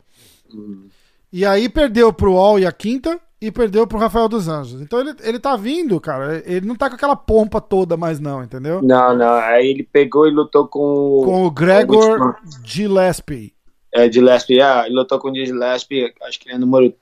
Hum. 0.52 0.88
E 1.32 1.46
aí 1.46 1.68
perdeu 1.68 2.12
pro 2.12 2.36
All 2.36 2.58
e 2.58 2.66
a 2.66 2.72
quinta 2.72 3.18
e 3.40 3.50
perdeu 3.50 3.86
pro 3.86 3.98
Rafael 3.98 4.28
dos 4.28 4.46
Anjos. 4.46 4.80
Então 4.80 5.00
ele, 5.00 5.14
ele 5.20 5.38
tá 5.38 5.56
vindo, 5.56 6.00
cara. 6.00 6.42
Ele 6.46 6.66
não 6.66 6.76
tá 6.76 6.88
com 6.88 6.94
aquela 6.94 7.16
pompa 7.16 7.60
toda 7.60 7.96
mais, 7.96 8.20
não, 8.20 8.42
entendeu? 8.42 8.80
Não, 8.82 9.16
não. 9.16 9.32
Aí 9.34 9.66
ele 9.66 9.82
pegou 9.82 10.28
e 10.28 10.30
lutou 10.30 10.68
com. 10.68 11.22
Com 11.24 11.44
o 11.44 11.50
Gregor 11.50 12.36
Gillespie. 12.64 13.52
É, 13.92 14.10
Gillespie, 14.10 14.60
ah, 14.60 14.84
ele 14.86 14.94
lutou 14.94 15.18
com 15.18 15.30
o 15.30 15.34
Gillespie, 15.34 16.14
acho 16.22 16.38
que 16.38 16.48
ele 16.48 16.54
é 16.54 16.58
número 16.58 16.94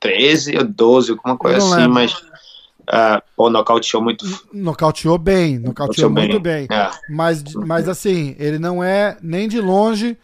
13 0.00 0.58
ou 0.58 0.64
12, 0.64 1.10
alguma 1.12 1.38
coisa 1.38 1.58
assim, 1.58 1.76
lembro. 1.76 1.94
mas 1.94 2.14
Uh, 2.88 3.22
pô, 3.36 3.48
nocauteou 3.48 4.02
muito. 4.02 4.26
Nocauteou 4.52 5.18
bem, 5.18 5.58
nocauteou, 5.58 6.10
muito 6.10 6.38
bem. 6.38 6.66
bem. 6.66 6.78
É. 6.78 6.90
Mas, 7.08 7.42
mas 7.54 7.88
assim, 7.88 8.36
ele 8.38 8.58
não 8.58 8.84
é 8.84 9.16
nem 9.22 9.48
de 9.48 9.60
longe 9.60 10.16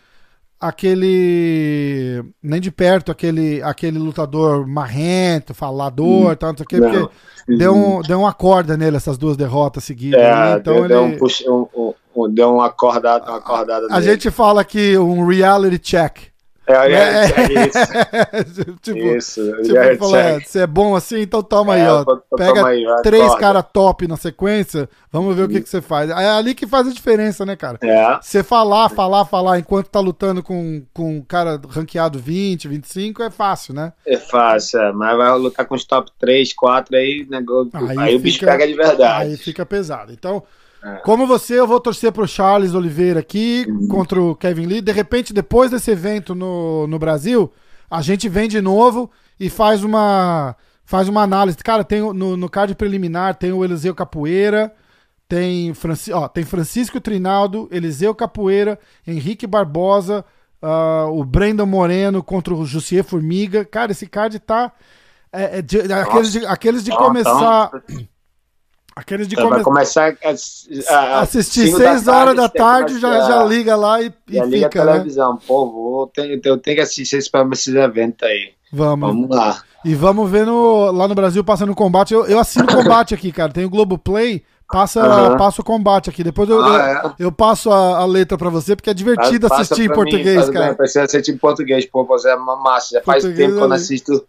aquele. 0.60 2.22
Nem 2.42 2.60
de 2.60 2.70
perto 2.70 3.10
aquele, 3.10 3.62
aquele 3.62 3.98
lutador 3.98 4.66
marrento, 4.66 5.54
falador, 5.54 6.32
hum. 6.32 6.36
tanto 6.36 6.64
que 6.64 6.78
porque 6.78 7.08
deu, 7.48 7.74
um, 7.74 8.02
deu 8.02 8.20
uma 8.20 8.34
corda 8.34 8.76
nele 8.76 8.96
essas 8.96 9.16
duas 9.16 9.36
derrotas 9.36 9.84
seguidas. 9.84 10.20
É, 10.20 10.34
né? 10.34 10.56
então 10.58 10.74
deu, 10.74 10.84
ele... 10.84 10.88
deu, 10.88 11.02
um 11.04 11.18
puxa, 11.18 11.50
um, 11.50 11.94
um, 12.14 12.28
deu 12.28 12.54
uma 12.54 12.66
acordada, 12.66 13.24
uma 13.24 13.38
acordada 13.38 13.86
A, 13.90 13.96
a 13.96 14.00
gente 14.02 14.30
fala 14.30 14.62
que 14.64 14.98
um 14.98 15.26
reality 15.26 15.78
check. 15.78 16.29
É, 16.70 16.92
é, 16.92 17.24
é 17.24 17.66
isso. 17.66 18.64
tipo, 18.82 18.98
isso. 18.98 19.62
Tipo, 19.62 19.98
falou, 19.98 20.16
é, 20.16 20.40
você 20.40 20.60
é 20.60 20.66
bom 20.66 20.94
assim, 20.94 21.20
então 21.20 21.42
toma 21.42 21.76
é, 21.76 21.82
aí, 21.82 21.88
ó. 21.88 22.04
Pega 22.36 22.66
aí, 22.66 22.84
três 23.02 23.34
caras 23.36 23.64
top 23.72 24.06
na 24.06 24.16
sequência, 24.16 24.88
vamos 25.12 25.34
ver 25.36 25.44
o 25.44 25.48
que, 25.48 25.60
que 25.60 25.68
você 25.68 25.80
faz. 25.80 26.10
É 26.10 26.30
ali 26.30 26.54
que 26.54 26.66
faz 26.66 26.88
a 26.88 26.92
diferença, 26.92 27.44
né, 27.44 27.56
cara? 27.56 27.78
É. 27.82 28.18
Você 28.20 28.42
falar, 28.42 28.88
falar, 28.88 29.24
falar 29.24 29.58
enquanto 29.58 29.88
tá 29.88 30.00
lutando 30.00 30.42
com, 30.42 30.82
com 30.92 31.16
um 31.16 31.22
cara 31.22 31.60
ranqueado 31.68 32.18
20, 32.18 32.68
25, 32.68 33.22
é 33.22 33.30
fácil, 33.30 33.74
né? 33.74 33.92
É 34.06 34.16
fácil, 34.16 34.80
é, 34.80 34.92
mas 34.92 35.16
vai 35.16 35.38
lutar 35.38 35.66
com 35.66 35.74
os 35.74 35.84
top 35.84 36.10
3, 36.18 36.52
4 36.52 36.96
aí, 36.96 37.26
negócio, 37.28 37.70
aí, 37.74 37.88
aí 37.88 37.96
fica, 37.96 38.16
o 38.16 38.18
bicho 38.20 38.40
pega 38.40 38.66
de 38.66 38.74
verdade. 38.74 39.30
Aí 39.30 39.36
fica 39.36 39.66
pesado. 39.66 40.12
Então, 40.12 40.42
é. 40.82 40.96
Como 41.04 41.26
você, 41.26 41.58
eu 41.58 41.66
vou 41.66 41.78
torcer 41.78 42.10
pro 42.10 42.26
Charles 42.26 42.74
Oliveira 42.74 43.20
aqui 43.20 43.66
uhum. 43.68 43.88
contra 43.88 44.20
o 44.20 44.34
Kevin 44.34 44.66
Lee. 44.66 44.80
De 44.80 44.92
repente, 44.92 45.32
depois 45.32 45.70
desse 45.70 45.90
evento 45.90 46.34
no, 46.34 46.86
no 46.86 46.98
Brasil, 46.98 47.52
a 47.90 48.00
gente 48.00 48.28
vem 48.28 48.48
de 48.48 48.60
novo 48.60 49.10
e 49.38 49.50
faz 49.50 49.84
uma 49.84 50.56
faz 50.84 51.08
uma 51.08 51.22
análise. 51.22 51.58
Cara, 51.58 51.84
tem 51.84 52.00
no, 52.00 52.36
no 52.36 52.48
card 52.48 52.74
preliminar 52.74 53.36
tem 53.36 53.52
o 53.52 53.64
Eliseu 53.64 53.94
Capoeira, 53.94 54.74
tem, 55.28 55.72
Franci, 55.74 56.12
ó, 56.12 56.26
tem 56.26 56.44
Francisco 56.44 57.00
Trinaldo, 57.00 57.68
Eliseu 57.70 58.12
Capoeira, 58.14 58.78
Henrique 59.06 59.46
Barbosa, 59.46 60.24
uh, 60.60 61.08
o 61.12 61.24
Brandon 61.24 61.66
Moreno 61.66 62.22
contra 62.22 62.54
o 62.54 62.66
Jussier 62.66 63.04
Formiga. 63.04 63.64
Cara, 63.64 63.92
esse 63.92 64.06
card 64.06 64.38
tá. 64.40 64.72
É, 65.32 65.58
é 65.58 65.62
de, 65.62 65.80
aqueles 65.92 66.32
de, 66.32 66.46
aqueles 66.46 66.84
de 66.84 66.90
começar. 66.90 67.70
Aqueles 68.94 69.28
de 69.28 69.36
come... 69.36 69.62
começar 69.62 70.16
a, 70.22 70.94
a 70.94 71.20
assistir 71.20 71.68
6 71.72 72.08
horas 72.08 72.36
da 72.36 72.48
tarde, 72.48 72.98
já, 72.98 73.20
já 73.20 73.44
liga 73.44 73.76
lá 73.76 74.00
e, 74.02 74.12
e 74.28 74.40
liga 74.40 74.68
fica, 74.68 74.82
a 74.82 74.84
né? 74.84 74.92
televisão. 74.92 75.34
Né? 75.34 75.38
Pô, 75.46 75.70
vou, 75.70 76.06
tenho, 76.08 76.40
eu 76.44 76.58
tenho 76.58 76.76
que 76.76 76.82
assistir 76.82 77.16
esse, 77.16 77.30
esses 77.52 77.74
eventos 77.74 78.28
aí. 78.28 78.52
Vamos. 78.72 79.08
Vamos 79.08 79.30
lá. 79.30 79.62
E 79.84 79.94
vamos 79.94 80.30
ver 80.30 80.44
no, 80.44 80.90
lá 80.90 81.08
no 81.08 81.14
Brasil 81.14 81.42
passando 81.42 81.74
combate. 81.74 82.12
Eu, 82.12 82.26
eu 82.26 82.38
assino 82.38 82.66
combate 82.66 83.14
aqui, 83.14 83.32
cara. 83.32 83.52
Tem 83.52 83.64
o 83.64 83.70
Globoplay. 83.70 84.42
Passa, 84.70 85.30
uhum. 85.30 85.36
passa 85.36 85.60
o 85.60 85.64
combate 85.64 86.08
aqui. 86.08 86.22
Depois 86.22 86.48
eu, 86.48 86.62
ah, 86.62 86.68
eu, 86.68 87.10
é? 87.10 87.14
eu, 87.18 87.32
passo 87.32 87.72
a, 87.72 87.98
a, 87.98 88.06
letra 88.06 88.38
pra 88.38 88.50
você, 88.50 88.76
porque 88.76 88.88
é 88.88 88.94
divertido 88.94 89.48
passa 89.48 89.62
assistir 89.62 89.90
em 89.90 89.92
português, 89.92 90.46
mim, 90.46 90.54
cara. 90.54 90.74
Precisa 90.74 91.04
assistir 91.04 91.32
em 91.32 91.36
português, 91.36 91.86
pô, 91.86 92.04
você 92.04 92.30
é 92.30 92.36
uma 92.36 92.54
massa. 92.54 92.98
Já 92.98 93.02
faz 93.02 93.24
português 93.24 93.48
tempo 93.48 93.58
que 93.58 93.64
eu 93.64 93.68
não 93.68 93.74
assisto 93.74 94.24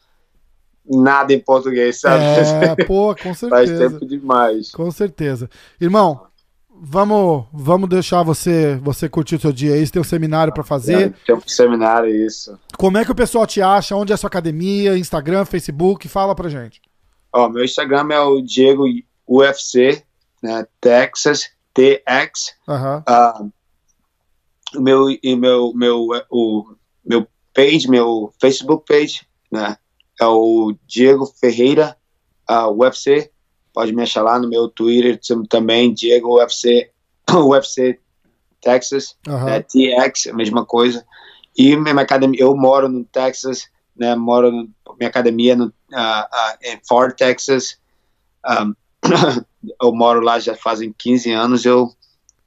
nada 0.92 1.34
em 1.34 1.39
português, 1.39 2.02
sabe? 2.02 2.24
É, 2.24 2.76
pô, 2.86 3.16
com 3.16 3.34
certeza. 3.34 3.50
Faz 3.50 3.70
tempo 3.92 4.06
demais. 4.06 4.72
Com 4.72 4.92
certeza. 4.92 5.50
Irmão, 5.80 6.28
vamos, 6.70 7.46
vamos 7.54 7.89
deixar 7.89 8.24
você 8.24 8.76
você 8.82 9.08
curtir 9.08 9.36
o 9.36 9.39
seu 9.39 9.54
dia 9.54 9.74
aí. 9.74 9.86
Você 9.86 9.94
tem 9.94 10.02
um 10.02 10.06
seminário 10.06 10.54
para 10.54 10.64
fazer. 10.64 11.14
Tem 11.26 11.36
um 11.36 11.42
seminário, 11.46 12.10
isso. 12.10 12.58
Como 12.78 12.98
é 12.98 13.06
que 13.06 13.12
o 13.12 13.16
pessoal 13.16 13.46
te 13.46 13.62
acha? 13.62 13.96
Onde 13.96 14.12
é 14.12 14.16
a 14.16 14.18
sua 14.18 14.28
academia? 14.28 14.98
Instagram, 14.98 15.46
Facebook? 15.46 16.08
Fala 16.08 16.36
pra 16.36 16.50
gente. 16.50 16.82
Ó, 17.32 17.48
meu 17.48 17.64
Instagram 17.64 18.08
é 18.12 18.20
o 18.20 18.42
Diego 18.42 18.84
UFC, 19.28 20.04
né? 20.42 20.66
Texas, 20.82 21.50
TX. 21.74 22.56
Uhum. 22.68 22.98
Uh, 22.98 23.52
o 24.78 24.82
meu, 24.82 25.10
e 25.10 25.36
meu, 25.36 25.74
meu, 25.74 26.08
o 26.30 26.74
meu 27.06 27.28
page, 27.54 27.89
meu 27.89 28.34
Facebook 28.39 28.86
page, 28.88 29.22
né? 29.52 29.78
É 30.22 30.28
o 30.28 30.76
Diego 30.86 31.26
Ferreira 31.26 31.97
uh, 32.49 32.69
UFC. 32.72 33.32
Pode 33.74 33.91
me 33.91 34.03
achar 34.03 34.22
lá 34.22 34.38
no 34.38 34.47
meu 34.47 34.67
Twitter 34.69 35.19
também, 35.49 35.93
Diego 35.93 36.38
UFC, 36.38 36.91
UFC 37.34 37.99
Texas, 38.61 39.17
uhum. 39.28 39.45
né, 39.45 39.63
TX, 39.63 40.28
a 40.28 40.34
mesma 40.34 40.63
coisa. 40.63 41.03
E 41.57 41.76
minha 41.76 41.99
academia, 41.99 42.39
eu 42.41 42.55
moro 42.55 42.88
no 42.88 43.03
Texas, 43.03 43.67
né, 43.95 44.15
moro 44.15 44.51
no, 44.51 44.69
minha 44.99 45.09
academia 45.09 45.55
no, 45.55 45.65
uh, 45.65 45.69
uh, 45.69 46.57
em 46.61 46.80
Fort 46.88 47.17
Texas. 47.17 47.80
Um, 48.45 48.76
eu 49.82 49.91
moro 49.91 50.19
lá 50.19 50.38
já 50.38 50.55
fazem 50.55 50.93
15 50.95 51.32
anos. 51.32 51.65
Eu 51.65 51.91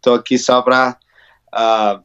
tô 0.01 0.15
aqui 0.15 0.39
só 0.39 0.63
para 0.63 0.97
uh, 1.53 1.99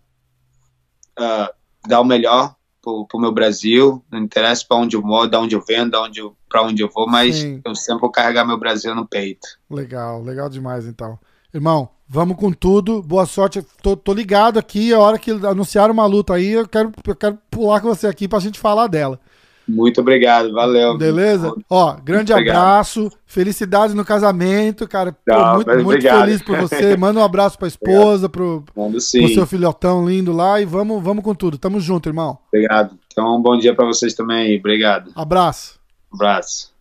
uh, 1.22 1.53
dar 1.88 2.01
o 2.01 2.05
melhor 2.05 2.55
pro, 2.82 3.05
pro 3.05 3.19
meu 3.19 3.32
Brasil, 3.32 4.03
não 4.11 4.19
interessa 4.19 4.65
para 4.67 4.77
onde 4.77 4.95
eu 4.95 5.01
moro, 5.01 5.30
da 5.30 5.39
onde 5.39 5.55
eu 5.55 5.63
venho, 5.65 5.89
da 5.89 6.01
onde 6.01 6.21
para 6.49 6.63
onde 6.63 6.82
eu 6.82 6.89
vou, 6.89 7.07
mas 7.07 7.38
Sim. 7.38 7.61
eu 7.63 7.75
sempre 7.75 8.01
vou 8.01 8.11
carregar 8.11 8.45
meu 8.45 8.57
Brasil 8.57 8.95
no 8.95 9.07
peito. 9.07 9.47
Legal, 9.69 10.21
legal 10.21 10.49
demais 10.49 10.86
então. 10.86 11.19
Irmão, 11.53 11.89
vamos 12.07 12.38
com 12.38 12.51
tudo, 12.51 13.01
boa 13.01 13.25
sorte. 13.25 13.65
Tô, 13.82 13.95
tô 13.95 14.13
ligado 14.13 14.57
aqui, 14.57 14.93
a 14.93 14.99
hora 14.99 15.19
que 15.19 15.32
anunciaram 15.32 15.93
uma 15.93 16.05
luta 16.05 16.34
aí, 16.34 16.51
eu 16.51 16.67
quero, 16.67 16.91
eu 17.05 17.15
quero 17.15 17.38
pular 17.49 17.82
com 17.82 17.88
você 17.88 18.07
aqui 18.07 18.27
pra 18.27 18.39
gente 18.39 18.59
falar 18.59 18.88
dela. 18.88 19.19
Muito 19.70 20.01
obrigado, 20.01 20.51
valeu. 20.51 20.97
Beleza? 20.97 21.53
Ó, 21.70 21.95
grande 22.03 22.34
abraço, 22.34 23.11
felicidades 23.26 23.95
no 23.95 24.03
casamento, 24.03 24.88
cara. 24.88 25.15
Não, 25.28 25.55
muito, 25.55 25.84
muito 25.84 26.01
feliz 26.01 26.41
por 26.41 26.57
você. 26.57 26.95
Manda 26.97 27.20
um 27.20 27.24
abraço 27.24 27.57
pra 27.57 27.67
esposa, 27.67 28.28
pro, 28.28 28.63
pro 28.74 28.99
seu 28.99 29.45
filhotão 29.45 30.07
lindo 30.07 30.32
lá 30.32 30.59
e 30.59 30.65
vamos, 30.65 31.01
vamos 31.03 31.24
com 31.24 31.36
tudo. 31.36 31.57
Tamo 31.57 31.80
junto, 31.80 32.09
irmão. 32.09 32.38
Obrigado. 32.51 32.97
Então, 33.11 33.38
um 33.38 33.41
bom 33.41 33.57
dia 33.57 33.76
para 33.76 33.86
vocês 33.86 34.13
também 34.13 34.47
aí. 34.47 34.57
Obrigado. 34.57 35.11
Abraço. 35.15 35.80
Abraço. 36.11 36.78